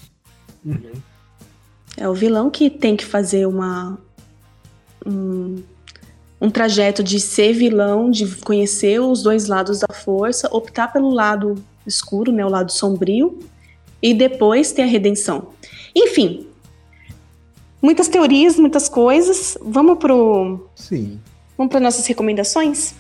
É 2.01 2.09
o 2.09 2.15
vilão 2.15 2.49
que 2.49 2.71
tem 2.71 2.97
que 2.97 3.05
fazer 3.05 3.45
uma 3.45 3.99
um, 5.05 5.61
um 6.41 6.49
trajeto 6.49 7.03
de 7.03 7.19
ser 7.19 7.53
vilão, 7.53 8.09
de 8.09 8.25
conhecer 8.37 9.01
os 9.01 9.23
dois 9.23 9.49
lados 9.49 9.81
da 9.81 9.93
força, 9.93 10.49
optar 10.53 10.93
pelo 10.93 11.11
lado 11.11 11.57
escuro, 11.85 12.31
né, 12.31 12.47
o 12.47 12.49
lado 12.49 12.71
sombrio, 12.71 13.41
e 14.01 14.15
depois 14.15 14.71
ter 14.71 14.83
a 14.83 14.87
redenção. 14.87 15.49
Enfim, 15.93 16.47
muitas 17.83 18.07
teorias, 18.07 18.57
muitas 18.57 18.89
coisas. 18.89 19.59
Vamos 19.61 19.99
pro 19.99 20.69
Sim. 20.77 21.19
vamos 21.57 21.73
para 21.73 21.81
nossas 21.81 22.07
recomendações? 22.07 22.95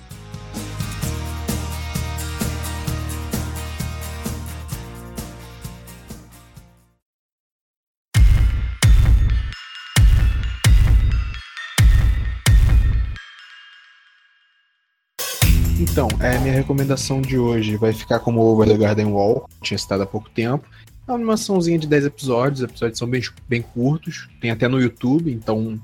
É, 16.21 16.39
minha 16.39 16.53
recomendação 16.53 17.21
de 17.23 17.39
hoje 17.39 17.77
vai 17.77 17.93
ficar 17.93 18.19
como 18.19 18.41
Over 18.41 18.69
the 18.69 18.77
Garden 18.77 19.07
Wall, 19.07 19.49
que 19.61 19.69
tinha 19.69 19.79
citado 19.79 20.03
há 20.03 20.07
pouco 20.07 20.29
tempo. 20.31 20.67
É 21.07 21.11
uma 21.11 21.17
animaçãozinha 21.17 21.79
de 21.79 21.87
10 21.87 22.07
episódios, 22.07 22.61
os 22.61 22.65
episódios 22.65 22.99
são 22.99 23.09
bem, 23.09 23.23
bem 23.49 23.63
curtos, 23.63 24.29
tem 24.41 24.51
até 24.51 24.67
no 24.67 24.81
YouTube, 24.81 25.33
então 25.33 25.81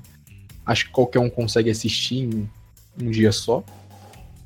acho 0.65 0.85
que 0.85 0.91
qualquer 0.91 1.19
um 1.19 1.29
consegue 1.29 1.69
assistir 1.69 2.23
em 2.23 2.49
um 3.01 3.09
dia 3.09 3.31
só. 3.31 3.63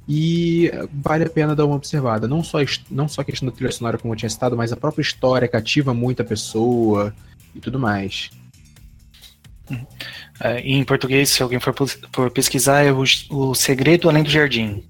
E 0.08 0.72
vale 0.92 1.24
a 1.24 1.30
pena 1.30 1.56
dar 1.56 1.66
uma 1.66 1.76
observada. 1.76 2.28
Não 2.28 2.44
só, 2.44 2.62
a 2.62 2.66
não 2.90 3.08
só 3.08 3.22
a 3.22 3.24
questão 3.24 3.48
da 3.48 3.54
trilha 3.54 3.72
sonora, 3.72 3.98
como 3.98 4.14
eu 4.14 4.18
tinha 4.18 4.30
citado, 4.30 4.56
mas 4.56 4.72
a 4.72 4.78
própria 4.78 5.02
história 5.02 5.48
cativa 5.48 5.94
muita 5.94 6.24
pessoa 6.24 7.14
e 7.54 7.60
tudo 7.60 7.80
mais. 7.80 8.30
É, 10.40 10.62
em 10.62 10.84
português, 10.84 11.30
se 11.30 11.44
alguém 11.44 11.60
for 11.60 12.32
pesquisar, 12.32 12.84
é 12.84 12.92
o, 12.92 13.04
o 13.30 13.54
Segredo 13.54 14.10
Além 14.10 14.24
do 14.24 14.30
Jardim. 14.30 14.84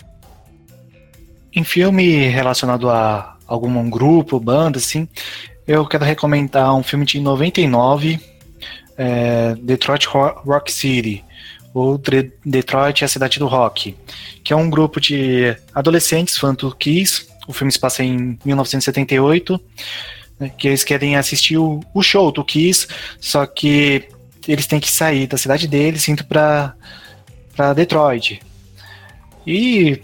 Em 1.54 1.64
filme 1.64 2.28
relacionado 2.28 2.90
a 2.90 3.36
algum 3.48 3.90
grupo, 3.90 4.40
banda, 4.40 4.78
assim, 4.78 5.08
eu 5.68 5.86
quero 5.86 6.06
recomendar 6.06 6.76
um 6.76 6.84
filme 6.84 7.06
de 7.06 7.20
99, 7.20 8.20
é, 8.98 9.56
Detroit 9.56 10.06
Ro- 10.08 10.42
Rock 10.46 10.72
City, 10.72 11.24
ou 11.74 11.98
Dre- 11.98 12.32
Detroit, 12.46 13.04
a 13.04 13.08
cidade 13.08 13.40
do 13.40 13.48
rock, 13.48 13.96
que 14.44 14.54
é 14.54 14.56
um 14.56 14.70
grupo 14.70 15.00
de 15.00 15.56
adolescentes 15.74 16.40
do 16.58 16.76
Kiss. 16.76 17.28
O 17.48 17.54
filme 17.54 17.72
se 17.72 17.80
passa 17.80 18.04
em 18.04 18.38
1978, 18.46 19.60
né, 20.40 20.50
que 20.56 20.68
eles 20.68 20.84
querem 20.84 21.16
assistir 21.16 21.58
o, 21.58 21.80
o 21.94 22.04
show 22.04 22.32
do 22.32 22.44
Kiss, 22.44 22.88
só 23.20 23.46
que 23.46 24.08
eles 24.48 24.68
têm 24.68 24.80
que 24.80 24.90
sair 24.92 25.26
da 25.28 25.38
cidade 25.38 25.68
deles 25.68 26.08
indo 26.08 26.24
pra 26.26 26.74
Detroit. 27.76 28.40
E 29.46 30.02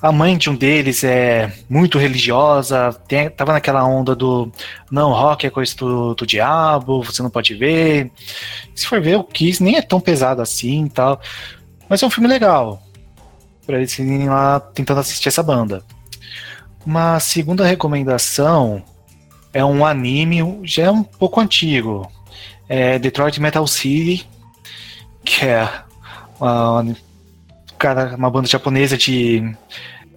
a 0.00 0.12
mãe 0.12 0.36
de 0.36 0.48
um 0.48 0.54
deles 0.54 1.04
é 1.04 1.52
muito 1.68 1.98
religiosa, 1.98 2.92
tem, 3.06 3.28
tava 3.30 3.52
naquela 3.52 3.84
onda 3.84 4.14
do 4.14 4.50
não, 4.90 5.12
rock 5.12 5.46
é 5.46 5.50
coisa 5.50 5.74
do, 5.76 6.14
do 6.14 6.26
diabo, 6.26 7.02
você 7.02 7.22
não 7.22 7.30
pode 7.30 7.54
ver. 7.54 8.10
Se 8.74 8.86
for 8.86 9.00
ver, 9.00 9.16
o 9.16 9.24
Kiss 9.24 9.62
nem 9.62 9.76
é 9.76 9.82
tão 9.82 10.00
pesado 10.00 10.40
assim 10.40 10.88
tal. 10.88 11.20
Mas 11.88 12.02
é 12.02 12.06
um 12.06 12.10
filme 12.10 12.28
legal. 12.28 12.82
Pra 13.66 13.78
eles 13.78 13.98
irem 13.98 14.28
lá 14.28 14.60
tentando 14.60 15.00
assistir 15.00 15.28
essa 15.28 15.42
banda. 15.42 15.84
Uma 16.84 17.20
segunda 17.20 17.66
recomendação 17.66 18.82
é 19.52 19.64
um 19.64 19.84
anime, 19.84 20.60
já 20.64 20.84
é 20.84 20.90
um 20.90 21.02
pouco 21.02 21.40
antigo 21.40 22.10
é 22.70 23.00
Detroit 23.00 23.40
Metal 23.40 23.66
City, 23.66 24.24
que 25.24 25.44
é 25.44 25.68
uma, 26.38 26.96
cara, 27.80 28.14
uma 28.14 28.30
banda 28.30 28.46
japonesa 28.46 28.96
de 28.96 29.42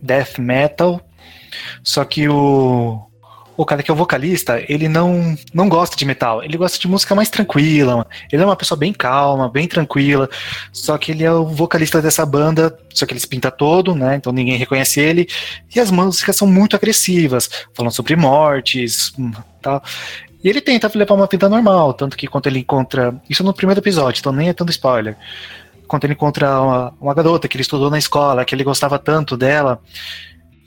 death 0.01 0.37
metal. 0.37 1.01
Só 1.81 2.03
que 2.03 2.27
o, 2.27 3.01
o 3.55 3.65
cara 3.65 3.81
que 3.81 3.89
é 3.89 3.93
o 3.93 3.97
vocalista, 3.97 4.61
ele 4.67 4.89
não, 4.89 5.35
não 5.53 5.69
gosta 5.69 5.95
de 5.95 6.03
metal, 6.05 6.43
ele 6.43 6.57
gosta 6.57 6.77
de 6.77 6.87
música 6.87 7.15
mais 7.15 7.29
tranquila. 7.29 8.05
Ele 8.31 8.43
é 8.43 8.45
uma 8.45 8.55
pessoa 8.55 8.77
bem 8.77 8.91
calma, 8.91 9.49
bem 9.49 9.65
tranquila. 9.65 10.29
Só 10.73 10.97
que 10.97 11.11
ele 11.11 11.23
é 11.23 11.31
o 11.31 11.45
vocalista 11.45 12.01
dessa 12.01 12.25
banda, 12.25 12.77
só 12.93 13.05
que 13.05 13.13
ele 13.13 13.19
se 13.19 13.27
pinta 13.27 13.49
todo, 13.49 13.95
né? 13.95 14.17
Então 14.17 14.33
ninguém 14.33 14.57
reconhece 14.57 14.99
ele. 14.99 15.27
E 15.73 15.79
as 15.79 15.89
músicas 15.89 16.35
são 16.35 16.47
muito 16.47 16.75
agressivas, 16.75 17.49
falando 17.73 17.93
sobre 17.93 18.15
mortes, 18.17 19.13
hum, 19.17 19.31
tal. 19.61 19.81
E 20.43 20.49
ele 20.49 20.59
tenta 20.59 20.91
levar 20.93 21.15
uma 21.15 21.27
vida 21.27 21.47
normal, 21.47 21.93
tanto 21.93 22.17
que 22.17 22.27
quando 22.27 22.47
ele 22.47 22.59
encontra. 22.59 23.15
Isso 23.29 23.41
no 23.41 23.53
primeiro 23.53 23.79
episódio, 23.79 24.19
então 24.19 24.33
nem 24.33 24.49
é 24.49 24.53
tanto 24.53 24.71
spoiler. 24.71 25.15
Quando 25.87 26.05
ele 26.05 26.13
encontra 26.13 26.61
uma, 26.61 26.93
uma 26.99 27.13
garota 27.13 27.47
que 27.47 27.55
ele 27.55 27.61
estudou 27.61 27.89
na 27.89 27.97
escola, 27.97 28.45
que 28.45 28.55
ele 28.55 28.63
gostava 28.63 28.97
tanto 28.97 29.35
dela, 29.37 29.81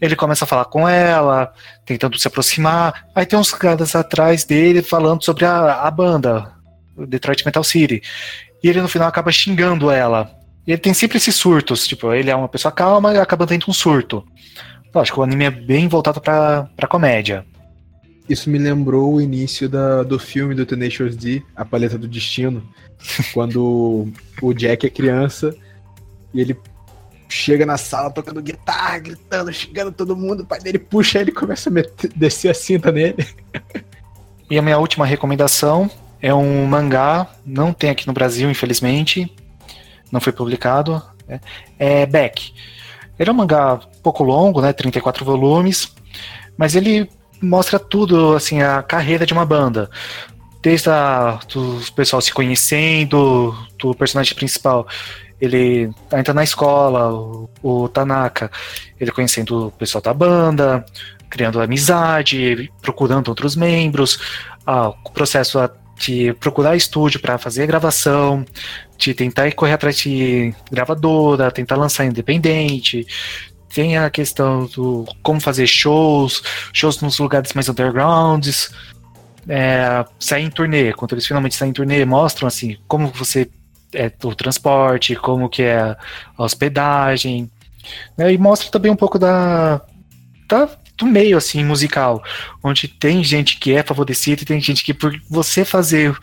ele 0.00 0.14
começa 0.14 0.44
a 0.44 0.48
falar 0.48 0.66
com 0.66 0.88
ela, 0.88 1.52
tentando 1.84 2.18
se 2.18 2.28
aproximar. 2.28 3.06
Aí 3.14 3.24
tem 3.24 3.38
uns 3.38 3.52
caras 3.52 3.94
atrás 3.94 4.44
dele 4.44 4.82
falando 4.82 5.24
sobre 5.24 5.44
a, 5.44 5.82
a 5.82 5.90
banda, 5.90 6.52
Detroit 7.08 7.44
Metal 7.44 7.64
City. 7.64 8.02
E 8.62 8.68
ele 8.68 8.80
no 8.80 8.88
final 8.88 9.08
acaba 9.08 9.32
xingando 9.32 9.90
ela. 9.90 10.30
E 10.66 10.72
ele 10.72 10.80
tem 10.80 10.92
sempre 10.92 11.16
esses 11.16 11.34
surtos, 11.34 11.86
tipo, 11.86 12.12
ele 12.12 12.30
é 12.30 12.36
uma 12.36 12.48
pessoa 12.48 12.72
calma 12.72 13.14
e 13.14 13.18
acaba 13.18 13.46
tendo 13.46 13.66
um 13.68 13.72
surto. 13.72 14.26
Lógico, 14.94 15.20
o 15.20 15.24
anime 15.24 15.44
é 15.44 15.50
bem 15.50 15.88
voltado 15.88 16.20
pra, 16.20 16.68
pra 16.76 16.88
comédia. 16.88 17.44
Isso 18.28 18.50
me 18.50 18.58
lembrou 18.58 19.14
o 19.14 19.20
início 19.20 19.68
da, 19.68 20.02
do 20.02 20.18
filme 20.18 20.54
do 20.54 20.66
Tenacious 20.66 21.16
D, 21.16 21.42
A 21.54 21.64
Paleta 21.64 21.96
do 21.96 22.08
Destino, 22.08 22.62
quando 23.32 24.12
o 24.42 24.52
Jack 24.52 24.86
é 24.86 24.90
criança 24.90 25.54
e 26.34 26.40
ele 26.40 26.56
chega 27.28 27.66
na 27.66 27.76
sala 27.76 28.10
tocando 28.10 28.42
guitarra, 28.42 28.98
gritando, 28.98 29.52
xingando 29.52 29.92
todo 29.92 30.16
mundo, 30.16 30.42
o 30.42 30.46
pai 30.46 30.60
dele 30.60 30.78
puxa 30.78 31.20
ele 31.20 31.30
e 31.30 31.34
começa 31.34 31.68
a 31.68 31.72
meter, 31.72 32.10
descer 32.14 32.50
a 32.50 32.54
cinta 32.54 32.90
nele. 32.92 33.26
E 34.48 34.56
a 34.56 34.62
minha 34.62 34.78
última 34.78 35.04
recomendação 35.04 35.90
é 36.22 36.32
um 36.32 36.64
mangá, 36.66 37.28
não 37.44 37.72
tem 37.72 37.90
aqui 37.90 38.06
no 38.06 38.12
Brasil, 38.12 38.48
infelizmente, 38.48 39.28
não 40.12 40.20
foi 40.20 40.32
publicado, 40.32 41.02
é, 41.28 41.40
é 41.80 42.06
Beck. 42.06 42.54
Ele 43.18 43.28
é 43.28 43.32
um 43.32 43.36
mangá 43.36 43.80
pouco 44.04 44.22
longo, 44.22 44.60
né, 44.60 44.72
34 44.72 45.24
volumes, 45.24 45.92
mas 46.56 46.76
ele 46.76 47.10
mostra 47.40 47.78
tudo, 47.78 48.34
assim, 48.34 48.62
a 48.62 48.82
carreira 48.82 49.26
de 49.26 49.32
uma 49.32 49.44
banda. 49.44 49.90
Desde 50.62 50.88
do 51.52 51.80
pessoal 51.94 52.20
se 52.20 52.32
conhecendo, 52.32 53.54
do 53.78 53.94
personagem 53.94 54.34
principal, 54.34 54.86
ele 55.40 55.90
entra 56.12 56.34
na 56.34 56.42
escola, 56.42 57.12
o, 57.12 57.50
o 57.62 57.88
Tanaka, 57.88 58.50
ele 58.98 59.12
conhecendo 59.12 59.68
o 59.68 59.70
pessoal 59.70 60.02
da 60.02 60.14
banda, 60.14 60.84
criando 61.28 61.60
amizade, 61.60 62.72
procurando 62.80 63.28
outros 63.28 63.54
membros, 63.54 64.18
ah, 64.66 64.88
o 64.88 65.10
processo 65.10 65.58
de 65.98 66.32
procurar 66.34 66.76
estúdio 66.76 67.20
para 67.20 67.38
fazer 67.38 67.66
gravação, 67.66 68.44
de 68.98 69.14
tentar 69.14 69.50
correr 69.52 69.72
atrás 69.72 69.96
de 69.96 70.54
gravadora, 70.70 71.50
tentar 71.50 71.76
lançar 71.76 72.04
independente. 72.04 73.06
Tem 73.72 73.98
a 73.98 74.08
questão 74.08 74.66
do 74.66 75.04
como 75.22 75.40
fazer 75.40 75.66
shows, 75.66 76.42
shows 76.72 77.00
nos 77.00 77.18
lugares 77.18 77.52
mais 77.52 77.68
undergrounds, 77.68 78.70
é, 79.48 80.04
sair 80.18 80.44
em 80.44 80.50
turnê. 80.50 80.92
Quando 80.92 81.12
eles 81.12 81.26
finalmente 81.26 81.54
saem 81.54 81.70
em 81.70 81.74
turnê, 81.74 82.04
mostram 82.04 82.48
assim 82.48 82.76
como 82.88 83.08
você 83.08 83.50
é 83.92 84.10
o 84.24 84.34
transporte, 84.34 85.14
como 85.16 85.48
que 85.48 85.62
é 85.62 85.78
a 85.78 85.96
hospedagem, 86.38 87.50
né, 88.16 88.32
e 88.32 88.38
mostra 88.38 88.70
também 88.70 88.90
um 88.90 88.96
pouco 88.96 89.18
da, 89.18 89.80
da 90.48 90.68
do 90.96 91.06
meio 91.06 91.36
assim 91.36 91.64
musical, 91.64 92.22
onde 92.64 92.88
tem 92.88 93.22
gente 93.22 93.58
que 93.58 93.74
é 93.74 93.82
favorecida 93.82 94.42
e 94.42 94.46
tem 94.46 94.60
gente 94.60 94.82
que 94.82 94.94
por 94.94 95.14
você 95.28 95.64
fazer 95.64 96.16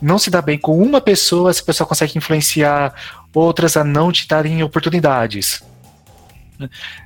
não 0.00 0.18
se 0.18 0.28
dá 0.28 0.42
bem 0.42 0.58
com 0.58 0.78
uma 0.78 1.00
pessoa, 1.00 1.50
essa 1.50 1.62
pessoa 1.62 1.86
consegue 1.86 2.18
influenciar 2.18 2.94
outras 3.34 3.76
a 3.76 3.82
não 3.82 4.12
te 4.12 4.28
darem 4.28 4.62
oportunidades. 4.62 5.62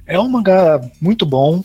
É 0.07 0.19
um 0.19 0.29
mangá 0.29 0.81
muito 1.01 1.25
bom 1.27 1.65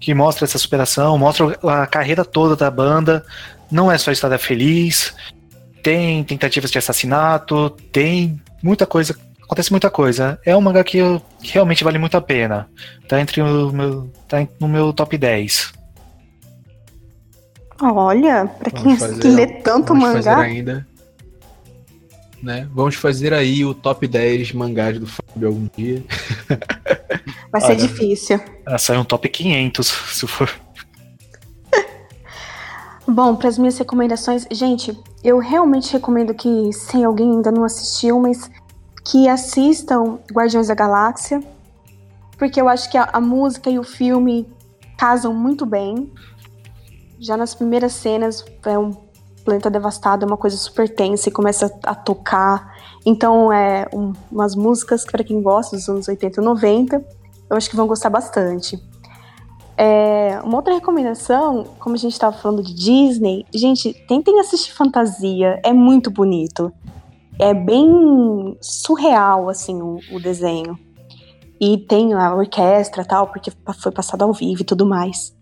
que 0.00 0.12
mostra 0.14 0.44
essa 0.44 0.58
superação, 0.58 1.16
mostra 1.18 1.58
a 1.62 1.86
carreira 1.86 2.24
toda 2.24 2.56
da 2.56 2.70
banda. 2.70 3.24
Não 3.70 3.90
é 3.90 3.96
só 3.96 4.12
história 4.12 4.38
feliz, 4.38 5.14
tem 5.82 6.22
tentativas 6.24 6.70
de 6.70 6.78
assassinato, 6.78 7.70
tem 7.90 8.40
muita 8.62 8.86
coisa 8.86 9.16
acontece 9.44 9.70
muita 9.70 9.90
coisa. 9.90 10.38
É 10.44 10.56
um 10.56 10.60
mangá 10.60 10.82
que 10.82 10.98
realmente 11.42 11.84
vale 11.84 11.98
muito 11.98 12.16
a 12.16 12.20
pena. 12.20 12.68
Tá 13.06 13.20
entre 13.20 13.40
o 13.40 13.72
meu. 13.72 14.10
tá 14.26 14.46
no 14.58 14.68
meu 14.68 14.92
top 14.92 15.16
10. 15.16 15.72
Olha, 17.80 18.46
pra 18.46 18.70
quem 18.70 18.96
fazer, 18.96 19.28
lê 19.28 19.46
tanto 19.46 19.88
vamos 19.88 20.02
mangá. 20.02 20.36
Fazer 20.36 20.46
ainda, 20.46 20.86
né? 22.42 22.68
Vamos 22.72 22.94
fazer 22.94 23.32
aí 23.32 23.64
o 23.64 23.74
top 23.74 24.06
10 24.06 24.52
mangás 24.52 24.98
do 24.98 25.06
Fábio 25.06 25.48
algum 25.48 25.68
dia. 25.76 26.02
Vai 27.50 27.60
ser 27.60 27.68
Olha, 27.68 27.76
difícil. 27.76 28.40
Sai 28.78 28.96
um 28.96 29.04
top 29.04 29.28
500, 29.28 29.86
se 29.86 30.26
for. 30.26 30.50
Bom, 33.06 33.36
para 33.36 33.48
as 33.48 33.58
minhas 33.58 33.76
recomendações, 33.76 34.46
gente, 34.50 34.98
eu 35.22 35.38
realmente 35.38 35.92
recomendo 35.92 36.32
que, 36.34 36.72
se 36.72 37.04
alguém 37.04 37.32
ainda 37.32 37.52
não 37.52 37.62
assistiu, 37.62 38.18
mas 38.18 38.50
que 39.04 39.28
assistam 39.28 40.18
Guardiões 40.32 40.68
da 40.68 40.74
Galáxia, 40.74 41.42
porque 42.38 42.60
eu 42.60 42.68
acho 42.68 42.90
que 42.90 42.96
a, 42.96 43.10
a 43.12 43.20
música 43.20 43.68
e 43.68 43.78
o 43.78 43.84
filme 43.84 44.48
casam 44.96 45.34
muito 45.34 45.66
bem. 45.66 46.10
Já 47.20 47.36
nas 47.36 47.54
primeiras 47.54 47.92
cenas, 47.92 48.44
é 48.64 48.78
um 48.78 48.92
planeta 49.44 49.70
devastado, 49.70 50.24
é 50.24 50.26
uma 50.26 50.36
coisa 50.36 50.56
super 50.56 50.88
tensa 50.88 51.28
e 51.28 51.32
começa 51.32 51.70
a 51.84 51.94
tocar. 51.94 52.73
Então, 53.04 53.52
é 53.52 53.86
um, 53.92 54.12
umas 54.30 54.54
músicas 54.54 55.04
para 55.04 55.22
quem 55.22 55.42
gosta 55.42 55.76
dos 55.76 55.88
anos 55.88 56.08
80 56.08 56.40
e 56.40 56.44
90, 56.44 57.04
eu 57.50 57.56
acho 57.56 57.68
que 57.68 57.76
vão 57.76 57.86
gostar 57.86 58.10
bastante. 58.10 58.82
É, 59.76 60.40
uma 60.44 60.56
outra 60.56 60.72
recomendação, 60.72 61.64
como 61.78 61.96
a 61.96 61.98
gente 61.98 62.12
estava 62.12 62.36
falando 62.36 62.62
de 62.62 62.72
Disney, 62.72 63.44
gente, 63.52 63.92
tentem 64.06 64.40
assistir 64.40 64.72
Fantasia, 64.72 65.60
é 65.64 65.72
muito 65.72 66.10
bonito 66.10 66.72
é 67.38 67.52
bem 67.52 68.56
surreal, 68.60 69.48
assim, 69.48 69.80
o, 69.80 69.98
o 70.12 70.20
desenho. 70.20 70.78
E 71.60 71.78
tem 71.78 72.12
a 72.12 72.34
orquestra 72.34 73.04
tal, 73.04 73.28
porque 73.28 73.50
foi 73.80 73.92
passado 73.92 74.22
ao 74.22 74.32
vivo 74.32 74.62
e 74.62 74.64
tudo 74.64 74.84
mais. 74.84 75.34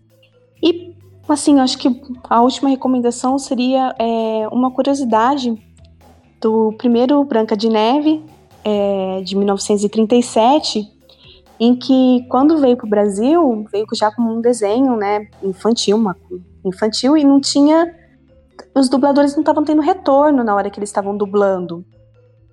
E, 0.61 0.95
assim, 1.27 1.59
acho 1.59 1.77
que 1.77 2.01
a 2.29 2.41
última 2.41 2.69
recomendação 2.69 3.37
seria 3.37 3.93
é, 3.99 4.47
uma 4.51 4.71
curiosidade 4.71 5.53
do 6.43 6.73
primeiro 6.77 7.23
Branca 7.23 7.55
de 7.55 7.69
Neve, 7.69 8.21
é, 8.65 9.21
de 9.21 9.35
1937, 9.35 10.85
em 11.57 11.75
que, 11.75 12.25
quando 12.29 12.57
veio 12.57 12.75
para 12.75 12.85
o 12.85 12.89
Brasil, 12.89 13.65
veio 13.71 13.87
já 13.93 14.11
como 14.11 14.35
um 14.35 14.41
desenho 14.41 14.97
né, 14.97 15.27
infantil, 15.41 15.95
uma, 15.95 16.17
infantil, 16.65 17.15
e 17.15 17.23
não 17.23 17.39
tinha 17.39 17.95
os 18.75 18.89
dubladores 18.89 19.33
não 19.33 19.41
estavam 19.41 19.63
tendo 19.63 19.81
retorno 19.81 20.43
na 20.43 20.53
hora 20.55 20.69
que 20.69 20.79
eles 20.79 20.89
estavam 20.89 21.15
dublando. 21.15 21.85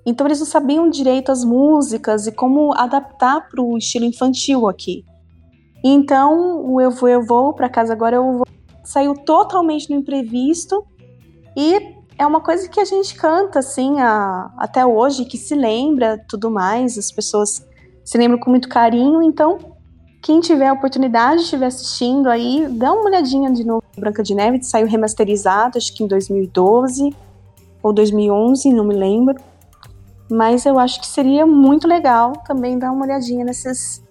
Então 0.05 0.27
eles 0.27 0.39
não 0.39 0.47
sabiam 0.47 0.89
direito 0.89 1.33
as 1.33 1.45
músicas 1.45 2.27
e 2.27 2.33
como 2.33 2.73
adaptar 2.75 3.49
para 3.49 3.63
o 3.63 3.77
estilo 3.77 4.05
infantil 4.05 4.69
aqui. 4.69 5.05
Então 5.85 6.65
o 6.65 6.81
Eu 6.81 6.91
Vou, 6.91 7.09
Eu 7.09 7.25
Vou, 7.25 7.53
para 7.53 7.69
casa 7.69 7.93
agora 7.93 8.17
eu 8.17 8.33
vou, 8.33 8.47
saiu 8.85 9.15
totalmente 9.15 9.91
no 9.91 9.97
imprevisto 9.97 10.85
e 11.57 12.00
é 12.21 12.27
uma 12.27 12.43
coisa 12.43 12.69
que 12.69 12.79
a 12.79 12.85
gente 12.85 13.15
canta 13.15 13.61
assim 13.61 13.99
a, 13.99 14.51
até 14.59 14.85
hoje, 14.85 15.25
que 15.25 15.39
se 15.39 15.55
lembra 15.55 16.23
tudo 16.29 16.51
mais, 16.51 16.99
as 16.99 17.11
pessoas 17.11 17.67
se 18.05 18.19
lembram 18.19 18.39
com 18.39 18.51
muito 18.51 18.69
carinho, 18.69 19.23
então 19.23 19.59
quem 20.23 20.39
tiver 20.39 20.69
a 20.69 20.75
oportunidade, 20.75 21.41
estiver 21.41 21.65
assistindo 21.65 22.29
aí, 22.29 22.69
dá 22.73 22.93
uma 22.93 23.07
olhadinha 23.07 23.51
de 23.51 23.65
novo 23.65 23.83
Branca 23.97 24.23
de 24.23 24.35
Neve, 24.35 24.63
saiu 24.63 24.87
remasterizado, 24.87 25.79
acho 25.79 25.95
que 25.95 26.05
em 26.05 26.07
2012 26.07 27.17
ou 27.83 27.91
2011, 27.91 28.71
não 28.71 28.85
me 28.85 28.95
lembro. 28.95 29.41
Mas 30.31 30.67
eu 30.67 30.79
acho 30.79 31.01
que 31.01 31.07
seria 31.07 31.47
muito 31.47 31.89
legal 31.89 32.35
também 32.47 32.79
dar 32.79 32.93
uma 32.93 33.07
olhadinha 33.07 33.47
nesses. 33.47 34.03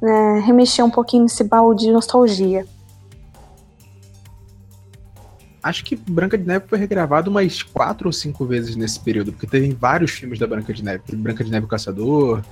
Né, 0.00 0.40
remexer 0.40 0.84
um 0.84 0.90
pouquinho 0.90 1.24
nesse 1.24 1.44
baú 1.44 1.74
de 1.74 1.92
nostalgia. 1.92 2.66
Acho 5.62 5.84
que 5.84 5.94
Branca 5.94 6.36
de 6.36 6.44
Neve 6.44 6.64
foi 6.66 6.78
regravado 6.78 7.30
umas 7.30 7.62
quatro 7.62 8.08
ou 8.08 8.12
cinco 8.12 8.44
vezes 8.44 8.74
nesse 8.74 8.98
período, 8.98 9.32
porque 9.32 9.46
teve 9.46 9.72
vários 9.72 10.10
filmes 10.10 10.38
da 10.38 10.46
Branca 10.46 10.72
de 10.72 10.82
Neve. 10.82 11.04
Teve 11.06 11.22
Branca 11.22 11.44
de 11.44 11.50
Neve 11.50 11.66
o 11.66 11.68
Caçador, 11.68 12.42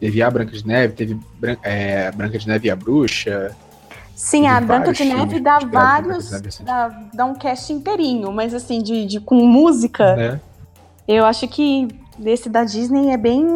teve 0.00 0.20
a 0.20 0.30
Branca 0.30 0.52
de 0.52 0.66
Neve, 0.66 0.94
teve 0.94 1.18
é, 1.62 2.10
Branca 2.10 2.36
de 2.36 2.48
Neve 2.48 2.66
e 2.66 2.70
a 2.70 2.76
Bruxa. 2.76 3.56
Sim, 4.14 4.48
a 4.48 4.60
Branca 4.60 4.92
de 4.92 5.04
Neve 5.04 5.38
dá 5.38 5.60
vários. 5.60 6.32
Neve, 6.32 6.48
assim. 6.48 6.64
dá, 6.64 6.88
dá, 7.14 7.24
um 7.24 7.34
cast 7.34 7.72
inteirinho, 7.72 8.32
mas 8.32 8.52
assim, 8.52 8.82
de, 8.82 9.06
de 9.06 9.20
com 9.20 9.36
música. 9.36 10.04
É. 10.18 10.40
Eu 11.06 11.24
acho 11.24 11.46
que 11.46 11.86
desse 12.18 12.48
da 12.48 12.64
Disney 12.64 13.10
é 13.10 13.16
bem. 13.16 13.46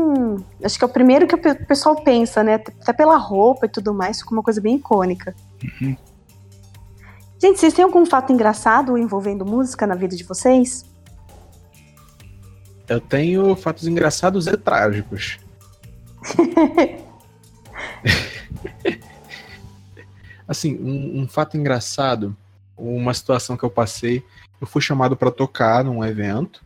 Acho 0.62 0.78
que 0.78 0.84
é 0.84 0.86
o 0.86 0.90
primeiro 0.90 1.26
que 1.26 1.34
o 1.34 1.66
pessoal 1.66 1.96
pensa, 1.96 2.44
né? 2.44 2.54
Até 2.54 2.92
pela 2.92 3.16
roupa 3.16 3.66
e 3.66 3.68
tudo 3.68 3.92
mais, 3.92 4.20
ficou 4.20 4.38
uma 4.38 4.44
coisa 4.44 4.60
bem 4.60 4.76
icônica. 4.76 5.34
Uhum. 5.80 5.96
Gente, 7.42 7.58
vocês 7.58 7.74
têm 7.74 7.84
algum 7.84 8.06
fato 8.06 8.32
engraçado 8.32 8.96
envolvendo 8.96 9.44
música 9.44 9.84
na 9.84 9.96
vida 9.96 10.14
de 10.14 10.22
vocês? 10.22 10.86
Eu 12.88 13.00
tenho 13.00 13.56
fatos 13.56 13.88
engraçados 13.88 14.46
e 14.46 14.56
trágicos. 14.56 15.40
assim, 20.46 20.78
um, 20.78 21.22
um, 21.22 21.26
fato 21.26 21.56
engraçado, 21.56 22.36
uma 22.76 23.12
situação 23.12 23.56
que 23.56 23.64
eu 23.64 23.70
passei, 23.70 24.22
eu 24.60 24.66
fui 24.68 24.80
chamado 24.80 25.16
para 25.16 25.32
tocar 25.32 25.82
num 25.82 26.04
evento 26.04 26.64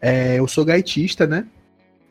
é, 0.00 0.38
eu 0.38 0.46
sou 0.46 0.64
gaitista, 0.64 1.26
né? 1.26 1.46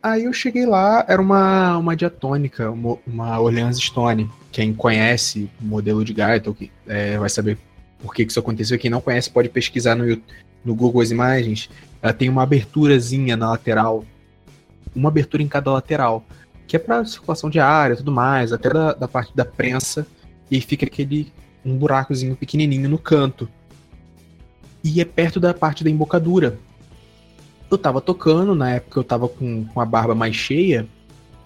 Aí 0.02 0.24
eu 0.24 0.34
cheguei 0.34 0.66
lá, 0.66 1.06
era 1.08 1.22
uma, 1.22 1.78
uma 1.78 1.96
diatônica, 1.96 2.70
uma, 2.72 2.98
uma 3.06 3.40
Orleans 3.40 3.78
Stone. 3.78 4.30
Quem 4.52 4.74
conhece 4.74 5.50
o 5.62 5.66
modelo 5.66 6.04
de 6.04 6.14
gaita 6.14 6.52
que, 6.54 6.72
é, 6.88 7.18
vai 7.18 7.30
saber 7.30 7.58
por 8.00 8.14
que, 8.14 8.24
isso 8.24 8.40
aconteceu. 8.40 8.78
Quem 8.78 8.90
não 8.90 9.02
conhece 9.02 9.30
pode 9.30 9.50
pesquisar 9.50 9.96
no, 9.96 10.22
no 10.64 10.76
Google 10.76 11.02
as 11.02 11.12
imagens. 11.12 11.70
Ela 12.02 12.14
tem 12.14 12.30
uma 12.30 12.44
aberturazinha 12.44 13.36
na 13.36 13.52
lateral, 13.52 14.06
uma 14.96 15.10
abertura 15.10 15.42
em 15.42 15.48
cada 15.48 15.72
lateral, 15.72 16.26
que 16.68 16.76
é 16.76 16.80
para 16.80 17.06
circulação 17.06 17.50
de 17.50 17.60
ar 17.60 17.92
e 17.92 17.96
tudo 17.96 18.12
mais, 18.12 18.52
até 18.52 18.70
da, 18.70 18.94
da 18.94 19.08
parte 19.08 19.36
da 19.36 19.46
prensa, 19.46 20.06
e 20.50 20.62
fica 20.62 20.86
aquele 20.86 21.32
um 21.66 21.76
buracozinho 21.78 22.36
pequenininho 22.36 22.88
no 22.88 23.00
canto. 23.00 23.50
E 24.84 25.02
é 25.02 25.06
perto 25.06 25.40
da 25.40 25.54
parte 25.54 25.84
da 25.84 25.90
embocadura. 25.90 26.60
Eu 27.72 27.78
tava 27.78 28.00
tocando, 28.00 28.54
na 28.54 28.76
época 28.76 29.00
eu 29.00 29.04
tava 29.04 29.28
com, 29.28 29.66
com 29.66 29.82
a 29.82 29.86
barba 29.86 30.14
mais 30.14 30.36
cheia. 30.36 30.88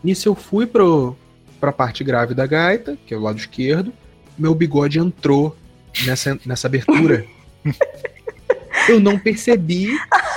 Nisso 0.03 0.27
eu 0.27 0.35
fui 0.35 0.67
pro, 0.67 1.15
pra 1.59 1.71
parte 1.71 2.03
grave 2.03 2.33
da 2.33 2.45
gaita, 2.45 2.97
que 3.05 3.13
é 3.13 3.17
o 3.17 3.21
lado 3.21 3.37
esquerdo. 3.37 3.93
Meu 4.37 4.53
bigode 4.53 4.99
entrou 4.99 5.55
nessa, 6.05 6.39
nessa 6.45 6.67
abertura. 6.67 7.25
eu 8.87 8.99
não 8.99 9.19
percebi 9.19 9.95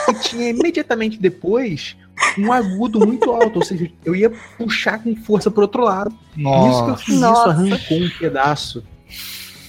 e 0.08 0.14
tinha 0.22 0.50
imediatamente 0.50 1.18
depois 1.18 1.96
um 2.38 2.52
agudo 2.52 3.00
muito 3.00 3.30
alto, 3.30 3.58
ou 3.58 3.64
seja, 3.64 3.90
eu 4.04 4.14
ia 4.14 4.30
puxar 4.56 5.02
com 5.02 5.14
força 5.16 5.50
pro 5.50 5.62
outro 5.62 5.84
lado. 5.84 6.14
Nossa. 6.36 6.68
Nisso 6.68 6.84
que 6.84 6.90
eu 6.90 6.96
fiz 6.96 7.20
Nossa. 7.20 7.40
isso, 7.40 7.50
arrancou 7.50 7.98
um 7.98 8.10
pedaço. 8.18 8.84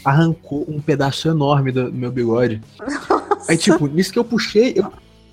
Arrancou 0.03 0.65
um 0.67 0.81
pedaço 0.81 1.27
enorme 1.27 1.71
do, 1.71 1.89
do 1.89 1.97
meu 1.97 2.11
bigode. 2.11 2.61
Aí, 3.47 3.57
tipo, 3.57 3.87
nisso 3.87 4.11
que 4.11 4.19
eu 4.19 4.23
puxei, 4.23 4.73
eu 4.75 4.91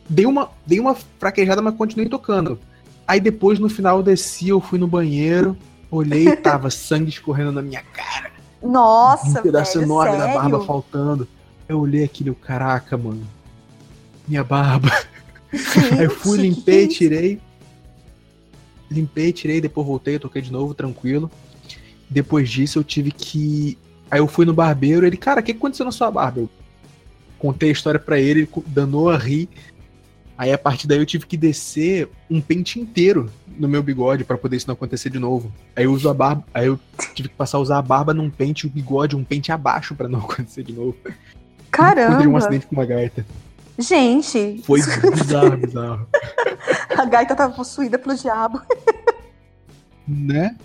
dei 0.09 0.27
uma, 0.27 0.51
dei 0.67 0.81
uma 0.81 0.97
fraquejada, 1.19 1.61
mas 1.61 1.75
continuei 1.75 2.09
tocando. 2.09 2.59
Aí 3.07 3.21
depois, 3.21 3.59
no 3.59 3.69
final, 3.69 3.99
eu 3.99 4.03
desci, 4.03 4.49
eu 4.49 4.61
fui 4.61 4.79
no 4.79 4.87
banheiro, 4.87 5.57
olhei 5.91 6.37
tava 6.37 6.71
sangue 6.71 7.09
escorrendo 7.09 7.53
na 7.53 7.63
minha 7.63 7.83
cara. 7.83 8.31
Nossa, 8.63 9.41
um 9.41 9.43
pedaço 9.43 9.75
velho, 9.75 9.85
enorme 9.85 10.13
da 10.17 10.25
sério? 10.25 10.41
barba 10.41 10.65
faltando. 10.65 11.29
Eu 11.69 11.81
olhei 11.81 12.05
aquilo, 12.05 12.35
caraca, 12.35 12.97
mano. 12.97 13.27
Minha 14.29 14.45
barba. 14.45 14.91
Aí 15.93 16.05
eu 16.05 16.11
fui, 16.11 16.39
Gente, 16.39 16.57
limpei, 16.57 16.87
que- 16.89 16.95
tirei. 16.95 17.41
Limpei, 18.91 19.33
tirei, 19.33 19.61
depois 19.61 19.87
voltei, 19.87 20.19
toquei 20.19 20.43
de 20.43 20.51
novo, 20.53 20.75
tranquilo. 20.75 21.31
Depois 22.09 22.49
disso 22.51 22.79
eu 22.79 22.85
tive 22.85 23.11
que. 23.13 23.79
Aí 24.11 24.19
eu 24.19 24.27
fui 24.27 24.45
no 24.45 24.53
barbeiro, 24.53 25.07
ele, 25.07 25.17
cara, 25.17 25.41
o 25.41 25.43
que 25.43 25.53
aconteceu 25.53 25.87
na 25.87 25.93
sua 25.93 26.11
barba? 26.11 26.41
Eu 26.41 26.51
contei 27.39 27.69
a 27.69 27.73
história 27.73 28.01
pra 28.01 28.19
ele, 28.19 28.41
ele 28.41 28.49
danou 28.67 29.09
a 29.09 29.17
rir. 29.17 29.49
Aí 30.41 30.51
a 30.55 30.57
partir 30.57 30.87
daí 30.87 30.97
eu 30.97 31.05
tive 31.05 31.27
que 31.27 31.37
descer 31.37 32.09
um 32.31 32.41
pente 32.41 32.81
inteiro 32.81 33.31
no 33.59 33.69
meu 33.69 33.83
bigode 33.83 34.25
pra 34.25 34.39
poder 34.39 34.57
isso 34.57 34.67
não 34.67 34.73
acontecer 34.73 35.11
de 35.11 35.19
novo. 35.19 35.53
Aí 35.77 35.85
eu 35.85 35.93
uso 35.93 36.09
a 36.09 36.15
barba, 36.15 36.43
aí 36.55 36.67
eu 36.67 36.81
tive 37.15 37.29
que 37.29 37.35
passar 37.35 37.59
a 37.59 37.61
usar 37.61 37.77
a 37.77 37.83
barba 37.83 38.15
num 38.15 38.31
pente 38.31 38.67
e 38.67 38.71
o 38.71 38.73
bigode 38.73 39.15
um 39.15 39.23
pente 39.23 39.53
abaixo 39.53 39.95
pra 39.95 40.09
não 40.09 40.21
acontecer 40.25 40.63
de 40.63 40.73
novo. 40.73 40.95
Poderia 40.95 41.19
um 41.69 41.71
Caramba! 41.71 42.39
acidente 42.39 42.65
com 42.67 42.75
uma 42.75 42.87
gaita. 42.87 43.27
Gente, 43.79 44.63
Foi 44.65 44.81
bizarro, 44.81 45.59
bizarro. 45.59 46.09
a 46.97 47.05
gaita 47.05 47.35
tava 47.37 47.53
possuída 47.55 47.99
pelo 47.99 48.17
diabo. 48.17 48.63
Né? 50.09 50.57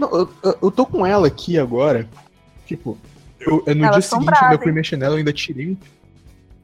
Não, 0.00 0.10
eu, 0.10 0.30
eu- 0.60 0.70
tô 0.72 0.84
com 0.84 1.06
ela 1.06 1.28
aqui 1.28 1.56
agora. 1.56 2.08
Tipo, 2.66 2.98
eu, 3.38 3.62
eu- 3.64 3.74
no 3.76 3.84
Ela 3.84 3.92
dia 3.92 4.02
seguinte, 4.02 4.32
quando 4.40 4.52
eu 4.54 4.58
fui 4.60 4.72
mexer 4.72 4.96
nela, 4.96 5.14
eu 5.14 5.18
ainda 5.18 5.32
tirei. 5.32 5.78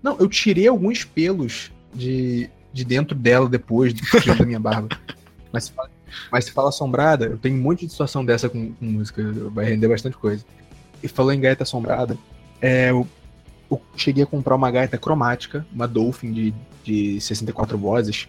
Não, 0.03 0.17
eu 0.19 0.27
tirei 0.29 0.67
alguns 0.67 1.05
pelos 1.05 1.71
de, 1.95 2.49
de 2.73 2.85
dentro 2.85 3.15
dela 3.17 3.49
depois 3.49 3.93
do 3.93 4.01
tiro 4.01 4.37
da 4.37 4.45
minha 4.45 4.61
barba. 4.61 4.89
Mas 5.53 5.65
se, 5.65 5.73
fala, 5.73 5.91
mas 6.31 6.45
se 6.45 6.53
fala 6.53 6.69
assombrada, 6.69 7.27
eu 7.27 7.39
tenho 7.39 7.57
um 7.57 7.61
monte 7.61 7.85
de 7.85 7.91
situação 7.91 8.25
dessa 8.25 8.49
com, 8.49 8.73
com 8.73 8.85
música. 8.85 9.23
Vai 9.51 9.65
render 9.65 9.89
bastante 9.89 10.17
coisa. 10.17 10.45
E 11.03 11.09
falou 11.09 11.33
em 11.33 11.41
gaita 11.41 11.63
assombrada, 11.63 12.17
é, 12.61 12.91
eu, 12.91 13.07
eu 13.71 13.81
cheguei 13.97 14.23
a 14.23 14.27
comprar 14.27 14.55
uma 14.55 14.71
gaita 14.71 14.99
cromática, 14.99 15.67
uma 15.73 15.89
Dolphin 15.89 16.33
de, 16.33 16.55
de 16.85 17.21
64 17.21 17.77
vozes. 17.79 18.29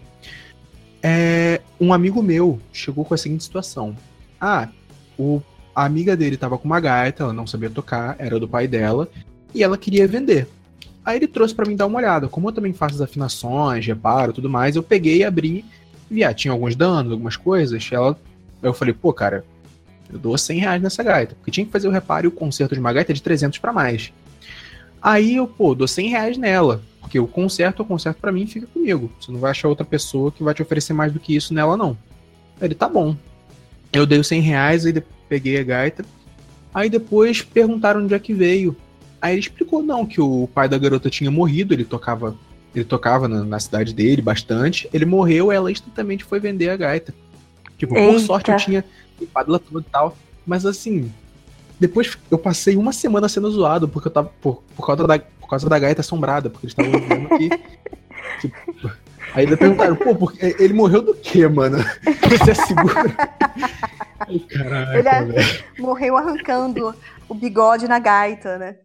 É, 1.02 1.60
um 1.80 1.92
amigo 1.92 2.22
meu 2.22 2.60
chegou 2.72 3.04
com 3.04 3.14
a 3.14 3.18
seguinte 3.18 3.44
situação. 3.44 3.96
Ah, 4.40 4.68
o, 5.18 5.42
a 5.74 5.84
amiga 5.84 6.16
dele 6.16 6.36
tava 6.36 6.56
com 6.56 6.64
uma 6.64 6.80
gaita, 6.80 7.24
ela 7.24 7.32
não 7.32 7.46
sabia 7.46 7.70
tocar, 7.70 8.16
era 8.18 8.38
do 8.38 8.48
pai 8.48 8.66
dela, 8.66 9.08
e 9.54 9.62
ela 9.62 9.76
queria 9.76 10.06
vender. 10.06 10.48
Aí 11.04 11.16
ele 11.16 11.26
trouxe 11.26 11.54
pra 11.54 11.66
mim 11.66 11.76
dar 11.76 11.86
uma 11.86 11.98
olhada. 11.98 12.28
Como 12.28 12.48
eu 12.48 12.52
também 12.52 12.72
faço 12.72 12.94
as 12.94 13.00
afinações, 13.00 13.86
reparo 13.86 14.32
tudo 14.32 14.48
mais, 14.48 14.76
eu 14.76 14.82
peguei 14.82 15.18
e 15.18 15.24
abri 15.24 15.64
vi, 16.12 16.22
ah, 16.22 16.34
tinha 16.34 16.52
alguns 16.52 16.76
danos, 16.76 17.10
algumas 17.10 17.36
coisas. 17.36 17.88
Ela, 17.90 18.16
eu 18.62 18.74
falei, 18.74 18.94
pô, 18.94 19.12
cara, 19.12 19.44
eu 20.12 20.18
dou 20.18 20.36
100 20.36 20.60
reais 20.60 20.82
nessa 20.82 21.02
gaita. 21.02 21.34
Porque 21.34 21.50
tinha 21.50 21.64
que 21.64 21.72
fazer 21.72 21.88
o 21.88 21.90
reparo 21.90 22.26
e 22.26 22.28
o 22.28 22.32
conserto 22.32 22.74
de 22.74 22.80
uma 22.80 22.92
gaita 22.92 23.12
é 23.12 23.14
de 23.14 23.22
300 23.22 23.58
pra 23.58 23.72
mais. 23.72 24.12
Aí 25.00 25.36
eu, 25.36 25.46
pô, 25.46 25.74
dou 25.74 25.88
100 25.88 26.08
reais 26.08 26.36
nela. 26.36 26.82
Porque 27.00 27.18
o 27.18 27.26
conserto, 27.26 27.80
o 27.80 27.84
conserto 27.84 28.18
pra 28.18 28.30
mim 28.30 28.46
fica 28.46 28.66
comigo. 28.66 29.10
Você 29.18 29.32
não 29.32 29.40
vai 29.40 29.50
achar 29.50 29.68
outra 29.68 29.84
pessoa 29.84 30.30
que 30.30 30.44
vai 30.44 30.54
te 30.54 30.62
oferecer 30.62 30.92
mais 30.92 31.12
do 31.12 31.18
que 31.18 31.34
isso 31.34 31.54
nela, 31.54 31.76
não. 31.76 31.96
Ele, 32.60 32.74
tá 32.74 32.88
bom. 32.88 33.16
Eu 33.92 34.06
dei 34.06 34.18
os 34.18 34.28
100 34.28 34.40
reais, 34.40 34.86
aí 34.86 35.02
peguei 35.28 35.58
a 35.58 35.64
gaita. 35.64 36.04
Aí 36.72 36.88
depois 36.88 37.42
perguntaram 37.42 38.02
onde 38.02 38.14
é 38.14 38.18
que 38.18 38.32
veio. 38.32 38.76
Aí 39.22 39.34
ele 39.34 39.40
explicou, 39.40 39.84
não, 39.84 40.04
que 40.04 40.20
o 40.20 40.48
pai 40.52 40.68
da 40.68 40.76
garota 40.76 41.08
tinha 41.08 41.30
morrido, 41.30 41.72
ele 41.72 41.84
tocava 41.84 42.36
ele 42.74 42.84
tocava 42.84 43.28
na, 43.28 43.44
na 43.44 43.60
cidade 43.60 43.94
dele 43.94 44.22
bastante. 44.22 44.88
Ele 44.92 45.04
morreu, 45.04 45.52
ela 45.52 45.70
instantaneamente 45.70 46.24
foi 46.24 46.40
vender 46.40 46.70
a 46.70 46.76
gaita. 46.76 47.14
Tipo, 47.76 47.94
por 47.94 48.00
Eita. 48.00 48.18
sorte 48.20 48.50
eu 48.50 48.56
tinha 48.56 48.84
limpado 49.20 49.50
ela 49.50 49.58
toda 49.58 49.80
e 49.86 49.90
tal. 49.90 50.16
Mas 50.46 50.64
assim, 50.64 51.12
depois 51.78 52.16
eu 52.30 52.38
passei 52.38 52.76
uma 52.76 52.92
semana 52.92 53.28
sendo 53.28 53.50
zoado 53.50 53.88
porque 53.88 54.08
eu 54.08 54.12
tava. 54.12 54.32
Por, 54.40 54.62
por, 54.74 54.86
causa, 54.86 55.06
da, 55.06 55.18
por 55.18 55.48
causa 55.48 55.68
da 55.68 55.78
gaita 55.78 56.00
assombrada, 56.00 56.48
porque 56.48 56.66
eles 56.66 56.76
estavam 56.76 56.98
dizendo 56.98 57.28
que. 57.36 57.50
tipo, 58.40 58.90
aí 59.34 59.44
eles 59.44 59.58
perguntaram, 59.58 59.96
pô, 59.96 60.14
porque 60.14 60.56
ele 60.58 60.72
morreu 60.72 61.02
do 61.02 61.14
quê, 61.14 61.46
mano? 61.46 61.78
Você 62.30 62.52
é 62.52 62.54
seguro? 62.54 63.14
Caraca, 64.48 64.98
Ele 64.98 65.08
é-. 65.08 65.64
Morreu 65.78 66.16
arrancando 66.16 66.94
o 67.28 67.34
bigode 67.34 67.88
na 67.88 67.98
gaita, 67.98 68.58
né? 68.58 68.76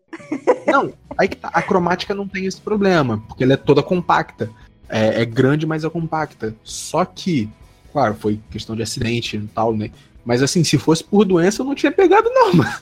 Não, 0.65 0.93
aí 1.17 1.27
que 1.27 1.35
tá, 1.35 1.49
a 1.53 1.61
cromática 1.61 2.13
não 2.13 2.27
tem 2.27 2.45
esse 2.45 2.59
problema, 2.61 3.23
porque 3.27 3.43
ela 3.43 3.53
é 3.53 3.57
toda 3.57 3.83
compacta. 3.83 4.49
É, 4.89 5.21
é 5.21 5.25
grande, 5.25 5.65
mas 5.65 5.83
é 5.83 5.89
compacta. 5.89 6.55
Só 6.63 7.03
que, 7.03 7.49
claro, 7.91 8.15
foi 8.15 8.39
questão 8.49 8.75
de 8.75 8.81
acidente 8.83 9.37
e 9.37 9.47
tal, 9.47 9.75
né? 9.75 9.91
Mas 10.25 10.41
assim, 10.41 10.63
se 10.63 10.77
fosse 10.77 11.03
por 11.03 11.25
doença, 11.25 11.61
eu 11.61 11.65
não 11.65 11.75
tinha 11.75 11.91
pegado, 11.91 12.29
não, 12.29 12.53
mano. 12.53 12.73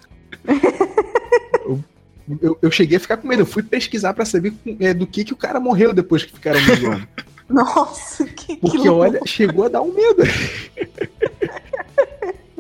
eu, 1.66 1.84
eu, 2.42 2.58
eu 2.62 2.72
cheguei 2.72 2.98
a 2.98 3.00
ficar 3.00 3.18
com 3.18 3.28
medo. 3.28 3.42
Eu 3.42 3.46
fui 3.46 3.64
pesquisar 3.64 4.14
pra 4.14 4.26
saber 4.26 4.54
é, 4.80 4.94
do 4.94 5.06
que, 5.06 5.24
que 5.24 5.34
o 5.34 5.38
cara 5.38 5.60
morreu 5.60 5.94
depois 5.94 6.24
que 6.24 6.34
ficaram 6.34 6.60
me. 6.60 7.08
Nossa, 7.48 8.26
que, 8.26 8.56
que 8.56 8.58
Porque, 8.58 8.90
loucura. 8.90 9.10
olha, 9.10 9.22
chegou 9.26 9.66
a 9.66 9.70
dar 9.70 9.82
um 9.82 9.94
medo. 9.94 10.24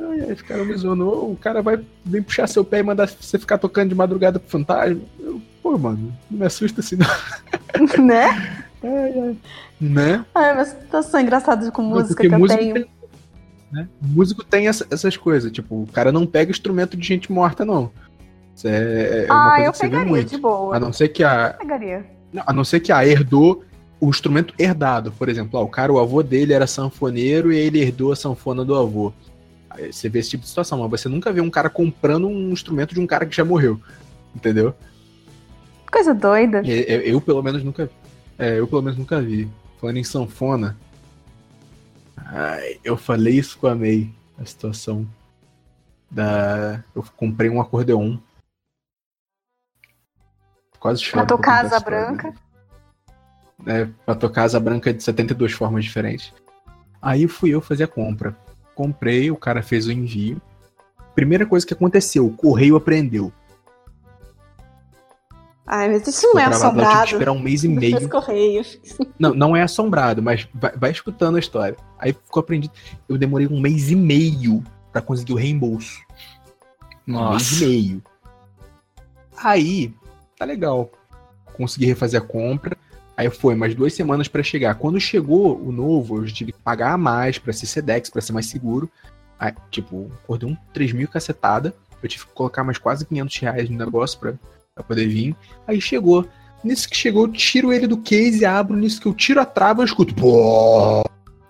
Ai, 0.09 0.35
ficaram 0.35 0.65
me 0.65 0.75
zoando. 0.75 1.07
"Ô, 1.07 1.31
O 1.31 1.35
cara 1.37 1.61
vai 1.61 1.79
vir 2.03 2.23
puxar 2.23 2.47
seu 2.47 2.63
pé 2.63 2.79
e 2.79 2.83
mandar 2.83 3.07
você 3.07 3.37
ficar 3.39 3.57
tocando 3.57 3.89
de 3.89 3.95
madrugada 3.95 4.39
pro 4.39 4.49
fantasma. 4.49 5.01
Eu, 5.19 5.41
Pô, 5.63 5.77
mano, 5.79 6.13
não 6.29 6.39
me 6.39 6.45
assusta 6.45 6.79
assim, 6.81 6.95
não. 6.95 7.07
né? 8.05 8.25
Ai, 8.83 9.19
ai. 9.19 9.37
Né? 9.81 10.25
Ai, 10.35 10.55
mas 10.55 10.67
situação 10.67 11.19
engraçada 11.19 11.71
com 11.71 11.81
Não, 11.81 11.89
música 11.89 12.13
porque 12.13 12.29
que 12.29 12.35
eu 12.35 12.39
músico 12.39 12.59
tenho. 12.59 12.73
tem. 12.75 12.85
Né? 13.71 13.87
Músico 13.99 14.43
tem 14.43 14.67
essa- 14.67 14.85
essas 14.91 15.17
coisas. 15.17 15.51
Tipo, 15.51 15.81
o 15.83 15.87
cara 15.87 16.11
não 16.11 16.27
pega 16.27 16.51
instrumento 16.51 16.95
de 16.95 17.05
gente 17.07 17.31
morta, 17.31 17.65
não. 17.65 17.91
Isso 18.55 18.67
é, 18.67 19.25
é 19.25 19.33
uma 19.33 19.47
ah, 19.47 19.49
coisa 19.55 19.65
eu 19.65 19.71
que 19.71 19.77
você 19.79 19.83
vê 19.85 19.89
pegaria 19.89 20.11
muito. 20.11 20.29
de 20.29 20.37
boa. 20.37 20.75
A 20.75 20.79
não 20.79 20.93
ser 20.93 21.09
que 21.09 21.23
a, 21.23 21.55
Pegaria. 21.57 22.05
Não, 22.31 22.43
a 22.45 22.53
não 22.53 22.63
ser 22.63 22.79
que 22.79 22.91
a 22.91 23.05
herdou 23.05 23.63
o 23.99 24.09
instrumento 24.09 24.53
herdado. 24.59 25.11
Por 25.11 25.27
exemplo, 25.29 25.59
ó, 25.59 25.63
o 25.63 25.67
cara, 25.67 25.91
o 25.91 25.97
avô 25.99 26.21
dele 26.21 26.53
era 26.53 26.67
sanfoneiro 26.67 27.51
e 27.51 27.57
ele 27.57 27.81
herdou 27.81 28.11
a 28.11 28.15
sanfona 28.15 28.63
do 28.63 28.75
avô. 28.75 29.11
Aí 29.75 29.91
você 29.91 30.07
vê 30.07 30.19
esse 30.19 30.29
tipo 30.31 30.43
de 30.43 30.49
situação, 30.49 30.87
mas 30.87 31.01
você 31.01 31.09
nunca 31.09 31.31
vê 31.33 31.41
um 31.41 31.49
cara 31.49 31.69
comprando 31.69 32.27
um 32.27 32.51
instrumento 32.51 32.93
de 32.93 32.99
um 32.99 33.07
cara 33.07 33.25
que 33.25 33.35
já 33.35 33.43
morreu. 33.43 33.79
Entendeu? 34.33 34.73
Coisa 35.91 36.13
doida. 36.13 36.61
Eu, 36.65 37.01
eu, 37.01 37.21
pelo 37.21 37.43
menos 37.43 37.63
nunca. 37.63 37.89
É, 38.37 38.59
eu 38.59 38.67
pelo 38.67 38.81
menos 38.81 38.97
nunca 38.97 39.21
vi. 39.21 39.49
Falando 39.79 39.97
em 39.97 40.03
sanfona. 40.03 40.77
Ai, 42.17 42.79
eu 42.83 42.97
falei 42.97 43.35
isso 43.35 43.57
com 43.57 43.67
a 43.67 43.75
May, 43.75 44.09
a 44.37 44.45
situação. 44.45 45.07
Da. 46.09 46.83
Eu 46.95 47.03
comprei 47.15 47.49
um 47.49 47.61
acordeon. 47.61 48.17
Quase 50.79 51.01
choro. 51.01 51.25
Pra 51.25 51.37
tocar 51.37 51.65
asa 51.65 51.77
história, 51.77 52.05
branca. 52.05 52.33
né? 53.63 53.81
É, 53.81 53.85
pra 54.05 54.15
tocar 54.15 54.43
asa 54.43 54.59
branca 54.59 54.93
de 54.93 55.03
72 55.03 55.51
formas 55.53 55.83
diferentes. 55.83 56.33
Aí 57.01 57.27
fui 57.27 57.51
eu 57.51 57.61
fazer 57.61 57.83
a 57.83 57.87
compra. 57.87 58.35
Comprei, 58.75 59.31
o 59.31 59.37
cara 59.37 59.63
fez 59.63 59.87
o 59.87 59.91
envio. 59.91 60.41
Primeira 61.15 61.45
coisa 61.45 61.65
que 61.65 61.73
aconteceu, 61.73 62.25
o 62.25 62.35
correio 62.35 62.75
aprendeu. 62.75 63.31
Ai, 65.65 65.89
mas 65.89 66.07
isso 66.07 66.27
não 66.27 66.39
é 66.39 66.43
eu 66.43 66.49
tive 66.49 66.59
que 66.59 66.65
assombrado. 66.65 67.11
esperar 67.13 67.31
um 67.31 67.39
mês 67.39 67.63
e 67.63 67.67
meio. 67.67 68.09
Correios. 68.09 68.77
Não, 69.17 69.33
não 69.33 69.55
é 69.55 69.63
assombrado, 69.63 70.21
mas 70.21 70.47
vai, 70.53 70.77
vai 70.77 70.91
escutando 70.91 71.37
a 71.37 71.39
história. 71.39 71.75
Aí 71.97 72.13
ficou 72.13 72.41
aprendido. 72.41 72.73
Eu 73.09 73.17
demorei 73.17 73.47
um 73.47 73.59
mês 73.59 73.89
e 73.89 73.95
meio 73.95 74.63
pra 74.91 75.01
conseguir 75.01 75.33
o 75.33 75.37
reembolso. 75.37 76.01
Um 77.07 77.13
mês 77.13 77.51
Nossa. 77.51 77.63
e 77.63 77.67
meio. 77.67 78.03
Aí, 79.37 79.93
tá 80.37 80.45
legal. 80.45 80.91
Consegui 81.53 81.85
refazer 81.85 82.21
a 82.21 82.25
compra. 82.25 82.74
Aí 83.17 83.29
foi 83.29 83.55
mais 83.55 83.73
duas 83.73 83.93
semanas 83.93 84.27
pra 84.27 84.43
chegar. 84.43 84.75
Quando 84.75 84.99
chegou 84.99 85.57
o 85.61 85.71
novo, 85.71 86.17
eu 86.17 86.25
tive 86.25 86.51
que 86.51 86.59
pagar 86.61 86.93
a 86.93 86.97
mais 86.97 87.37
pra 87.37 87.53
ser 87.53 87.65
Sedex, 87.65 88.09
pra 88.09 88.21
ser 88.21 88.33
mais 88.33 88.45
seguro. 88.47 88.89
Aí, 89.39 89.53
tipo, 89.71 90.11
acordei 90.23 90.49
um 90.49 90.57
3 90.73 90.91
mil 90.93 91.07
cacetada. 91.07 91.73
Eu 92.03 92.09
tive 92.09 92.25
que 92.25 92.33
colocar 92.33 92.63
mais 92.63 92.77
quase 92.77 93.05
500 93.05 93.37
reais 93.39 93.69
no 93.69 93.77
negócio 93.77 94.19
pra, 94.19 94.33
pra 94.73 94.83
poder 94.83 95.07
vir. 95.07 95.35
Aí 95.65 95.79
chegou. 95.79 96.27
Nisso 96.63 96.89
que 96.89 96.97
chegou, 96.97 97.25
eu 97.27 97.31
tiro 97.31 97.71
ele 97.71 97.87
do 97.87 97.97
case, 97.97 98.43
abro. 98.45 98.75
Nisso 98.75 98.99
que 98.99 99.07
eu 99.07 99.13
tiro 99.13 99.39
a 99.39 99.45
trava, 99.45 99.81
eu 99.81 99.85
escuto. 99.85 100.13
Pô! 100.15 101.03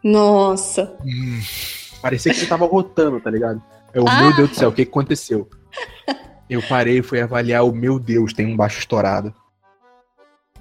Nossa. 0.03 0.93
Parecia 2.01 2.31
que 2.33 2.41
ele 2.41 2.47
tava 2.47 2.65
rotando, 2.65 3.19
tá 3.19 3.31
ligado? 3.31 3.61
Eu, 3.93 4.05
Ah. 4.07 4.21
meu 4.21 4.35
Deus 4.35 4.49
do 4.49 4.55
céu, 4.55 4.69
o 4.69 4.71
que 4.71 4.85
que 4.85 4.91
aconteceu? 4.91 5.49
Eu 6.49 6.61
parei 6.61 6.99
e 6.99 7.01
fui 7.01 7.19
avaliar 7.19 7.63
o 7.65 7.71
meu 7.73 7.97
Deus, 7.97 8.33
tem 8.33 8.45
um 8.45 8.55
baixo 8.55 8.77
estourado. 8.79 9.33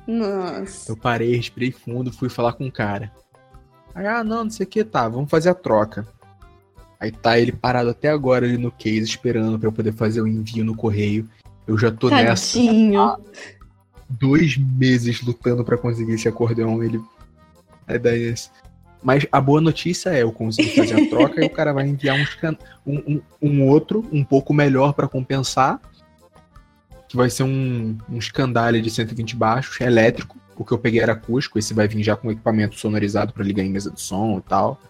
Nossa. 0.06 0.90
Eu 0.90 0.96
parei, 0.96 1.36
respirei 1.36 1.72
fundo, 1.72 2.12
fui 2.12 2.28
falar 2.28 2.52
com 2.52 2.66
o 2.66 2.72
cara. 2.72 3.10
Aí, 3.94 4.06
ah, 4.06 4.24
não, 4.24 4.44
não 4.44 4.50
sei 4.50 4.66
o 4.66 4.68
que, 4.68 4.84
tá, 4.84 5.08
vamos 5.08 5.30
fazer 5.30 5.50
a 5.50 5.54
troca. 5.54 6.06
Aí 6.98 7.10
tá 7.10 7.38
ele 7.38 7.52
parado 7.52 7.90
até 7.90 8.08
agora 8.08 8.46
ali 8.46 8.56
no 8.56 8.70
case, 8.70 9.02
esperando 9.02 9.58
pra 9.58 9.68
eu 9.68 9.72
poder 9.72 9.92
fazer 9.92 10.20
o 10.20 10.26
envio 10.26 10.64
no 10.64 10.74
correio. 10.74 11.28
Eu 11.66 11.78
já 11.78 11.90
tô 11.90 12.08
nessa 12.08 12.58
Tadinho. 12.58 13.16
dois 14.08 14.56
meses 14.56 15.22
lutando 15.22 15.64
pra 15.64 15.76
conseguir 15.76 16.14
esse 16.14 16.28
acordeão. 16.28 16.82
Ele. 16.82 17.00
É 17.86 17.98
daí 17.98 18.22
esse. 18.22 18.50
Mas 19.02 19.26
a 19.30 19.38
boa 19.38 19.60
notícia 19.60 20.10
é, 20.10 20.22
eu 20.22 20.32
consigo 20.32 20.74
fazer 20.74 20.94
a 20.94 21.10
troca 21.10 21.42
e 21.42 21.46
o 21.46 21.50
cara 21.50 21.74
vai 21.74 21.86
enviar 21.86 22.16
um, 22.16 22.56
um, 22.86 22.96
um, 22.96 23.22
um 23.42 23.68
outro, 23.68 24.02
um 24.10 24.24
pouco 24.24 24.54
melhor 24.54 24.94
pra 24.94 25.06
compensar. 25.06 25.78
Que 27.14 27.18
vai 27.18 27.30
ser 27.30 27.44
um, 27.44 27.96
um 28.10 28.18
escandalho 28.18 28.82
de 28.82 28.90
120 28.90 29.36
baixos, 29.36 29.80
elétrico. 29.80 30.36
O 30.56 30.64
que 30.64 30.72
eu 30.72 30.78
peguei 30.78 31.00
era 31.00 31.12
acústico, 31.12 31.60
esse 31.60 31.72
vai 31.72 31.86
vir 31.86 32.02
já 32.02 32.16
com 32.16 32.28
equipamento 32.28 32.76
sonorizado 32.76 33.32
pra 33.32 33.44
ligar 33.44 33.62
em 33.62 33.70
mesa 33.70 33.92
de 33.92 34.00
som 34.00 34.38
e 34.38 34.42
tal. 34.48 34.80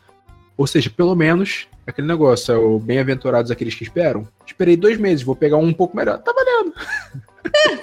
Ou 0.56 0.66
seja, 0.66 0.88
pelo 0.88 1.14
menos, 1.14 1.68
aquele 1.86 2.06
negócio, 2.08 2.50
é 2.54 2.56
o 2.56 2.78
bem-aventurados 2.78 3.50
aqueles 3.50 3.74
que 3.74 3.82
esperam. 3.82 4.26
Esperei 4.46 4.74
dois 4.74 4.96
meses, 4.96 5.22
vou 5.22 5.36
pegar 5.36 5.58
um 5.58 5.66
um 5.66 5.72
pouco 5.74 5.94
melhor. 5.94 6.16
Tá 6.22 6.32
valendo, 6.32 6.72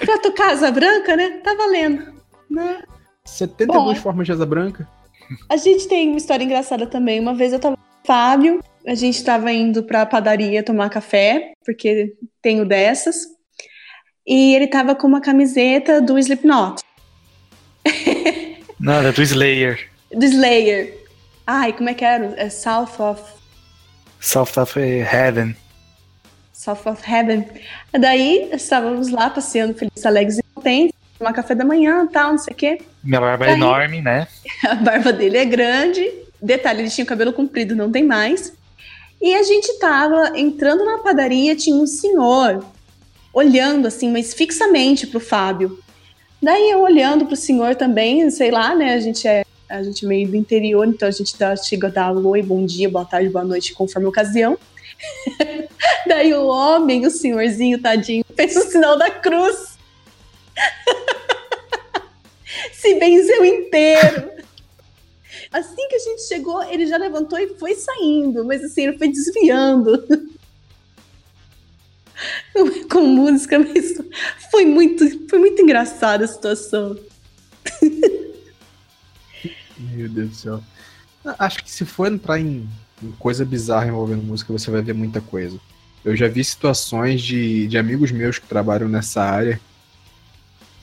Pra 0.04 0.18
tu 0.18 0.32
casa 0.32 0.72
branca, 0.72 1.14
né? 1.14 1.38
Tá 1.44 1.54
valendo. 1.54 2.12
né? 2.50 2.82
72 3.24 3.76
Bom. 3.78 3.94
formas 3.94 4.26
de 4.26 4.32
asa 4.32 4.44
branca. 4.44 4.88
A 5.48 5.56
gente 5.56 5.86
tem 5.86 6.08
uma 6.08 6.18
história 6.18 6.42
engraçada 6.42 6.84
também. 6.84 7.20
Uma 7.20 7.32
vez 7.32 7.52
eu 7.52 7.60
tava 7.60 7.76
com 7.76 7.82
o 7.82 8.06
Fábio, 8.06 8.58
a 8.84 8.94
gente 8.96 9.22
tava 9.22 9.52
indo 9.52 9.84
pra 9.84 10.04
padaria 10.04 10.64
tomar 10.64 10.90
café, 10.90 11.52
porque 11.64 12.16
tenho 12.42 12.66
dessas. 12.66 13.40
E 14.26 14.54
ele 14.54 14.66
tava 14.66 14.94
com 14.94 15.06
uma 15.06 15.20
camiseta 15.20 16.00
do 16.00 16.18
Slipknot, 16.18 16.82
Nada, 18.78 19.12
do 19.12 19.22
Slayer. 19.22 19.88
do 20.12 20.24
Slayer. 20.24 20.96
Ai, 21.46 21.72
como 21.72 21.88
é 21.88 21.94
que 21.94 22.04
era? 22.04 22.32
É 22.36 22.48
South 22.48 23.00
of 23.00 23.20
South 24.20 24.56
of 24.60 24.78
Heaven. 24.78 25.56
South 26.52 26.82
of 26.86 27.02
Heaven. 27.10 27.46
Daí 27.92 28.48
estávamos 28.52 29.08
lá 29.10 29.30
passeando 29.30 29.74
felizes, 29.74 30.06
alegres 30.06 30.38
e 30.38 30.42
contentes, 30.54 30.94
tomar 31.18 31.32
café 31.32 31.54
da 31.54 31.64
manhã, 31.64 32.06
tal, 32.06 32.32
não 32.32 32.38
sei 32.38 32.52
o 32.52 32.56
quê. 32.56 32.78
Minha 33.02 33.20
barba 33.20 33.44
é 33.46 33.48
Daí- 33.48 33.56
enorme, 33.56 34.00
né? 34.00 34.28
A 34.68 34.74
barba 34.76 35.12
dele 35.12 35.38
é 35.38 35.44
grande. 35.44 36.08
Detalhe, 36.40 36.82
ele 36.82 36.90
tinha 36.90 37.04
o 37.04 37.08
cabelo 37.08 37.32
comprido, 37.32 37.74
não 37.74 37.90
tem 37.90 38.04
mais. 38.04 38.52
E 39.20 39.34
a 39.34 39.42
gente 39.44 39.78
tava 39.78 40.32
entrando 40.38 40.84
na 40.84 40.98
padaria, 40.98 41.54
tinha 41.56 41.76
um 41.76 41.86
senhor 41.86 42.64
olhando 43.32 43.86
assim, 43.86 44.10
mas 44.10 44.34
fixamente 44.34 45.06
pro 45.06 45.20
Fábio. 45.20 45.78
Daí 46.40 46.70
eu 46.70 46.80
olhando 46.80 47.26
pro 47.26 47.36
senhor 47.36 47.76
também, 47.76 48.28
sei 48.30 48.50
lá, 48.50 48.74
né? 48.74 48.94
A 48.94 49.00
gente 49.00 49.26
é 49.26 49.44
a 49.68 49.82
gente 49.82 50.04
é 50.04 50.08
meio 50.08 50.28
do 50.28 50.36
interior, 50.36 50.86
então 50.86 51.08
a 51.08 51.10
gente 51.10 51.38
dá, 51.38 51.56
chega 51.56 51.86
a 51.86 51.90
dar 51.90 52.12
oi, 52.12 52.42
bom 52.42 52.66
dia, 52.66 52.90
boa 52.90 53.06
tarde, 53.06 53.30
boa 53.30 53.44
noite, 53.44 53.72
conforme 53.72 54.04
a 54.04 54.10
ocasião. 54.10 54.58
Daí 56.06 56.34
o 56.34 56.46
homem, 56.46 57.06
o 57.06 57.10
senhorzinho, 57.10 57.80
tadinho, 57.80 58.22
fez 58.36 58.54
o 58.54 58.70
sinal 58.70 58.98
da 58.98 59.10
cruz. 59.10 59.78
Se 62.74 62.94
benzeu 62.96 63.42
inteiro. 63.46 64.30
Assim 65.50 65.88
que 65.88 65.96
a 65.96 65.98
gente 65.98 66.28
chegou, 66.28 66.62
ele 66.64 66.86
já 66.86 66.98
levantou 66.98 67.38
e 67.38 67.58
foi 67.58 67.74
saindo, 67.74 68.44
mas 68.44 68.62
assim, 68.62 68.82
ele 68.82 68.98
foi 68.98 69.08
desviando. 69.08 70.06
Com 72.90 73.06
música, 73.06 73.58
mas 73.58 73.94
foi 74.50 74.64
muito, 74.64 75.28
foi 75.28 75.38
muito 75.38 75.62
engraçada 75.62 76.24
a 76.24 76.28
situação. 76.28 76.96
Meu 79.78 80.08
Deus 80.08 80.30
do 80.30 80.34
céu. 80.34 80.62
Ah, 81.24 81.36
Acho 81.40 81.62
que 81.62 81.70
se 81.70 81.84
for 81.84 82.06
entrar 82.10 82.38
em, 82.38 82.68
em 83.02 83.12
coisa 83.12 83.44
bizarra 83.44 83.88
envolvendo 83.88 84.22
música, 84.22 84.52
você 84.52 84.70
vai 84.70 84.82
ver 84.82 84.94
muita 84.94 85.20
coisa. 85.20 85.58
Eu 86.04 86.16
já 86.16 86.28
vi 86.28 86.42
situações 86.42 87.22
de, 87.22 87.66
de 87.68 87.78
amigos 87.78 88.10
meus 88.10 88.38
que 88.38 88.46
trabalham 88.46 88.88
nessa 88.88 89.22
área 89.22 89.60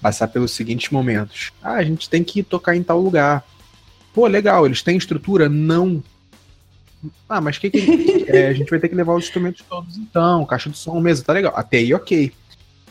passar 0.02 0.28
pelos 0.30 0.52
seguintes 0.52 0.90
momentos. 0.92 1.52
Ah, 1.62 1.74
a 1.74 1.84
gente 1.84 2.10
tem 2.10 2.24
que 2.24 2.42
tocar 2.42 2.76
em 2.76 2.84
tal 2.84 3.02
lugar. 3.02 3.46
Pô, 4.14 4.28
legal, 4.28 4.66
eles 4.66 4.82
têm 4.82 4.98
estrutura? 4.98 5.50
Não. 5.50 6.02
Ah, 7.28 7.40
mas 7.40 7.58
que 7.58 7.70
que 7.70 8.26
é, 8.28 8.48
a 8.48 8.54
gente 8.54 8.70
vai 8.70 8.80
ter 8.80 8.90
que 8.90 8.96
levar 8.96 9.14
os 9.16 9.26
instrumentos 9.26 9.64
todos 9.68 9.98
então, 9.98 10.46
caixa 10.46 10.70
de 10.70 10.78
som, 10.78 11.00
mesa, 11.00 11.24
tá 11.24 11.34
legal. 11.34 11.54
Até 11.56 11.78
aí, 11.78 11.94
ok. 11.94 12.32